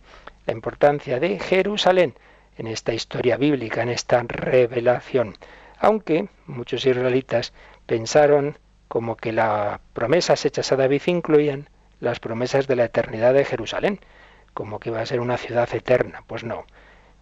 La 0.46 0.52
importancia 0.52 1.20
de 1.20 1.38
Jerusalén 1.38 2.14
en 2.56 2.66
esta 2.66 2.92
historia 2.92 3.36
bíblica, 3.36 3.82
en 3.82 3.88
esta 3.88 4.22
revelación. 4.26 5.36
Aunque 5.78 6.28
muchos 6.46 6.84
israelitas 6.84 7.52
pensaron 7.86 8.58
como 8.88 9.16
que 9.16 9.32
las 9.32 9.80
promesas 9.92 10.44
hechas 10.44 10.72
a 10.72 10.76
David 10.76 11.02
incluían 11.06 11.68
las 12.00 12.20
promesas 12.20 12.66
de 12.66 12.76
la 12.76 12.84
eternidad 12.84 13.34
de 13.34 13.44
Jerusalén, 13.44 14.00
como 14.54 14.80
que 14.80 14.88
iba 14.88 15.00
a 15.00 15.06
ser 15.06 15.20
una 15.20 15.36
ciudad 15.36 15.68
eterna. 15.72 16.24
Pues 16.26 16.42
no, 16.42 16.64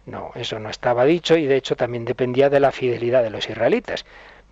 no, 0.05 0.31
eso 0.35 0.59
no 0.59 0.69
estaba 0.69 1.05
dicho 1.05 1.37
y 1.37 1.45
de 1.45 1.55
hecho 1.55 1.75
también 1.75 2.05
dependía 2.05 2.49
de 2.49 2.59
la 2.59 2.71
fidelidad 2.71 3.21
de 3.21 3.29
los 3.29 3.49
israelitas. 3.49 4.05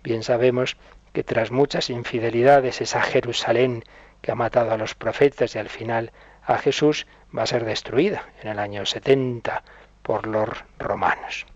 Bien 0.04 0.22
sabemos 0.22 0.76
que 1.16 1.24
tras 1.24 1.50
muchas 1.50 1.88
infidelidades 1.88 2.82
esa 2.82 3.00
Jerusalén 3.00 3.84
que 4.20 4.32
ha 4.32 4.34
matado 4.34 4.72
a 4.72 4.76
los 4.76 4.94
profetas 4.94 5.54
y 5.54 5.58
al 5.58 5.70
final 5.70 6.12
a 6.44 6.58
Jesús 6.58 7.06
va 7.34 7.44
a 7.44 7.46
ser 7.46 7.64
destruida 7.64 8.26
en 8.42 8.50
el 8.50 8.58
año 8.58 8.84
70 8.84 9.64
por 10.02 10.26
los 10.26 10.50
romanos. 10.78 11.46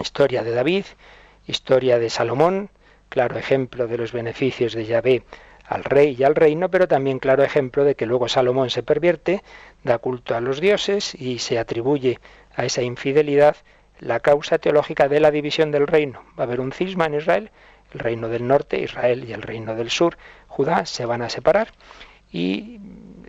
Historia 0.00 0.42
de 0.42 0.52
David, 0.52 0.86
historia 1.46 1.98
de 1.98 2.08
Salomón, 2.08 2.70
claro 3.10 3.36
ejemplo 3.36 3.86
de 3.86 3.98
los 3.98 4.12
beneficios 4.12 4.72
de 4.72 4.86
Yahvé 4.86 5.24
al 5.66 5.84
rey 5.84 6.16
y 6.18 6.24
al 6.24 6.34
reino, 6.34 6.70
pero 6.70 6.88
también 6.88 7.18
claro 7.18 7.42
ejemplo 7.42 7.84
de 7.84 7.96
que 7.96 8.06
luego 8.06 8.28
Salomón 8.28 8.70
se 8.70 8.82
pervierte, 8.82 9.42
da 9.84 9.98
culto 9.98 10.34
a 10.34 10.40
los 10.40 10.58
dioses 10.58 11.14
y 11.14 11.40
se 11.40 11.58
atribuye 11.58 12.18
a 12.54 12.64
esa 12.64 12.80
infidelidad 12.80 13.56
la 13.98 14.20
causa 14.20 14.56
teológica 14.56 15.06
de 15.06 15.20
la 15.20 15.30
división 15.30 15.70
del 15.70 15.86
reino. 15.86 16.22
Va 16.38 16.44
a 16.44 16.46
haber 16.46 16.60
un 16.60 16.72
cisma 16.72 17.04
en 17.04 17.16
Israel, 17.16 17.50
el 17.96 18.00
reino 18.00 18.28
del 18.28 18.46
norte, 18.46 18.78
Israel, 18.80 19.24
y 19.24 19.32
el 19.32 19.40
reino 19.40 19.74
del 19.74 19.90
sur, 19.90 20.18
Judá, 20.48 20.84
se 20.84 21.06
van 21.06 21.22
a 21.22 21.30
separar 21.30 21.72
y 22.30 22.78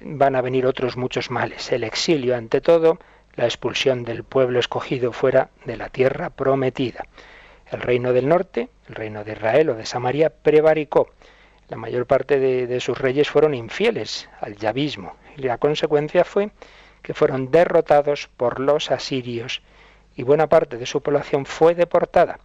van 0.02 0.36
a 0.36 0.42
venir 0.42 0.66
otros 0.66 0.98
muchos 0.98 1.32
males. 1.32 1.72
El 1.72 1.86
exilio 1.86 2.36
ante 2.36 2.60
todo, 2.60 3.00
la 3.36 3.46
expulsión 3.46 4.04
del 4.04 4.24
pueblo 4.26 4.60
escogido 4.60 5.14
fuera 5.14 5.50
de 5.66 5.78
la 5.78 5.88
tierra 5.88 6.30
prometida. 6.30 7.06
El 7.72 7.82
reino 7.82 8.12
del 8.12 8.28
norte, 8.28 8.70
el 8.90 8.96
reino 8.96 9.24
de 9.24 9.34
Israel 9.34 9.70
o 9.70 9.76
de 9.76 9.86
Samaria, 9.86 10.30
prevaricó. 10.30 11.12
La 11.70 11.78
mayor 11.78 12.06
parte 12.06 12.40
de, 12.40 12.80
sus 12.82 12.98
reyes 12.98 13.30
fueron 13.30 13.54
infieles 13.54 14.30
al 14.42 14.56
yavismo 14.58 15.16
y 15.38 15.44
la 15.44 15.58
consecuencia 15.58 16.24
fue 16.24 16.52
que 17.02 17.14
fueron 17.14 17.52
derrotados 17.52 18.30
por 18.36 18.60
los 18.60 18.92
asirios 18.92 19.62
y 20.16 20.24
buena 20.24 20.48
parte 20.48 20.78
de 20.78 20.86
su 20.86 21.02
población 21.02 21.46
fue 21.46 21.76
deportada. 21.76 22.40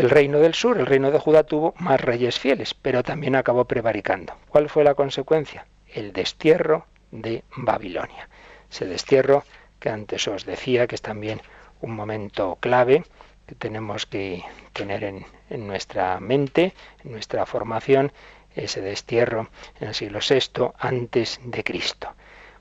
El 0.00 0.08
reino 0.08 0.38
del 0.38 0.54
sur, 0.54 0.78
el 0.78 0.86
reino 0.86 1.10
de 1.10 1.18
Judá, 1.18 1.42
tuvo 1.42 1.74
más 1.76 2.00
reyes 2.00 2.38
fieles, 2.38 2.72
pero 2.72 3.02
también 3.02 3.36
acabó 3.36 3.66
prevaricando. 3.66 4.32
¿Cuál 4.48 4.70
fue 4.70 4.82
la 4.82 4.94
consecuencia? 4.94 5.66
El 5.92 6.14
destierro 6.14 6.86
de 7.10 7.44
Babilonia. 7.54 8.30
Ese 8.70 8.86
destierro 8.86 9.44
que 9.78 9.90
antes 9.90 10.26
os 10.26 10.46
decía 10.46 10.86
que 10.86 10.94
es 10.94 11.02
también 11.02 11.42
un 11.82 11.94
momento 11.94 12.56
clave 12.60 13.04
que 13.46 13.54
tenemos 13.54 14.06
que 14.06 14.42
tener 14.72 15.04
en, 15.04 15.26
en 15.50 15.66
nuestra 15.66 16.18
mente, 16.18 16.72
en 17.04 17.12
nuestra 17.12 17.44
formación, 17.44 18.10
ese 18.54 18.80
destierro 18.80 19.50
en 19.80 19.88
el 19.88 19.94
siglo 19.94 20.20
VI 20.26 20.70
antes 20.78 21.40
de 21.44 21.62
Cristo. 21.62 22.08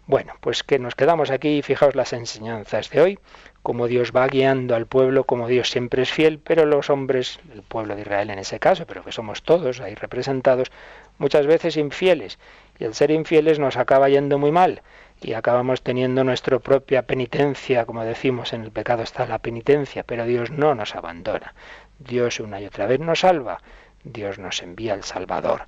Bueno, 0.07 0.33
pues 0.41 0.63
que 0.63 0.77
nos 0.77 0.95
quedamos 0.95 1.29
aquí, 1.29 1.61
fijaos 1.61 1.95
las 1.95 2.11
enseñanzas 2.13 2.89
de 2.89 2.99
hoy, 2.99 3.19
como 3.63 3.87
Dios 3.87 4.11
va 4.15 4.27
guiando 4.27 4.75
al 4.75 4.87
pueblo, 4.87 5.25
como 5.25 5.47
Dios 5.47 5.69
siempre 5.69 6.03
es 6.03 6.11
fiel, 6.11 6.39
pero 6.39 6.65
los 6.65 6.89
hombres, 6.89 7.39
el 7.53 7.61
pueblo 7.61 7.95
de 7.95 8.01
Israel 8.01 8.29
en 8.29 8.39
ese 8.39 8.59
caso, 8.59 8.85
pero 8.85 9.03
que 9.03 9.11
somos 9.11 9.43
todos 9.43 9.81
ahí 9.81 9.95
representados, 9.95 10.71
muchas 11.17 11.45
veces 11.45 11.77
infieles. 11.77 12.39
Y 12.79 12.85
el 12.85 12.93
ser 12.93 13.11
infieles 13.11 13.59
nos 13.59 13.77
acaba 13.77 14.09
yendo 14.09 14.37
muy 14.37 14.51
mal 14.51 14.81
y 15.21 15.33
acabamos 15.33 15.81
teniendo 15.81 16.23
nuestra 16.23 16.59
propia 16.59 17.03
penitencia, 17.03 17.85
como 17.85 18.03
decimos, 18.05 18.53
en 18.53 18.63
el 18.63 18.71
pecado 18.71 19.03
está 19.03 19.25
la 19.25 19.39
penitencia, 19.39 20.03
pero 20.03 20.25
Dios 20.25 20.49
no 20.49 20.75
nos 20.75 20.95
abandona. 20.95 21.53
Dios 21.99 22.39
una 22.39 22.61
y 22.61 22.65
otra 22.65 22.87
vez 22.87 22.99
nos 23.01 23.19
salva, 23.19 23.61
Dios 24.03 24.39
nos 24.39 24.61
envía 24.61 24.93
el 24.93 25.03
Salvador, 25.03 25.67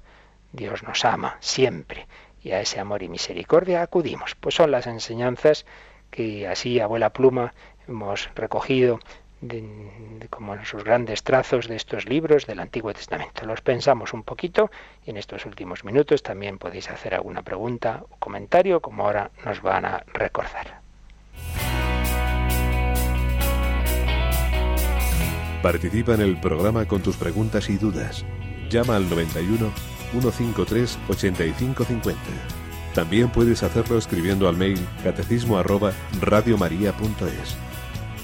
Dios 0.54 0.84
nos 0.84 1.04
ama 1.04 1.36
siempre 1.42 2.08
y 2.42 2.52
a 2.52 2.62
ese 2.62 2.80
amor 2.80 3.04
y 3.04 3.10
misericordia 3.10 3.82
acudimos. 3.82 4.36
Pues 4.36 4.56
son 4.56 4.72
las 4.72 4.88
enseñanzas 4.88 5.66
que 6.10 6.48
así, 6.48 6.80
abuela 6.80 7.12
pluma, 7.12 7.54
hemos 7.92 8.30
recogido 8.36 9.00
como 10.30 10.54
en 10.54 10.66
sus 10.66 10.84
grandes 10.84 11.24
trazos 11.24 11.68
de 11.68 11.76
estos 11.76 12.06
libros 12.06 12.46
del 12.46 12.60
Antiguo 12.60 12.94
Testamento. 12.94 13.46
Los 13.46 13.62
pensamos 13.62 14.14
un 14.14 14.24
poquito 14.24 14.70
y 15.06 15.10
en 15.10 15.18
estos 15.18 15.46
últimos 15.46 15.84
minutos 15.84 16.22
también 16.22 16.58
podéis 16.58 16.90
hacer 16.90 17.16
alguna 17.16 17.42
pregunta 17.42 18.04
o 18.10 18.18
comentario, 18.18 18.82
como 18.82 19.04
ahora 19.04 19.32
nos 19.44 19.62
van 19.62 19.86
a 19.86 20.04
recordar. 20.14 20.82
Participa 25.64 26.14
en 26.14 26.22
el 26.22 26.40
programa 26.40 26.88
con 26.88 27.02
tus 27.02 27.18
preguntas 27.18 27.70
y 27.70 27.78
dudas. 27.78 28.26
Llama 28.70 28.96
al 28.96 29.10
91 29.10 29.72
153 30.12 31.00
8550. 31.10 32.20
También 32.94 33.32
puedes 33.32 33.64
hacerlo 33.64 33.98
escribiendo 33.98 34.50
al 34.50 34.58
mail 34.58 34.80
catecismo. 35.04 35.58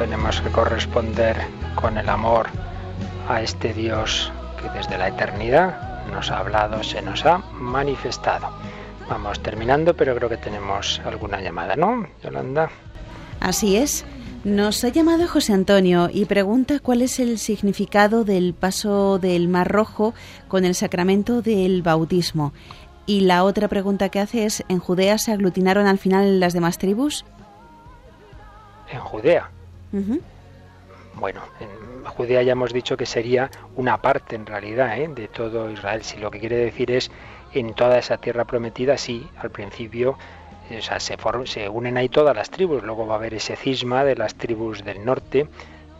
tenemos 0.00 0.40
que 0.40 0.48
corresponder 0.48 1.36
con 1.74 1.98
el 1.98 2.08
amor 2.08 2.48
a 3.28 3.42
este 3.42 3.74
Dios 3.74 4.32
que 4.58 4.66
desde 4.70 4.96
la 4.96 5.08
eternidad 5.08 6.06
nos 6.06 6.30
ha 6.30 6.38
hablado, 6.38 6.82
se 6.82 7.02
nos 7.02 7.26
ha 7.26 7.36
manifestado. 7.52 8.48
Vamos 9.10 9.40
terminando, 9.40 9.94
pero 9.94 10.16
creo 10.16 10.30
que 10.30 10.38
tenemos 10.38 11.02
alguna 11.04 11.42
llamada, 11.42 11.76
¿no, 11.76 12.06
Yolanda? 12.24 12.70
Así 13.40 13.76
es. 13.76 14.06
Nos 14.42 14.82
ha 14.84 14.88
llamado 14.88 15.28
José 15.28 15.52
Antonio 15.52 16.08
y 16.10 16.24
pregunta 16.24 16.78
cuál 16.80 17.02
es 17.02 17.20
el 17.20 17.38
significado 17.38 18.24
del 18.24 18.54
paso 18.54 19.18
del 19.18 19.48
Mar 19.48 19.70
Rojo 19.70 20.14
con 20.48 20.64
el 20.64 20.74
sacramento 20.74 21.42
del 21.42 21.82
bautismo. 21.82 22.54
Y 23.04 23.20
la 23.20 23.44
otra 23.44 23.68
pregunta 23.68 24.08
que 24.08 24.20
hace 24.20 24.46
es, 24.46 24.64
¿en 24.70 24.78
Judea 24.78 25.18
se 25.18 25.32
aglutinaron 25.32 25.86
al 25.86 25.98
final 25.98 26.40
las 26.40 26.54
demás 26.54 26.78
tribus? 26.78 27.26
en 28.92 29.00
Judea. 29.00 29.50
Bueno, 31.14 31.42
en 31.60 32.04
Judea 32.04 32.42
ya 32.42 32.52
hemos 32.52 32.72
dicho 32.72 32.96
que 32.96 33.06
sería 33.06 33.50
una 33.76 34.00
parte 34.00 34.36
en 34.36 34.46
realidad 34.46 34.98
¿eh? 34.98 35.08
de 35.08 35.28
todo 35.28 35.70
Israel. 35.70 36.02
Si 36.02 36.18
lo 36.18 36.30
que 36.30 36.38
quiere 36.38 36.56
decir 36.56 36.90
es 36.90 37.10
en 37.52 37.74
toda 37.74 37.98
esa 37.98 38.18
tierra 38.18 38.44
prometida, 38.44 38.96
sí, 38.96 39.28
al 39.38 39.50
principio 39.50 40.16
o 40.78 40.82
sea, 40.82 41.00
se, 41.00 41.16
se 41.46 41.68
unen 41.68 41.96
ahí 41.96 42.08
todas 42.08 42.36
las 42.36 42.50
tribus, 42.50 42.82
luego 42.82 43.06
va 43.06 43.14
a 43.14 43.18
haber 43.18 43.34
ese 43.34 43.56
cisma 43.56 44.04
de 44.04 44.14
las 44.14 44.34
tribus 44.36 44.84
del 44.84 45.04
norte, 45.04 45.48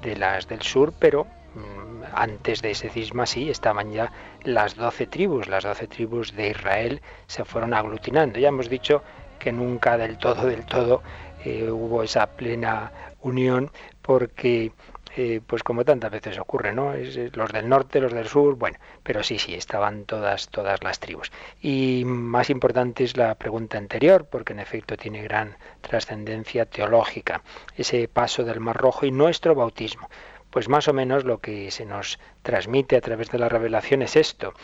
de 0.03 0.17
las 0.17 0.47
del 0.47 0.63
sur, 0.63 0.93
pero 0.99 1.25
mm, 1.25 2.05
antes 2.15 2.63
de 2.63 2.71
ese 2.71 2.89
cisma 2.89 3.27
sí 3.27 3.51
estaban 3.51 3.91
ya 3.93 4.13
las 4.45 4.77
doce 4.77 5.07
tribus, 5.07 5.49
las 5.49 5.65
doce 5.65 5.87
tribus 5.87 6.35
de 6.37 6.51
Israel 6.51 7.03
se 7.27 7.45
fueron 7.45 7.75
aglutinando. 7.75 8.39
Ya 8.39 8.49
hemos 8.49 8.69
dicho 8.69 9.03
que 9.39 9.51
nunca 9.53 9.99
del 9.99 10.19
todo, 10.19 10.47
del 10.47 10.65
todo 10.65 11.03
eh, 11.45 11.71
hubo 11.71 12.03
esa 12.03 12.27
plena 12.27 12.93
unión 13.23 13.71
porque 14.03 14.73
eh, 15.17 15.41
pues 15.45 15.65
como 15.65 15.85
tantas 15.85 16.11
veces 16.13 16.39
ocurre, 16.39 16.73
¿no? 16.73 16.95
Es, 16.95 17.37
los 17.37 17.51
del 17.51 17.69
norte, 17.69 18.01
los 18.01 18.13
del 18.13 18.29
sur, 18.29 18.55
bueno, 18.55 18.79
pero 19.03 19.25
sí, 19.25 19.39
sí, 19.39 19.55
estaban 19.55 20.05
todas, 20.05 20.49
todas 20.49 20.85
las 20.85 21.01
tribus. 21.01 21.33
Y 21.61 22.05
más 22.07 22.49
importante 22.49 23.03
es 23.03 23.17
la 23.17 23.35
pregunta 23.35 23.77
anterior, 23.77 24.27
porque 24.31 24.53
en 24.53 24.61
efecto 24.61 24.97
tiene 24.97 25.23
gran 25.23 25.57
trascendencia 25.81 26.65
teológica, 26.67 27.43
ese 27.77 28.07
paso 28.07 28.45
del 28.45 28.61
Mar 28.61 28.77
Rojo 28.77 29.05
y 29.05 29.11
nuestro 29.11 29.55
bautismo. 29.57 30.09
Pues 30.51 30.69
más 30.69 30.87
o 30.87 30.93
menos 30.93 31.25
lo 31.25 31.39
que 31.39 31.71
se 31.73 31.87
nos 31.87 32.21
transmite 32.43 32.97
a 32.97 33.01
través 33.01 33.31
de 33.31 33.39
la 33.39 33.49
revelación 33.49 34.03
es 34.03 34.15
esto, 34.15 34.55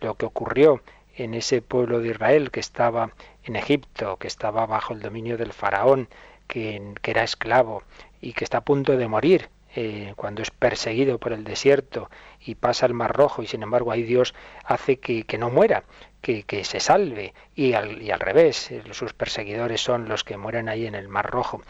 lo 0.00 0.14
que 0.14 0.26
ocurrió 0.26 0.82
en 1.16 1.34
ese 1.34 1.62
pueblo 1.62 2.00
de 2.00 2.10
Israel 2.10 2.50
que 2.50 2.60
estaba 2.60 3.10
en 3.42 3.56
Egipto, 3.56 4.18
que 4.18 4.28
estaba 4.28 4.66
bajo 4.66 4.92
el 4.92 5.00
dominio 5.00 5.36
del 5.36 5.52
faraón, 5.52 6.08
que, 6.46 6.94
que 7.02 7.10
era 7.10 7.22
esclavo 7.22 7.82
y 8.20 8.32
que 8.32 8.44
está 8.44 8.58
a 8.58 8.64
punto 8.64 8.96
de 8.96 9.08
morir 9.08 9.50
eh, 9.78 10.14
cuando 10.16 10.40
es 10.40 10.50
perseguido 10.50 11.18
por 11.18 11.34
el 11.34 11.44
desierto 11.44 12.08
y 12.40 12.54
pasa 12.54 12.86
el 12.86 12.94
Mar 12.94 13.14
Rojo 13.14 13.42
y 13.42 13.46
sin 13.46 13.62
embargo 13.62 13.92
ahí 13.92 14.04
Dios 14.04 14.34
hace 14.64 14.98
que, 14.98 15.24
no 15.38 15.50
muera, 15.50 15.84
que, 16.22 16.44
que, 16.44 16.64
se 16.64 16.80
salve 16.80 17.34
y 17.54 17.74
al, 17.74 18.00
y 18.00 18.10
al 18.10 18.20
revés, 18.20 18.70
eh, 18.70 18.82
sus 18.92 19.12
perseguidores 19.12 19.82
son 19.82 20.08
los 20.08 20.24
que 20.24 20.38
mueren 20.38 20.70
ahí 20.70 20.86
en 20.86 20.94
el 20.94 21.08
Mar 21.08 21.30
Rojo. 21.30 21.60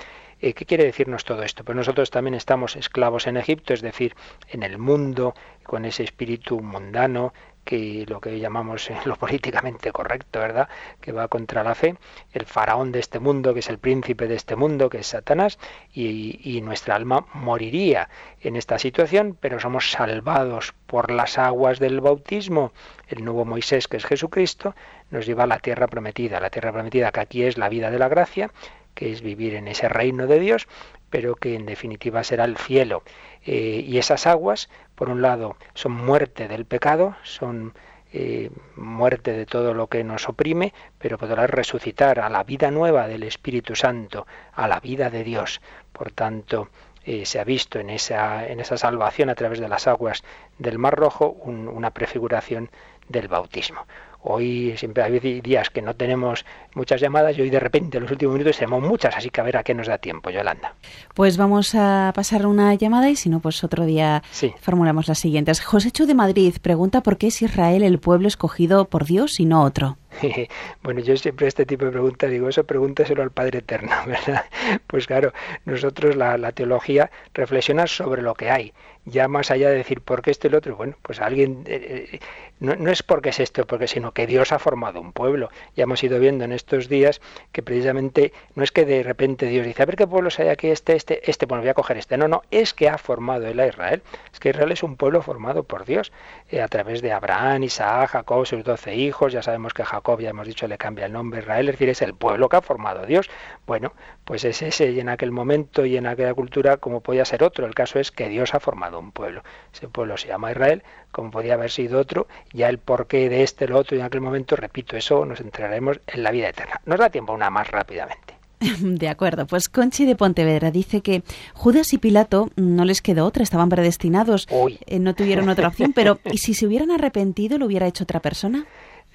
Eh, 0.41 0.53
¿Qué 0.53 0.67
quiere 0.67 0.85
decirnos 0.85 1.25
todo 1.25 1.43
esto? 1.43 1.65
Pues 1.65 1.75
nosotros 1.75 2.11
también 2.11 2.35
estamos 2.35 2.77
esclavos 2.77 3.27
en 3.27 3.39
Egipto, 3.39 3.75
es 3.75 3.83
decir, 3.83 4.15
en 4.51 4.63
el 4.63 4.79
mundo, 4.79 5.35
con 5.65 5.85
ese 5.85 6.05
espíritu 6.05 6.61
mundano 6.61 7.33
que 7.67 8.07
lo 8.09 8.21
que 8.21 8.39
llamamos 8.39 8.91
lo 9.05 9.17
políticamente 9.17 9.93
correcto, 9.93 10.39
¿verdad? 10.39 10.69
Que 11.01 11.13
va 11.13 11.29
contra 11.29 11.65
la 11.65 11.75
fe, 11.75 11.97
el 12.33 12.47
faraón 12.47 12.93
de 12.93 13.01
este 13.01 13.19
mundo, 13.19 13.53
que 13.53 13.61
es 13.61 13.69
el 13.69 13.79
príncipe 13.79 14.29
de 14.29 14.37
este 14.37 14.57
mundo, 14.57 14.89
que 14.89 14.99
es 14.99 15.09
Satanás, 15.09 15.59
y, 15.93 16.41
y 16.43 16.63
nuestra 16.63 16.95
alma 16.95 17.27
moriría 17.35 18.09
en 18.41 18.57
esta 18.57 18.79
situación, 18.79 19.37
pero 19.39 19.59
somos 19.59 19.91
salvados 19.91 20.75
por 20.87 21.11
las 21.11 21.39
aguas 21.39 21.81
del 21.81 22.01
bautismo. 22.01 22.73
El 23.09 23.25
nuevo 23.25 23.45
Moisés, 23.45 23.89
que 23.89 23.97
es 23.97 24.07
Jesucristo, 24.07 24.75
nos 25.11 25.27
lleva 25.27 25.43
a 25.43 25.49
la 25.49 25.59
tierra 25.59 25.89
prometida, 25.89 26.39
la 26.41 26.51
tierra 26.51 26.73
prometida 26.73 27.11
que 27.11 27.21
aquí 27.21 27.43
es 27.43 27.59
la 27.59 27.69
vida 27.69 27.91
de 27.91 27.99
la 27.99 28.09
gracia, 28.09 28.51
que 28.95 29.13
es 29.13 29.21
vivir 29.21 29.55
en 29.55 29.69
ese 29.69 29.89
reino 29.89 30.27
de 30.27 30.41
Dios, 30.41 30.69
pero 31.11 31.35
que 31.35 31.55
en 31.55 31.67
definitiva 31.67 32.25
será 32.25 32.45
el 32.45 32.57
cielo. 32.57 33.03
Eh, 33.45 33.85
y 33.87 33.99
esas 33.99 34.27
aguas, 34.27 34.69
por 34.95 35.09
un 35.09 35.23
lado, 35.23 35.57
son 35.75 35.93
muerte 35.93 36.49
del 36.49 36.65
pecado, 36.65 37.17
son 37.23 37.75
eh, 38.13 38.51
muerte 38.77 39.33
de 39.33 39.47
todo 39.47 39.75
lo 39.75 39.89
que 39.89 40.05
nos 40.05 40.29
oprime, 40.29 40.73
pero 40.99 41.19
podrá 41.19 41.47
resucitar 41.47 42.21
a 42.21 42.29
la 42.29 42.45
vida 42.45 42.71
nueva 42.71 43.09
del 43.09 43.23
Espíritu 43.23 43.75
Santo, 43.75 44.27
a 44.53 44.69
la 44.69 44.81
vida 44.81 45.11
de 45.11 45.25
Dios. 45.25 45.61
Por 45.93 46.13
tanto, 46.13 46.69
eh, 47.05 47.25
se 47.25 47.39
ha 47.39 47.45
visto 47.45 47.79
en 47.79 47.91
esa, 47.91 48.47
en 48.49 48.59
esa 48.61 48.77
salvación 48.77 49.31
a 49.31 49.35
través 49.35 49.61
de 49.61 49.69
las 49.69 49.87
aguas 49.87 50.25
del 50.59 50.79
Mar 50.79 50.95
Rojo 50.97 51.29
una 51.29 51.91
prefiguración 51.91 52.71
del 53.09 53.29
bautismo. 53.29 53.87
Hoy 54.23 54.75
siempre 54.77 55.03
hay 55.03 55.41
días 55.41 55.71
que 55.71 55.83
no 55.83 55.95
tenemos 55.95 56.45
muchas 56.75 57.01
llamadas 57.01 57.39
y 57.39 57.43
hoy 57.43 57.51
de 57.51 57.61
repente 57.61 57.99
en 57.99 58.05
los 58.05 58.13
últimos 58.13 58.35
minutos 58.35 58.57
tenemos 58.57 58.83
muchas, 58.83 59.17
así 59.17 59.31
que 59.31 59.41
a 59.41 59.45
ver 59.45 59.57
a 59.57 59.63
qué 59.63 59.75
nos 59.75 59.87
da 59.87 59.99
tiempo, 59.99 60.31
Yolanda. 60.31 60.75
Pues 61.15 61.37
vamos 61.37 61.75
a 61.75 62.13
pasar 62.15 62.47
una 62.47 62.75
llamada 62.75 63.09
y 63.09 63.17
si 63.17 63.29
no, 63.29 63.41
pues 63.41 63.63
otro 63.65 63.87
día 63.87 64.23
formulamos 64.61 65.09
las 65.09 65.19
siguientes. 65.19 65.61
José 65.61 65.91
Chu 65.91 66.07
de 66.07 66.15
Madrid 66.15 66.55
pregunta 66.61 67.03
por 67.03 67.19
qué 67.19 67.29
es 67.29 67.43
Israel 67.43 67.83
el 67.83 67.99
pueblo 67.99 68.29
escogido 68.29 68.87
por 68.87 69.05
Dios 69.05 69.39
y 69.41 69.47
no 69.47 69.63
otro. 69.63 69.97
bueno, 70.83 71.01
yo 71.01 71.17
siempre 71.17 71.47
este 71.47 71.67
tipo 71.67 71.85
de 71.85 71.91
preguntas 71.91 72.31
digo, 72.31 72.49
eso 72.49 72.65
pregúntaselo 72.65 73.23
al 73.23 73.31
Padre 73.31 73.59
Eterno, 73.59 73.93
¿verdad? 74.07 74.45
Pues 74.87 75.07
claro, 75.07 75.33
nosotros 75.65 76.17
la, 76.17 76.39
la 76.39 76.53
teología 76.53 77.11
reflexiona 77.35 77.87
sobre 77.87 78.23
lo 78.23 78.35
que 78.35 78.51
hay 78.51 78.73
ya 79.07 79.29
más 79.29 79.51
allá 79.51 79.71
de 79.71 79.77
decir 79.77 80.01
por 80.01 80.21
qué 80.21 80.33
esto 80.33 80.49
y 80.49 80.51
lo 80.51 80.59
otro, 80.59 80.77
bueno, 80.77 80.97
pues 81.01 81.21
alguien, 81.21 81.63
eh, 81.67 82.09
eh, 82.13 82.21
no, 82.59 82.75
no, 82.77 82.91
es 82.91 83.03
porque 83.03 83.31
es 83.31 83.41
esto, 83.41 83.67
porque 83.67 83.87
sino 83.87 84.13
que 84.13 84.27
Dios 84.27 84.53
ha 84.53 84.59
formado 84.59 85.01
un 85.01 85.13
pueblo. 85.13 85.51
Ya 85.75 85.85
hemos 85.85 86.03
ido 86.03 86.19
viendo 86.19 86.45
en 86.45 86.53
estos 86.53 86.89
días 86.89 87.21
que 87.53 87.63
precisamente 87.63 88.33
no 88.55 88.63
es 88.63 88.73
que 88.73 88.85
de 88.85 89.03
repente 89.03 89.47
Dios 89.47 89.67
dice, 89.67 89.83
a 89.83 89.87
ver 89.87 89.97
qué 89.97 90.07
pueblos 90.07 90.39
hay 90.39 90.49
aquí, 90.49 90.69
este, 90.69 90.97
este, 90.97 91.31
este, 91.31 91.47
bueno, 91.47 91.63
voy 91.63 91.71
a 91.71 91.75
coger 91.75 91.99
este. 91.99 92.17
No, 92.17 92.29
no, 92.29 92.43
es 92.51 92.73
que 92.73 92.89
ha 92.89 92.99
formado 92.99 93.47
él 93.47 93.61
a 93.61 93.67
Israel. 93.67 94.03
Es 94.33 94.41
que 94.41 94.51
Israel 94.51 94.73
es 94.73 94.83
un 94.83 94.97
pueblo 94.97 95.23
formado 95.23 95.65
por 95.65 95.85
Dios, 95.85 96.13
eh, 96.51 96.63
a 96.63 96.69
través 96.69 97.03
de 97.03 97.13
Abraham, 97.13 97.65
Isaac, 97.65 98.11
Jacob, 98.11 98.47
sus 98.47 98.65
doce 98.65 98.95
hijos, 98.95 99.33
ya 99.33 99.43
sabemos 99.43 99.75
que 99.75 99.85
Jacob, 99.85 100.21
ya 100.21 100.31
hemos 100.31 100.47
dicho, 100.47 100.67
le 100.67 100.79
cambia 100.79 101.07
el 101.07 101.13
nombre 101.13 101.41
a 101.41 101.43
Israel, 101.43 101.69
es 101.69 101.75
decir, 101.75 101.89
es 101.91 102.03
el 102.03 102.15
pueblo 102.15 102.49
que 102.49 102.57
ha 102.57 102.63
formado 102.63 103.05
Dios. 103.07 103.29
Bueno, 103.67 103.93
pues 104.25 104.45
es 104.45 104.63
ese, 104.63 104.91
y 104.91 105.01
en 105.01 105.09
aquel 105.09 105.31
momento 105.31 105.85
y 105.85 105.97
en 105.97 106.07
aquella 106.07 106.35
cultura 106.35 106.77
como 106.79 107.01
podía 107.01 107.25
ser 107.25 107.43
otro. 107.43 107.67
El 107.67 107.75
caso 107.75 107.99
es 107.99 108.11
que 108.11 108.29
Dios 108.29 108.55
ha 108.55 108.61
formado 108.61 108.99
un 108.99 109.13
pueblo. 109.13 109.43
Ese 109.73 109.89
pueblo 109.89 110.17
se 110.17 110.29
llama 110.29 110.51
Israel, 110.51 110.83
como 111.17 111.31
podía 111.31 111.55
haber 111.55 111.71
sido 111.71 111.99
otro, 111.99 112.27
ya 112.53 112.69
el 112.69 112.77
porqué 112.77 113.31
de 113.31 113.43
este, 113.43 113.67
lo 113.67 113.79
otro 113.79 113.97
y 113.97 114.01
en 114.01 114.05
aquel 114.05 114.21
momento, 114.21 114.55
repito, 114.55 114.99
eso 114.99 115.25
nos 115.25 115.41
entraremos 115.41 115.99
en 116.07 116.23
la 116.23 116.31
vida 116.31 116.51
eterna. 116.51 116.79
Nos 116.85 116.99
da 116.99 117.09
tiempo 117.09 117.33
una 117.33 117.49
más 117.49 117.71
rápidamente. 117.71 118.35
De 118.81 119.09
acuerdo, 119.09 119.47
pues 119.47 119.71
Conchi 119.71 120.05
de 120.05 120.15
Pontevedra 120.15 120.71
dice 120.71 121.01
que 121.01 121.23
Judas 121.55 121.95
y 121.95 121.99
Pilato 121.99 122.51
no 122.57 122.85
les 122.85 123.01
quedó 123.01 123.25
otra, 123.25 123.43
estaban 123.43 123.71
predestinados, 123.71 124.47
eh, 124.51 124.99
no 124.99 125.15
tuvieron 125.15 125.49
otra 125.49 125.69
opción, 125.69 125.95
pero 125.95 126.19
¿y 126.31 126.37
si 126.37 126.53
se 126.53 126.67
hubieran 126.67 126.91
arrepentido 126.91 127.57
lo 127.57 127.65
hubiera 127.65 127.87
hecho 127.87 128.05
otra 128.05 128.21
persona? 128.21 128.67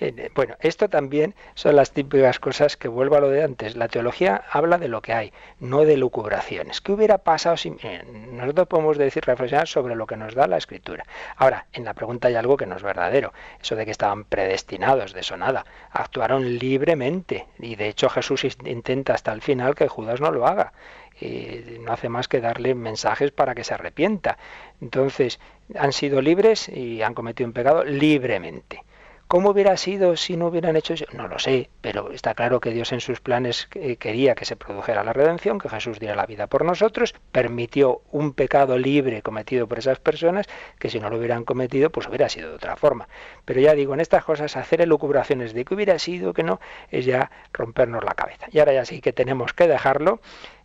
Eh, 0.02 0.32
bueno, 0.34 0.56
esto 0.62 0.90
también 0.90 1.36
son 1.54 1.76
las 1.76 1.92
típicas 1.92 2.40
cosas 2.40 2.76
que 2.76 2.88
vuelvo 2.88 3.18
a 3.18 3.20
lo 3.20 3.30
de 3.30 3.44
antes. 3.44 3.76
La 3.76 3.88
teología 3.88 4.44
habla 4.50 4.80
de 4.80 4.88
lo 4.88 5.04
que 5.04 5.14
hay, 5.14 5.32
no 5.60 5.86
de 5.86 5.96
lucubraciones. 5.96 6.82
¿Qué 6.82 6.92
hubiera 6.92 7.20
pasado 7.20 7.56
si 7.56 7.72
nosotros 8.32 8.68
podemos 8.68 8.98
decir 8.98 9.24
reflexionar 9.24 9.68
sobre 9.68 9.96
lo 9.96 10.08
que 10.08 10.18
nos 10.18 10.34
da 10.34 10.48
la 10.48 10.58
escritura? 10.58 11.06
Ahora, 11.36 11.68
en 11.72 11.86
la 11.86 11.94
pregunta 11.94 12.30
hay 12.30 12.36
algo 12.36 12.58
que 12.58 12.66
no 12.66 12.78
es 12.78 12.82
verdadero. 12.82 13.32
Eso 13.62 13.76
de 13.76 13.86
que 13.86 13.92
estaban 13.92 14.24
predestinados, 14.24 15.14
de 15.14 15.20
eso 15.20 15.38
nada. 15.38 15.68
Actuaron 15.92 16.58
libremente 16.58 17.46
y 17.60 17.76
de 17.76 17.88
hecho 17.88 18.10
Jesús 18.10 18.44
intenta 18.66 19.14
hasta 19.14 19.32
el 19.32 19.44
final 19.44 19.76
que 19.76 19.88
Judas 19.88 20.20
no 20.20 20.32
lo 20.32 20.48
haga. 20.48 20.74
Eh, 21.20 21.78
no 21.80 21.94
hace 21.94 22.10
más 22.10 22.28
que 22.28 22.42
darle 22.42 22.74
mensajes 22.74 23.32
para 23.32 23.54
que 23.54 23.64
se 23.64 23.76
arrepienta. 23.76 24.40
Entonces, 24.82 25.40
han 25.78 25.94
sido 25.94 26.24
libres 26.24 26.70
y 26.70 27.04
han 27.04 27.14
cometido 27.14 27.48
un 27.48 27.54
pecado 27.54 27.84
libremente. 27.84 28.84
¿Cómo 29.32 29.52
hubiera 29.52 29.78
sido 29.78 30.18
si 30.18 30.36
no 30.36 30.48
hubieran 30.48 30.76
hecho 30.76 30.94
eso? 30.94 31.06
No 31.14 31.30
lo 31.30 31.40
sé, 31.40 31.70
pero 31.80 32.12
está 32.12 32.34
claro 32.34 32.60
que 32.60 32.72
Dios 32.72 32.92
en 32.92 33.00
sus 33.00 33.22
planes 33.22 33.70
eh, 33.76 33.96
quería 33.96 34.36
que 34.36 34.44
se 34.44 34.58
produjera 34.58 35.06
la 35.06 35.14
redención, 35.14 35.58
que 35.58 35.70
Jesús 35.70 36.02
diera 36.02 36.18
la 36.18 36.26
vida 36.26 36.48
por 36.48 36.66
nosotros, 36.66 37.16
permitió 37.32 38.02
un 38.12 38.34
pecado 38.34 38.78
libre 38.78 39.22
cometido 39.22 39.70
por 39.70 39.80
esas 39.80 40.00
personas, 40.00 40.48
que 40.80 40.90
si 40.90 41.00
no 41.00 41.10
lo 41.10 41.18
hubieran 41.18 41.46
cometido, 41.46 41.92
pues 41.92 42.10
hubiera 42.10 42.28
sido 42.28 42.50
de 42.50 42.56
otra 42.56 42.76
forma. 42.76 43.08
Pero 43.46 43.62
ya 43.62 43.74
digo, 43.74 43.94
en 43.94 44.02
estas 44.02 44.26
cosas 44.26 44.58
hacer 44.58 44.82
elucubraciones 44.82 45.54
de 45.54 45.64
que 45.64 45.76
hubiera 45.76 45.98
sido, 45.98 46.34
que 46.34 46.44
no, 46.44 46.60
es 46.90 47.06
ya 47.06 47.32
rompernos 47.54 48.04
la 48.04 48.16
cabeza. 48.16 48.48
Y 48.52 48.60
ahora 48.60 48.74
ya 48.74 48.84
sí 48.84 49.00
que 49.00 49.14
tenemos 49.14 49.54
que 49.54 49.66
dejarlo. 49.66 50.20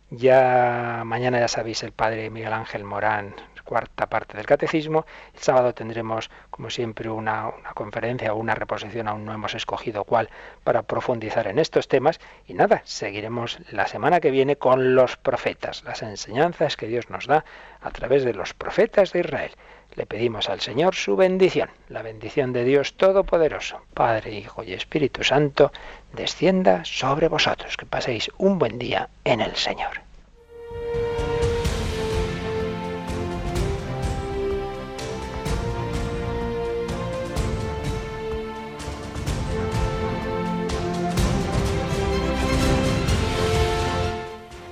Ya 0.09 1.03
mañana 1.05 1.39
ya 1.39 1.47
sabéis 1.47 1.83
el 1.83 1.93
padre 1.93 2.29
Miguel 2.29 2.51
Ángel 2.51 2.83
Morán 2.83 3.33
cuarta 3.67 4.07
parte 4.07 4.37
del 4.37 4.45
catecismo. 4.45 5.05
El 5.35 5.41
sábado 5.41 5.73
tendremos, 5.73 6.31
como 6.49 6.69
siempre, 6.69 7.09
una, 7.09 7.51
conferencia 7.75 8.33
o 8.33 8.37
una 8.37 8.55
reposición, 8.55 9.07
aún 9.07 9.25
no 9.25 9.33
hemos 9.33 9.53
escogido 9.53 10.05
cuál, 10.05 10.29
para 10.63 10.83
profundizar 10.83 11.47
en 11.47 11.59
estos 11.59 11.87
temas. 11.87 12.19
Y 12.47 12.53
nada, 12.53 12.81
seguiremos 12.85 13.59
la 13.71 13.87
semana 13.87 14.21
que 14.21 14.31
viene 14.31 14.55
con 14.55 14.95
los 14.95 15.17
profetas, 15.17 15.83
las 15.83 16.01
enseñanzas 16.01 16.77
que 16.77 16.87
Dios 16.87 17.09
nos 17.09 17.27
da 17.27 17.43
a 17.81 17.91
través 17.91 18.23
de 18.23 18.33
los 18.33 18.53
profetas 18.53 19.11
de 19.11 19.19
Israel. 19.19 19.51
Le 19.95 20.05
pedimos 20.05 20.49
al 20.49 20.61
Señor 20.61 20.95
su 20.95 21.15
bendición, 21.15 21.69
la 21.89 22.01
bendición 22.01 22.53
de 22.53 22.63
Dios 22.63 22.93
Todopoderoso, 22.95 23.81
Padre, 23.93 24.31
Hijo 24.31 24.63
y 24.63 24.73
Espíritu 24.73 25.23
Santo, 25.23 25.71
descienda 26.13 26.85
sobre 26.85 27.27
vosotros. 27.27 27.75
Que 27.75 27.85
paséis 27.85 28.31
un 28.37 28.59
buen 28.59 28.79
día 28.79 29.09
en 29.23 29.41
el 29.41 29.55
Señor. 29.55 30.06